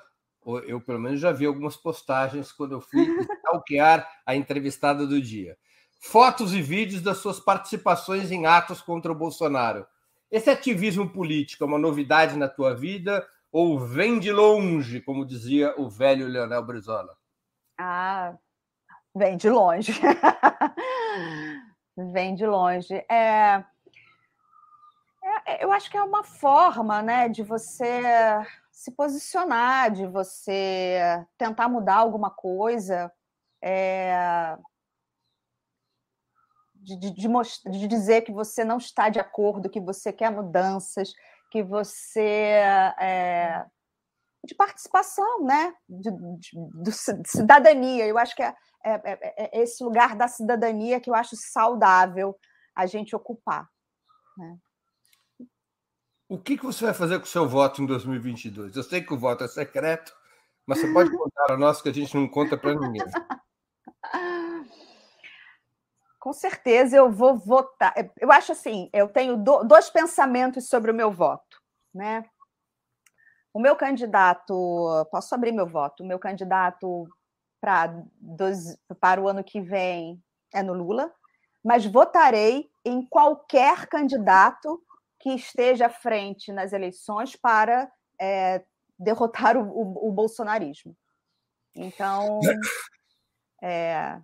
eu 0.57 0.81
pelo 0.81 0.99
menos 0.99 1.21
já 1.21 1.33
vi 1.33 1.47
algumas 1.47 1.77
postagens 1.77 2.53
quando 2.53 2.73
eu 2.73 2.81
fui 2.81 3.03
stalkear 3.21 4.09
a 4.25 4.35
entrevistada 4.35 5.07
do 5.07 5.21
dia. 5.21 5.57
Fotos 6.01 6.55
e 6.55 6.63
vídeos 6.63 7.03
das 7.03 7.19
suas 7.19 7.41
participações 7.41 8.31
em 8.31 8.47
atos 8.47 8.81
contra 8.81 9.13
o 9.13 9.15
Bolsonaro. 9.15 9.87
Esse 10.31 10.49
ativismo 10.49 11.11
político 11.11 11.65
é 11.65 11.67
uma 11.67 11.79
novidade 11.79 12.37
na 12.37 12.49
tua 12.49 12.75
vida 12.75 13.27
ou 13.51 13.79
vem 13.79 14.19
de 14.19 14.31
longe, 14.31 15.01
como 15.01 15.27
dizia 15.27 15.75
o 15.79 15.89
velho 15.89 16.27
Leonel 16.27 16.63
Brizola? 16.63 17.17
Ah, 17.79 18.35
vem 19.15 19.37
de 19.37 19.49
longe. 19.49 19.93
vem 22.13 22.35
de 22.35 22.47
longe. 22.47 22.95
É, 23.11 23.65
é, 25.47 25.65
eu 25.65 25.73
acho 25.73 25.91
que 25.91 25.97
é 25.97 26.03
uma 26.03 26.23
forma 26.23 27.03
né, 27.03 27.29
de 27.29 27.43
você 27.43 28.03
se 28.79 28.93
posicionar, 28.93 29.91
de 29.91 30.07
você 30.07 31.01
tentar 31.37 31.69
mudar 31.69 31.97
alguma 31.97 32.31
coisa, 32.31 33.13
é, 33.61 34.57
de, 36.77 36.97
de, 36.97 37.11
de, 37.11 37.29
de, 37.73 37.89
dizer 37.89 38.23
que 38.23 38.31
você 38.31 38.65
não 38.65 38.77
está 38.77 39.09
de 39.09 39.19
acordo, 39.19 39.69
que 39.69 39.81
você 39.81 40.13
quer 40.13 40.31
mudanças, 40.31 41.13
que 41.51 41.61
você. 41.61 42.21
É, 43.01 43.67
de 44.45 44.55
participação, 44.55 45.43
né? 45.45 45.75
De, 45.89 46.11
de, 46.85 46.93
cidadania. 47.27 48.07
Eu 48.07 48.17
acho 48.17 48.37
que 48.37 48.43
é, 48.45 48.55
é, 48.85 49.01
é, 49.05 49.21
é, 49.59 49.61
esse 49.61 49.83
lugar 49.83 50.15
da 50.15 50.29
cidadania 50.29 51.01
que 51.01 51.11
eu 51.11 51.17
acho 51.17 51.35
saudável 51.35 52.39
a 52.77 52.87
gente 52.87 53.17
ocupar. 53.17 53.69
Né? 54.37 54.57
O 56.29 56.39
que, 56.39 56.59
que 56.59 56.67
você 56.67 56.85
vai 56.85 56.93
fazer 56.93 57.19
com 57.19 57.25
o 57.25 57.29
seu 57.29 57.49
voto 57.49 57.83
em 57.83 57.87
2022? 57.87 58.77
Eu 58.77 58.83
sei 58.83 59.01
que 59.01 59.15
o 59.15 59.19
voto 59.19 59.45
é 59.45 59.49
secreto, 59.49 60.15
mas 60.67 60.79
você 60.79 60.93
pode 60.93 61.11
contar 61.11 61.55
a 61.55 61.57
nós 61.57 61.81
que 61.81 61.89
a 61.89 61.93
gente 61.93 62.15
não 62.15 62.29
conta 62.29 62.55
para 62.55 62.75
ninguém. 62.75 63.03
Com 66.21 66.35
certeza 66.35 66.95
eu 66.99 67.11
vou 67.11 67.39
votar. 67.39 67.95
Eu 68.21 68.31
acho 68.31 68.53
assim, 68.53 68.91
eu 68.93 69.09
tenho 69.09 69.43
dois 69.65 69.89
pensamentos 69.89 70.69
sobre 70.69 70.91
o 70.91 70.95
meu 70.95 71.11
voto, 71.11 71.63
né? 71.95 72.23
O 73.55 73.59
meu 73.59 73.75
candidato, 73.75 75.09
posso 75.11 75.35
abrir 75.35 75.53
meu 75.53 75.67
voto? 75.67 76.03
O 76.03 76.07
meu 76.07 76.19
candidato 76.19 77.09
para, 77.59 78.05
para 79.01 79.23
o 79.23 79.29
ano 79.29 79.43
que 79.43 79.63
vem 79.63 80.23
é 80.53 80.63
no 80.63 80.75
Lula, 80.75 81.11
mas 81.65 81.87
votarei 81.87 82.71
em 82.85 83.01
qualquer 83.07 83.87
candidato 83.87 84.83
que 85.29 85.35
esteja 85.35 85.87
à 85.87 85.91
frente 85.91 86.51
nas 86.53 86.73
eleições 86.73 87.37
para 87.37 87.91
é, 88.19 88.65
derrotar 88.99 89.57
o, 89.57 89.63
o, 89.63 90.09
o, 90.09 90.13
bolsonarismo. 90.13 90.97
Então, 91.75 92.41
é, 93.63 94.19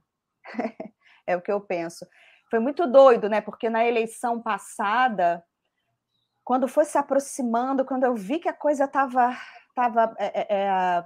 é 1.26 1.36
o 1.36 1.42
que 1.42 1.52
eu 1.52 1.60
penso. 1.60 2.06
Foi 2.50 2.58
muito 2.58 2.86
doido, 2.86 3.28
né? 3.28 3.42
Porque 3.42 3.68
na 3.68 3.84
eleição 3.84 4.40
passada, 4.40 5.44
quando 6.42 6.66
foi 6.66 6.86
se 6.86 6.96
aproximando, 6.96 7.84
quando 7.84 8.04
eu 8.04 8.14
vi 8.14 8.38
que 8.38 8.48
a 8.48 8.54
coisa 8.54 8.84
estava 8.84 9.36
tava, 9.74 10.14
é, 10.18 10.40
é, 10.40 10.46
é 10.48 11.04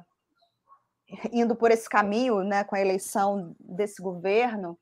indo 1.33 1.57
por 1.57 1.71
esse 1.71 1.89
caminho, 1.89 2.45
né, 2.45 2.63
com 2.65 2.77
a 2.77 2.81
eleição 2.81 3.57
desse 3.59 4.01
governo, 4.03 4.79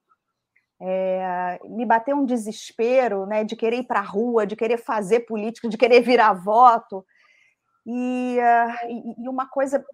é, 0.81 1.59
me 1.65 1.85
bateu 1.87 2.17
um 2.17 2.25
desespero, 2.25 3.27
né, 3.27 3.45
de 3.45 3.57
querer 3.57 3.79
ir 3.79 3.87
para 3.87 4.01
a 4.01 4.05
rua, 4.05 4.47
de 4.47 4.57
querer 4.57 4.79
fazer 4.79 5.21
política, 5.21 5.69
de 5.69 5.79
querer 5.79 6.01
virar 6.01 6.33
voto, 6.33 7.05
e, 7.87 8.39
uh, 8.41 9.23
e 9.23 9.29
uma 9.29 9.47
coisa 9.49 9.85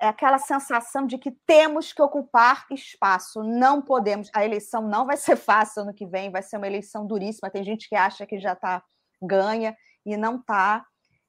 é 0.00 0.08
aquela 0.08 0.38
sensação 0.38 1.06
de 1.06 1.18
que 1.18 1.30
temos 1.46 1.92
que 1.92 2.00
ocupar 2.00 2.64
espaço, 2.70 3.42
não 3.42 3.82
podemos. 3.82 4.30
A 4.34 4.42
eleição 4.42 4.80
não 4.80 5.04
vai 5.04 5.18
ser 5.18 5.36
fácil 5.36 5.82
ano 5.82 5.92
que 5.92 6.06
vem, 6.06 6.30
vai 6.30 6.42
ser 6.42 6.56
uma 6.56 6.66
eleição 6.66 7.06
duríssima. 7.06 7.50
Tem 7.50 7.62
gente 7.62 7.86
que 7.86 7.94
acha 7.94 8.26
que 8.26 8.40
já 8.40 8.54
está 8.54 8.82
ganha 9.22 9.76
e 10.06 10.16
não 10.16 10.36
está. 10.36 10.86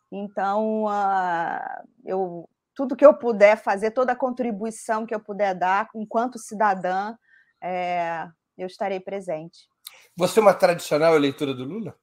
Então, 0.10 0.86
uh, 0.86 1.88
eu 2.06 2.48
tudo 2.74 2.96
que 2.96 3.06
eu 3.06 3.14
puder 3.14 3.58
fazer, 3.58 3.92
toda 3.92 4.14
a 4.14 4.16
contribuição 4.16 5.06
que 5.06 5.14
eu 5.14 5.20
puder 5.20 5.54
dar, 5.54 5.90
enquanto 5.94 6.40
cidadã, 6.40 7.14
é, 7.62 8.28
eu 8.58 8.68
estarei 8.68 9.00
presente. 9.00 9.68
Você 10.16 10.40
é 10.40 10.42
uma 10.42 10.54
tradicional 10.54 11.16
eleitora 11.16 11.54
do 11.54 11.64
Lula? 11.64 11.96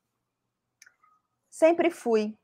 Sempre 1.50 1.90
fui. 1.90 2.36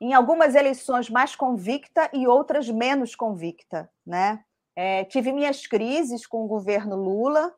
Em 0.00 0.14
algumas 0.14 0.54
eleições 0.54 1.10
mais 1.10 1.36
convicta 1.36 2.10
e 2.12 2.26
outras 2.26 2.68
menos 2.68 3.14
convicta, 3.14 3.90
né? 4.06 4.44
É, 4.74 5.04
tive 5.04 5.32
minhas 5.32 5.66
crises 5.66 6.26
com 6.26 6.44
o 6.44 6.48
governo 6.48 6.96
Lula, 6.96 7.54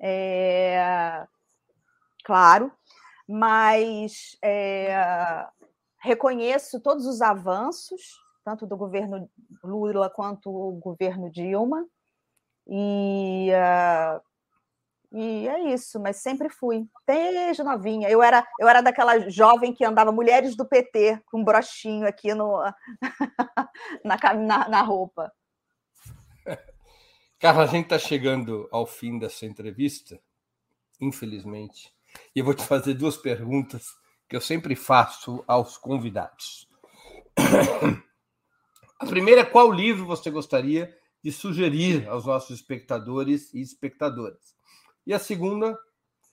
é, 0.00 1.26
claro, 2.24 2.72
mas 3.28 4.36
é, 4.42 5.46
reconheço 6.00 6.80
todos 6.80 7.06
os 7.06 7.20
avanços 7.20 8.18
tanto 8.46 8.64
do 8.64 8.76
governo 8.76 9.28
Lula 9.64 10.08
quanto 10.08 10.48
o 10.48 10.70
governo 10.74 11.28
Dilma. 11.28 11.84
E, 12.68 13.50
uh, 13.50 14.22
e 15.12 15.48
é 15.48 15.72
isso, 15.72 16.00
mas 16.00 16.16
sempre 16.16 16.48
fui, 16.48 16.86
desde 17.06 17.62
novinha. 17.62 18.08
Eu 18.08 18.22
era, 18.22 18.46
eu 18.58 18.68
era 18.68 18.80
daquela 18.80 19.28
jovem 19.30 19.72
que 19.72 19.84
andava 19.84 20.12
mulheres 20.12 20.56
do 20.56 20.66
PT 20.66 21.22
com 21.26 21.40
um 21.40 21.44
brochinho 21.44 22.06
aqui 22.06 22.34
no, 22.34 22.62
na, 24.04 24.34
na, 24.34 24.68
na 24.68 24.82
roupa. 24.82 25.32
Carla, 27.38 27.64
a 27.64 27.66
gente 27.66 27.84
está 27.84 27.98
chegando 27.98 28.68
ao 28.72 28.86
fim 28.86 29.18
dessa 29.18 29.46
entrevista, 29.46 30.20
infelizmente, 31.00 31.94
e 32.34 32.40
eu 32.40 32.44
vou 32.44 32.54
te 32.54 32.64
fazer 32.64 32.94
duas 32.94 33.16
perguntas 33.16 33.88
que 34.28 34.34
eu 34.34 34.40
sempre 34.40 34.74
faço 34.74 35.44
aos 35.46 35.76
convidados. 35.76 36.68
A 38.98 39.04
primeira 39.04 39.42
é 39.42 39.44
qual 39.44 39.70
livro 39.70 40.06
você 40.06 40.30
gostaria 40.30 40.96
de 41.22 41.30
sugerir 41.30 42.08
aos 42.08 42.24
nossos 42.24 42.58
espectadores 42.58 43.52
e 43.52 43.60
espectadoras? 43.60 44.55
E 45.06 45.14
a 45.14 45.18
segunda, 45.18 45.78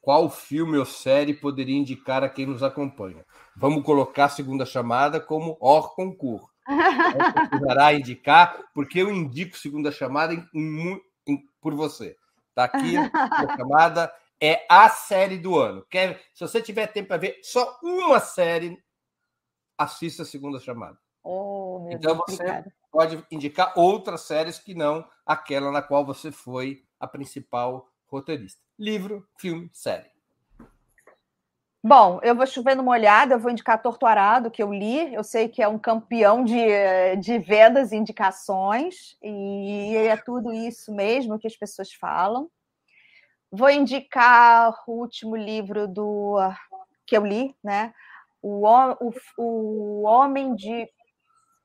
qual 0.01 0.29
filme 0.29 0.77
ou 0.77 0.85
série 0.85 1.33
poderia 1.33 1.77
indicar 1.77 2.23
a 2.23 2.29
quem 2.29 2.45
nos 2.47 2.63
acompanha? 2.63 3.23
Vamos 3.55 3.83
colocar 3.83 4.25
a 4.25 4.29
segunda 4.29 4.65
chamada 4.65 5.19
como 5.19 5.57
hors 5.61 5.93
concurso. 5.93 6.49
Precisará 7.49 7.93
indicar, 7.93 8.57
porque 8.73 8.99
eu 8.99 9.11
indico 9.13 9.57
segunda 9.57 9.91
chamada 9.91 10.33
em, 10.33 10.47
em, 10.53 11.01
em, 11.27 11.47
por 11.61 11.75
você. 11.75 12.17
Está 12.49 12.63
aqui 12.63 12.95
a 12.97 13.09
chamada 13.57 14.11
é 14.41 14.65
a 14.69 14.89
série 14.89 15.37
do 15.37 15.57
ano. 15.57 15.85
Quer, 15.89 16.21
se 16.33 16.41
você 16.41 16.61
tiver 16.61 16.87
tempo 16.87 17.09
para 17.09 17.17
ver 17.17 17.39
só 17.43 17.79
uma 17.81 18.19
série, 18.19 18.77
assista 19.77 20.23
a 20.23 20.25
segunda 20.25 20.59
chamada. 20.59 20.97
Oh, 21.23 21.87
então 21.89 22.15
Deus, 22.15 22.37
você 22.39 22.65
pode 22.91 23.25
indicar 23.31 23.71
outras 23.77 24.21
séries 24.21 24.59
que 24.59 24.73
não 24.73 25.07
aquela 25.25 25.71
na 25.71 25.81
qual 25.81 26.05
você 26.05 26.31
foi 26.31 26.83
a 26.99 27.07
principal 27.07 27.89
roteirista. 28.13 28.61
Livro, 28.77 29.27
filme, 29.37 29.69
série. 29.73 30.13
Bom, 31.85 32.21
eu 32.23 32.33
vou 32.33 32.47
chover 32.47 32.75
numa 32.75 32.93
olhada, 32.93 33.33
eu 33.35 33.39
vou 33.39 33.51
indicar 33.51 33.81
Torto 33.81 34.05
Arado, 34.05 34.49
que 34.49 34.63
eu 34.63 34.73
li. 34.73 35.13
Eu 35.13 35.21
sei 35.21 35.49
que 35.49 35.61
é 35.61 35.67
um 35.67 35.77
campeão 35.77 36.41
de, 36.41 36.55
de 37.19 37.37
vendas 37.39 37.91
e 37.91 37.97
indicações, 37.97 39.17
e 39.21 39.93
é 39.97 40.15
tudo 40.15 40.53
isso 40.53 40.93
mesmo 40.93 41.37
que 41.37 41.47
as 41.47 41.57
pessoas 41.57 41.91
falam. 41.91 42.49
Vou 43.51 43.69
indicar 43.69 44.73
o 44.87 44.93
último 44.93 45.35
livro 45.35 45.85
do 45.85 46.37
que 47.05 47.17
eu 47.17 47.25
li, 47.25 47.53
né? 47.61 47.93
O, 48.41 48.65
o, 48.65 49.13
o 49.37 50.03
Homem 50.03 50.55
de. 50.55 50.89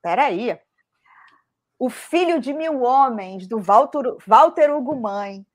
Peraí. 0.03 0.59
O 1.78 1.88
Filho 1.88 2.40
de 2.40 2.53
Mil 2.53 2.82
Homens, 2.82 3.46
do 3.46 3.61
Walter, 3.61 4.16
Walter 4.26 4.68
Hugo 4.74 4.96
Mãe, 4.96 5.46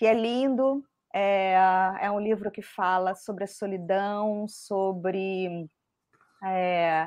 que 0.00 0.06
é 0.06 0.14
lindo, 0.14 0.82
é, 1.14 1.52
é, 2.00 2.10
um 2.10 2.18
livro 2.18 2.50
que 2.50 2.62
fala 2.62 3.14
sobre 3.14 3.44
a 3.44 3.46
solidão, 3.46 4.48
sobre 4.48 5.68
é, 6.42 7.06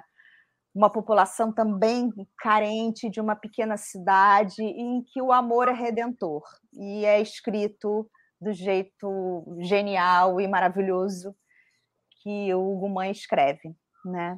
uma 0.76 0.92
população 0.92 1.52
também 1.52 2.14
carente 2.38 3.10
de 3.10 3.20
uma 3.20 3.36
pequena 3.36 3.78
cidade 3.78 4.62
em 4.62 5.04
que 5.06 5.20
o 5.24 5.32
amor 5.32 5.70
é 5.70 5.74
redentor. 5.74 6.44
E 6.72 7.04
é 7.04 7.20
escrito 7.20 8.08
do 8.40 8.54
jeito 8.54 9.58
genial 9.62 10.40
e 10.40 10.48
maravilhoso 10.48 11.36
que 12.22 12.54
o 12.54 12.88
Mãe 12.88 13.10
escreve, 13.10 13.76
né? 14.06 14.38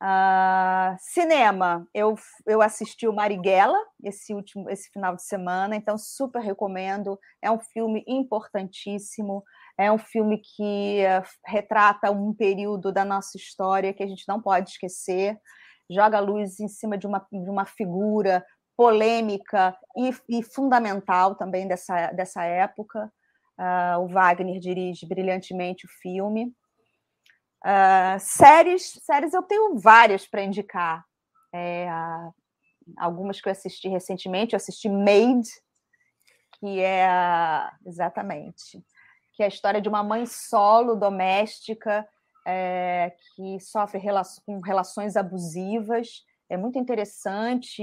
Uh, 0.00 0.94
cinema, 1.00 1.84
eu, 1.92 2.14
eu 2.46 2.62
assisti 2.62 3.08
o 3.08 3.12
Marighella 3.12 3.76
esse 4.04 4.32
último 4.32 4.70
esse 4.70 4.88
final 4.90 5.16
de 5.16 5.24
semana, 5.24 5.74
então 5.74 5.98
super 5.98 6.40
recomendo. 6.40 7.18
É 7.42 7.50
um 7.50 7.58
filme 7.58 8.04
importantíssimo, 8.06 9.42
é 9.76 9.90
um 9.90 9.98
filme 9.98 10.38
que 10.38 11.02
uh, 11.04 11.28
retrata 11.44 12.12
um 12.12 12.32
período 12.32 12.92
da 12.92 13.04
nossa 13.04 13.36
história 13.36 13.92
que 13.92 14.02
a 14.02 14.06
gente 14.06 14.24
não 14.28 14.40
pode 14.40 14.70
esquecer, 14.70 15.36
joga 15.90 16.20
luz 16.20 16.60
em 16.60 16.68
cima 16.68 16.96
de 16.96 17.06
uma, 17.06 17.26
de 17.32 17.50
uma 17.50 17.64
figura 17.64 18.44
polêmica 18.76 19.76
e, 19.96 20.38
e 20.38 20.42
fundamental 20.44 21.34
também 21.34 21.66
dessa, 21.66 22.12
dessa 22.12 22.44
época. 22.44 23.12
Uh, 23.58 24.04
o 24.04 24.06
Wagner 24.06 24.60
dirige 24.60 25.04
brilhantemente 25.08 25.84
o 25.84 25.90
filme. 26.00 26.54
Uh, 27.64 28.18
séries, 28.20 28.92
séries 29.02 29.34
eu 29.34 29.42
tenho 29.42 29.78
várias 29.78 30.26
para 30.26 30.42
indicar. 30.42 31.04
É, 31.52 31.88
algumas 32.96 33.40
que 33.40 33.48
eu 33.48 33.52
assisti 33.52 33.88
recentemente, 33.88 34.52
eu 34.52 34.58
assisti 34.58 34.88
Made, 34.88 35.48
que 36.60 36.80
é 36.80 37.08
exatamente 37.86 38.82
que 39.38 39.42
é 39.44 39.46
a 39.46 39.48
história 39.48 39.80
de 39.80 39.88
uma 39.88 40.02
mãe 40.02 40.26
solo 40.26 40.96
doméstica 40.96 42.04
é, 42.44 43.12
que 43.36 43.60
sofre 43.60 44.02
com 44.44 44.58
relações 44.58 45.16
abusivas. 45.16 46.24
É 46.50 46.56
muito 46.56 46.76
interessante 46.76 47.80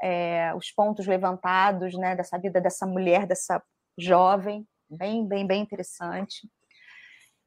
é, 0.00 0.54
os 0.54 0.70
pontos 0.70 1.04
levantados 1.08 1.94
né, 1.94 2.14
dessa 2.14 2.38
vida 2.38 2.60
dessa 2.60 2.86
mulher, 2.86 3.26
dessa 3.26 3.60
jovem, 3.98 4.64
bem, 4.88 5.26
bem, 5.26 5.44
bem 5.44 5.62
interessante 5.62 6.48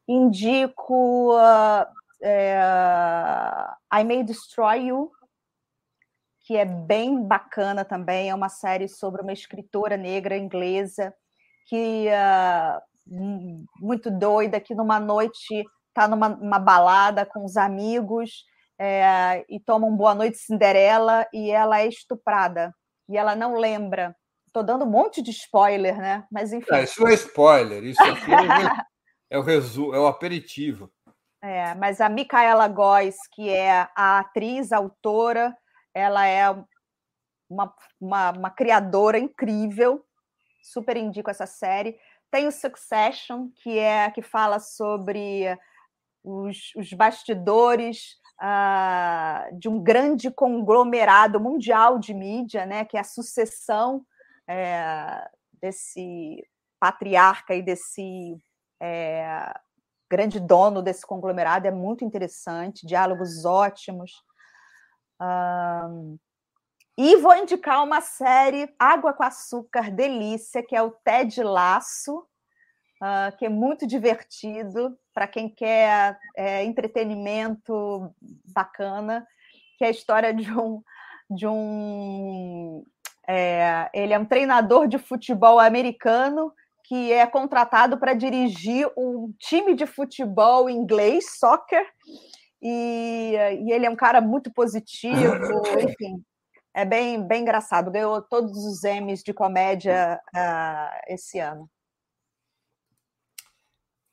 indico 0.08 1.36
uh, 1.36 1.86
é, 2.22 2.60
I 3.93 4.04
May 4.04 4.24
Destroy 4.24 4.88
You, 4.88 5.12
que 6.41 6.58
é 6.58 6.66
bem 6.66 7.24
bacana 7.24 7.86
também. 7.86 8.30
É 8.30 8.36
uma 8.36 8.49
série 8.49 8.88
sobre 8.88 9.22
uma 9.22 9.34
escritora 9.34 9.97
negra 9.97 10.38
inglesa 10.38 11.14
que 11.68 12.08
uh, 12.08 12.82
muito 13.80 14.12
doida, 14.12 14.60
que 14.60 14.76
numa 14.76 14.99
noite 14.99 15.66
está 15.89 16.08
numa 16.08 16.60
balada 16.60 17.26
com 17.26 17.43
os 17.43 17.58
amigos 17.58 18.45
é, 18.80 19.45
e 19.49 19.60
toma 19.60 19.86
um 19.86 19.95
Boa 19.95 20.16
Noite 20.16 20.38
Cinderela 20.38 21.28
e 21.34 21.52
ela 21.52 21.82
é 21.82 21.88
estuprada. 21.88 22.74
E 23.08 23.18
ela 23.18 23.36
não 23.36 23.56
lembra. 23.56 24.16
Estou 24.47 24.64
dando 24.64 24.86
um 24.86 24.89
monte 24.89 25.22
de 25.22 25.32
spoiler, 25.32 25.97
né? 25.97 26.26
Mas 26.32 26.52
enfim. 26.52 26.74
É, 26.74 26.84
isso 26.84 27.06
é 27.08 27.14
spoiler, 27.14 27.84
isso 27.84 28.02
aqui 28.02 28.32
é 28.34 28.91
é 29.32 29.38
o 29.38 29.42
resumo, 29.42 29.96
é 29.96 30.00
o 30.00 30.08
aperitivo. 30.08 30.92
É, 31.42 31.74
mas 31.76 32.02
a 32.02 32.10
Micaela 32.10 32.68
Góes, 32.68 33.16
que 33.34 33.50
é 33.50 33.88
a 33.96 34.20
atriz, 34.20 34.74
a 34.74 34.78
autora, 34.78 35.58
ela 35.94 36.28
é 36.28 36.50
uma, 37.50 37.74
uma, 38.00 38.32
uma 38.32 38.50
criadora 38.52 39.18
incrível. 39.18 40.06
Super 40.62 40.98
indico 40.98 41.32
essa 41.32 41.46
série. 41.46 41.98
Tem 42.30 42.46
o 42.46 42.52
Succession, 42.52 43.50
que 43.64 43.80
é 43.80 44.12
que 44.12 44.22
fala 44.22 44.60
sobre 44.60 45.58
os, 46.24 46.76
os 46.76 46.92
bastidores 46.94 48.18
uh, 48.42 49.58
de 49.58 49.70
um 49.70 49.82
grande 49.82 50.30
conglomerado 50.30 51.40
mundial 51.40 51.98
de 51.98 52.14
mídia, 52.14 52.66
né? 52.66 52.84
Que 52.84 52.98
é 52.98 53.00
a 53.00 53.06
sucessão 53.06 54.06
é, 54.48 55.28
desse 55.54 56.46
patriarca 56.80 57.56
e 57.56 57.62
desse 57.62 58.38
é, 58.82 59.54
grande 60.10 60.40
dono 60.40 60.82
desse 60.82 61.06
conglomerado, 61.06 61.68
é 61.68 61.72
muito 61.72 62.04
interessante, 62.04 62.86
diálogos 62.86 63.46
ótimos. 63.46 64.12
Um, 65.22 66.18
e 66.98 67.16
vou 67.18 67.36
indicar 67.36 67.84
uma 67.84 68.02
série 68.02 68.74
Água 68.78 69.14
com 69.14 69.24
Açúcar 69.24 69.92
Delícia, 69.92 70.62
que 70.62 70.76
é 70.76 70.82
o 70.82 70.92
Ted 70.92 71.42
Laço, 71.42 72.20
uh, 73.02 73.38
que 73.38 73.46
é 73.46 73.50
muito 73.50 73.88
divertido 73.88 74.98
para 75.14 75.28
quem 75.28 75.48
quer 75.48 76.18
é, 76.36 76.64
entretenimento 76.64 78.14
bacana, 78.54 79.26
que 79.78 79.86
é 79.86 79.88
a 79.88 79.92
história 79.92 80.34
de 80.34 80.52
um 80.52 80.82
de 81.30 81.48
um 81.48 82.86
é, 83.26 83.90
ele 83.94 84.14
é 84.14 84.20
um 84.20 84.26
treinador 84.26 84.88
de 84.88 84.98
futebol 84.98 85.60
americano 85.60 86.54
que 86.92 87.10
é 87.14 87.26
contratado 87.26 87.98
para 87.98 88.14
dirigir 88.14 88.86
um 88.98 89.34
time 89.39 89.74
de 89.74 89.86
futebol 89.86 90.70
inglês, 90.70 91.38
soccer, 91.39 91.89
e, 92.62 93.34
e 93.64 93.72
ele 93.72 93.86
é 93.86 93.89
um 93.89 93.96
cara 93.96 94.20
muito 94.20 94.52
positivo, 94.52 95.16
enfim, 95.80 96.22
é 96.76 96.84
bem, 96.84 97.26
bem 97.26 97.44
engraçado. 97.44 97.89
Ganhou 97.89 98.22
todos 98.22 98.58
os 98.66 98.84
Emmys 98.84 99.24
de 99.24 99.34
comédia 99.34 100.20
uh, 100.36 101.02
esse 101.08 101.39
ano. 101.39 101.72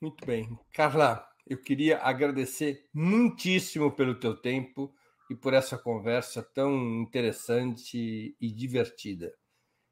Muito 0.01 0.25
bem. 0.25 0.47
Carla, 0.73 1.27
eu 1.45 1.61
queria 1.61 1.99
agradecer 1.99 2.85
muitíssimo 2.93 3.91
pelo 3.91 4.17
teu 4.17 4.39
tempo 4.41 4.89
e 5.29 5.35
por 5.35 5.53
essa 5.53 5.77
conversa 5.77 6.41
tão 6.41 7.01
interessante 7.01 8.37
e 8.39 8.51
divertida. 8.53 9.33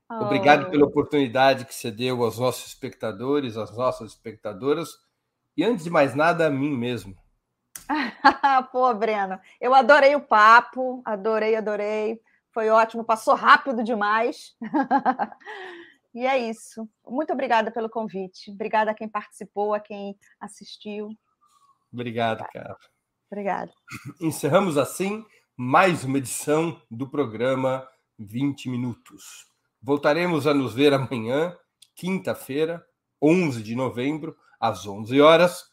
Obrigado 0.10 0.70
pela 0.70 0.86
oportunidade 0.86 1.66
que 1.66 1.76
você 1.76 1.91
deu 1.91 2.24
aos 2.24 2.39
nossos 2.39 2.68
espectadores, 2.68 3.58
às 3.58 3.76
nossas 3.76 4.12
espectadoras, 4.12 4.97
e 5.55 5.64
antes 5.64 5.84
de 5.84 5.89
mais 5.89 6.16
nada, 6.16 6.47
a 6.47 6.49
mim 6.49 6.78
mesmo. 6.78 7.18
Pô, 8.72 8.93
Breno, 8.93 9.39
eu 9.60 9.74
adorei 9.74 10.16
o 10.16 10.22
papo, 10.22 11.01
adorei, 11.05 11.55
adorei. 11.55 12.22
Foi 12.53 12.70
ótimo, 12.70 13.03
passou 13.03 13.36
rápido 13.36 13.84
demais. 13.84 14.55
e 16.16 16.26
é 16.26 16.38
isso. 16.38 16.88
Muito 17.05 17.34
obrigada 17.34 17.70
pelo 17.70 17.89
convite. 17.89 18.51
Obrigada 18.51 18.91
a 18.91 18.93
quem 18.93 19.10
participou, 19.10 19.74
a 19.74 19.80
quem 19.80 20.18
assistiu. 20.39 21.10
Obrigado, 21.91 22.45
cara. 22.51 22.78
Obrigada. 23.30 23.72
Encerramos 24.22 24.78
assim 24.78 25.26
mais 25.55 26.03
uma 26.03 26.18
edição 26.18 26.82
do 26.89 27.10
programa 27.10 27.88
20 28.18 28.70
Minutos. 28.70 29.57
Voltaremos 29.82 30.48
a 30.48 30.54
nos 30.54 30.74
ver 30.74 30.94
amanhã, 30.94 31.56
quinta-feira, 31.96 32.86
11 33.22 33.62
de 33.62 33.76
novembro, 33.76 34.36
às 34.60 34.88
11 34.88 35.22
horas, 35.22 35.66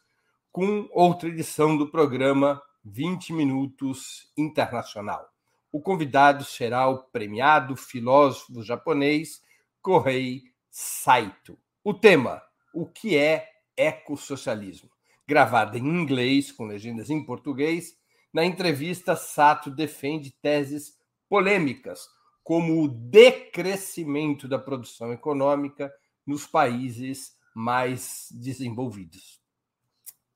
com 0.52 0.88
outra 0.92 1.28
edição 1.28 1.76
do 1.76 1.90
programa 1.90 2.62
20 2.84 3.32
Minutos 3.32 4.30
Internacional. 4.36 5.26
O 5.72 5.80
convidado 5.80 6.44
será 6.44 6.86
o 6.86 6.98
premiado 7.04 7.74
filósofo 7.76 8.62
japonês 8.62 9.42
Kohei 9.80 10.42
Saito. 10.70 11.58
O 11.82 11.94
tema: 11.94 12.42
O 12.72 12.86
que 12.86 13.16
é 13.16 13.48
ecossocialismo? 13.76 14.90
Gravada 15.26 15.78
em 15.78 15.86
inglês, 15.86 16.52
com 16.52 16.66
legendas 16.66 17.08
em 17.08 17.24
português, 17.24 17.96
na 18.32 18.44
entrevista, 18.44 19.16
Sato 19.16 19.70
defende 19.70 20.30
teses 20.42 20.98
polêmicas 21.28 22.13
como 22.44 22.82
o 22.82 22.88
decrescimento 22.88 24.46
da 24.46 24.58
produção 24.58 25.12
econômica 25.12 25.90
nos 26.26 26.46
países 26.46 27.34
mais 27.54 28.28
desenvolvidos. 28.30 29.40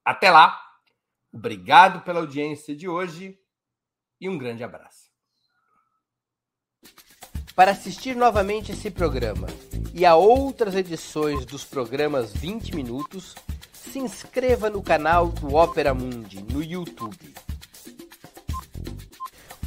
Até 0.03 0.31
lá, 0.31 0.59
obrigado 1.31 2.01
pela 2.01 2.21
audiência 2.21 2.75
de 2.75 2.89
hoje 2.89 3.39
e 4.19 4.29
um 4.29 4.39
grande 4.39 4.65
abraço. 4.65 5.09
Para 7.55 7.73
assistir 7.73 8.17
novamente 8.17 8.73
esse 8.73 8.91
programa 8.91 9.49
e 9.93 10.07
a 10.07 10.15
outras 10.15 10.75
edições 10.75 11.45
dos 11.45 11.65
programas 11.65 12.33
20 12.33 12.75
Minutos, 12.75 13.35
se 13.73 13.99
inscreva 13.99 14.71
no 14.71 14.83
canal 14.83 15.29
do 15.29 15.55
Opera 15.55 15.93
Mundi 15.93 16.43
no 16.43 16.63
YouTube. 16.63 17.35